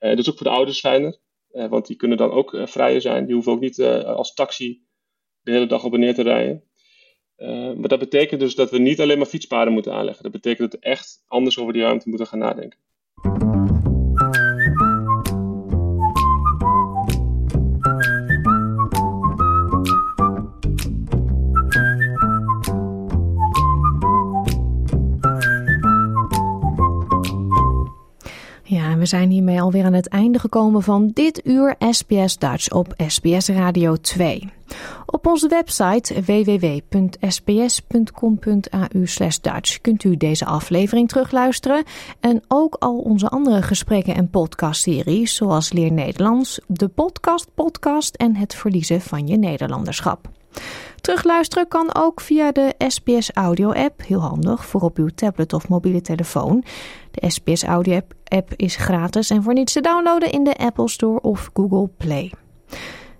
Uh, 0.00 0.10
dat 0.10 0.18
is 0.18 0.30
ook 0.30 0.36
voor 0.36 0.46
de 0.46 0.52
ouders 0.52 0.80
fijner, 0.80 1.18
uh, 1.52 1.68
want 1.68 1.86
die 1.86 1.96
kunnen 1.96 2.16
dan 2.16 2.30
ook 2.30 2.52
uh, 2.52 2.66
vrijer 2.66 3.00
zijn. 3.00 3.24
Die 3.24 3.34
hoeven 3.34 3.52
ook 3.52 3.60
niet 3.60 3.82
als 3.82 4.34
taxi 4.34 4.82
de 5.40 5.50
hele 5.50 5.66
dag 5.66 5.84
op 5.84 5.94
en 5.94 6.00
neer 6.00 6.14
te 6.14 6.22
rijden. 6.22 6.62
maar 7.80 7.88
dat 7.88 7.98
betekent 7.98 8.40
dus 8.40 8.54
dat 8.54 8.70
we 8.70 8.78
niet 8.78 9.00
alleen 9.00 9.18
maar 9.18 9.26
fietspaden 9.26 9.72
moeten 9.72 9.92
aanleggen. 9.92 10.22
Dat 10.22 10.32
betekent 10.32 10.70
dat 10.70 10.80
we 10.80 10.86
echt 10.86 11.24
anders 11.26 11.58
over 11.58 11.72
die 11.72 11.82
ruimte 11.82 12.08
moeten 12.08 12.26
gaan 12.26 12.38
nadenken. 12.38 12.78
Ja, 28.98 29.04
we 29.04 29.10
zijn 29.10 29.30
hiermee 29.30 29.60
alweer 29.60 29.84
aan 29.84 29.92
het 29.92 30.08
einde 30.08 30.38
gekomen 30.38 30.82
van 30.82 31.10
dit 31.14 31.40
uur 31.46 31.74
SBS 31.90 32.38
Dutch 32.38 32.70
op 32.70 32.94
SBS 33.06 33.48
Radio 33.48 33.96
2. 33.96 34.52
Op 35.06 35.26
onze 35.26 35.48
website 35.48 36.22
www.sbs.com.au 36.22 37.28
Dutch 39.42 39.80
kunt 39.80 40.04
u 40.04 40.16
deze 40.16 40.44
aflevering 40.44 41.08
terugluisteren 41.08 41.84
en 42.20 42.42
ook 42.48 42.74
al 42.74 42.98
onze 42.98 43.28
andere 43.28 43.62
gesprekken 43.62 44.14
en 44.14 44.30
podcastseries 44.30 45.34
zoals 45.34 45.72
Leer 45.72 45.92
Nederlands, 45.92 46.60
de 46.66 46.88
podcast 46.88 47.48
podcast 47.54 48.14
en 48.14 48.36
het 48.36 48.54
verliezen 48.54 49.00
van 49.00 49.26
je 49.26 49.36
Nederlanderschap. 49.36 50.28
Terugluisteren 51.00 51.68
kan 51.68 51.94
ook 51.94 52.20
via 52.20 52.52
de 52.52 52.74
SBS 52.88 53.32
Audio 53.32 53.72
app, 53.72 54.02
heel 54.06 54.20
handig 54.20 54.66
voor 54.66 54.80
op 54.80 54.98
uw 54.98 55.08
tablet 55.14 55.52
of 55.52 55.68
mobiele 55.68 56.00
telefoon. 56.00 56.64
De 57.20 57.30
SBS 57.30 57.62
Audio 57.62 58.00
app 58.24 58.52
is 58.56 58.76
gratis 58.76 59.30
en 59.30 59.42
voor 59.42 59.52
niets 59.52 59.72
te 59.72 59.80
downloaden 59.80 60.32
in 60.32 60.44
de 60.44 60.56
Apple 60.56 60.88
Store 60.88 61.20
of 61.20 61.50
Google 61.54 61.88
Play. 61.96 62.32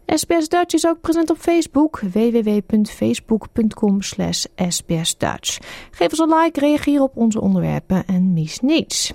SBS 0.06 0.48
Dutch 0.48 0.74
is 0.74 0.86
ook 0.86 1.00
present 1.00 1.30
op 1.30 1.36
Facebook, 1.36 2.00
www.facebook.com 2.00 4.02
slash 4.02 4.44
sbsdutch. 4.68 5.58
Geef 5.90 6.10
ons 6.10 6.18
een 6.18 6.38
like, 6.38 6.60
reageer 6.60 7.02
op 7.02 7.16
onze 7.16 7.40
onderwerpen 7.40 8.04
en 8.06 8.32
mis 8.32 8.60
niets. 8.60 9.12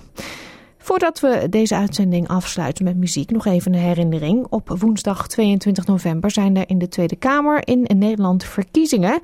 Voordat 0.78 1.20
we 1.20 1.46
deze 1.50 1.74
uitzending 1.74 2.28
afsluiten 2.28 2.84
met 2.84 2.96
muziek, 2.96 3.30
nog 3.30 3.46
even 3.46 3.74
een 3.74 3.80
herinnering. 3.80 4.46
Op 4.50 4.74
woensdag 4.78 5.28
22 5.28 5.86
november 5.86 6.30
zijn 6.30 6.56
er 6.56 6.68
in 6.68 6.78
de 6.78 6.88
Tweede 6.88 7.16
Kamer 7.16 7.68
in 7.68 7.86
Nederland 7.94 8.44
verkiezingen. 8.44 9.20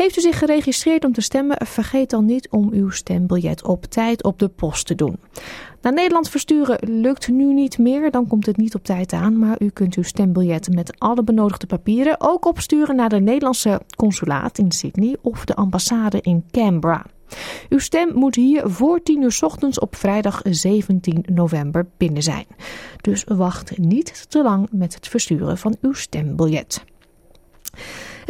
Heeft 0.00 0.16
u 0.16 0.20
zich 0.20 0.38
geregistreerd 0.38 1.04
om 1.04 1.12
te 1.12 1.20
stemmen? 1.20 1.56
Vergeet 1.66 2.10
dan 2.10 2.24
niet 2.24 2.48
om 2.50 2.72
uw 2.72 2.90
stembiljet 2.90 3.64
op 3.64 3.84
tijd 3.84 4.24
op 4.24 4.38
de 4.38 4.48
post 4.48 4.86
te 4.86 4.94
doen. 4.94 5.16
Naar 5.82 5.92
Nederland 5.92 6.28
versturen 6.28 6.78
lukt 7.00 7.28
nu 7.28 7.52
niet 7.52 7.78
meer, 7.78 8.10
dan 8.10 8.26
komt 8.26 8.46
het 8.46 8.56
niet 8.56 8.74
op 8.74 8.84
tijd 8.84 9.12
aan. 9.12 9.38
Maar 9.38 9.56
u 9.62 9.68
kunt 9.68 9.94
uw 9.94 10.02
stembiljet 10.02 10.74
met 10.74 10.98
alle 10.98 11.24
benodigde 11.24 11.66
papieren 11.66 12.16
ook 12.18 12.44
opsturen 12.44 12.96
naar 12.96 13.08
de 13.08 13.20
Nederlandse 13.20 13.80
consulaat 13.96 14.58
in 14.58 14.72
Sydney 14.72 15.16
of 15.22 15.44
de 15.44 15.54
ambassade 15.54 16.20
in 16.20 16.44
Canberra. 16.50 17.06
Uw 17.68 17.78
stem 17.78 18.14
moet 18.14 18.34
hier 18.34 18.70
voor 18.70 19.02
10 19.02 19.22
uur 19.22 19.38
ochtends 19.40 19.78
op 19.78 19.96
vrijdag 19.96 20.40
17 20.44 21.24
november 21.32 21.86
binnen 21.96 22.22
zijn. 22.22 22.46
Dus 23.00 23.24
wacht 23.24 23.78
niet 23.78 24.30
te 24.30 24.42
lang 24.42 24.68
met 24.70 24.94
het 24.94 25.08
versturen 25.08 25.58
van 25.58 25.76
uw 25.80 25.92
stembiljet. 25.92 26.84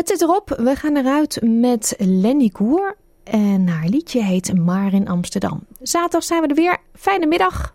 Het 0.01 0.09
zit 0.09 0.23
erop. 0.23 0.55
We 0.57 0.75
gaan 0.75 0.97
eruit 0.97 1.41
met 1.43 1.95
Lenny 1.99 2.49
Koer. 2.49 2.97
En 3.25 3.69
haar 3.69 3.89
liedje 3.89 4.23
heet 4.23 4.59
Maar 4.59 4.93
in 4.93 5.09
Amsterdam. 5.09 5.67
Zaterdag 5.81 6.23
zijn 6.23 6.43
we 6.43 6.49
er 6.49 6.55
weer. 6.55 6.79
Fijne 6.95 7.27
middag. 7.27 7.75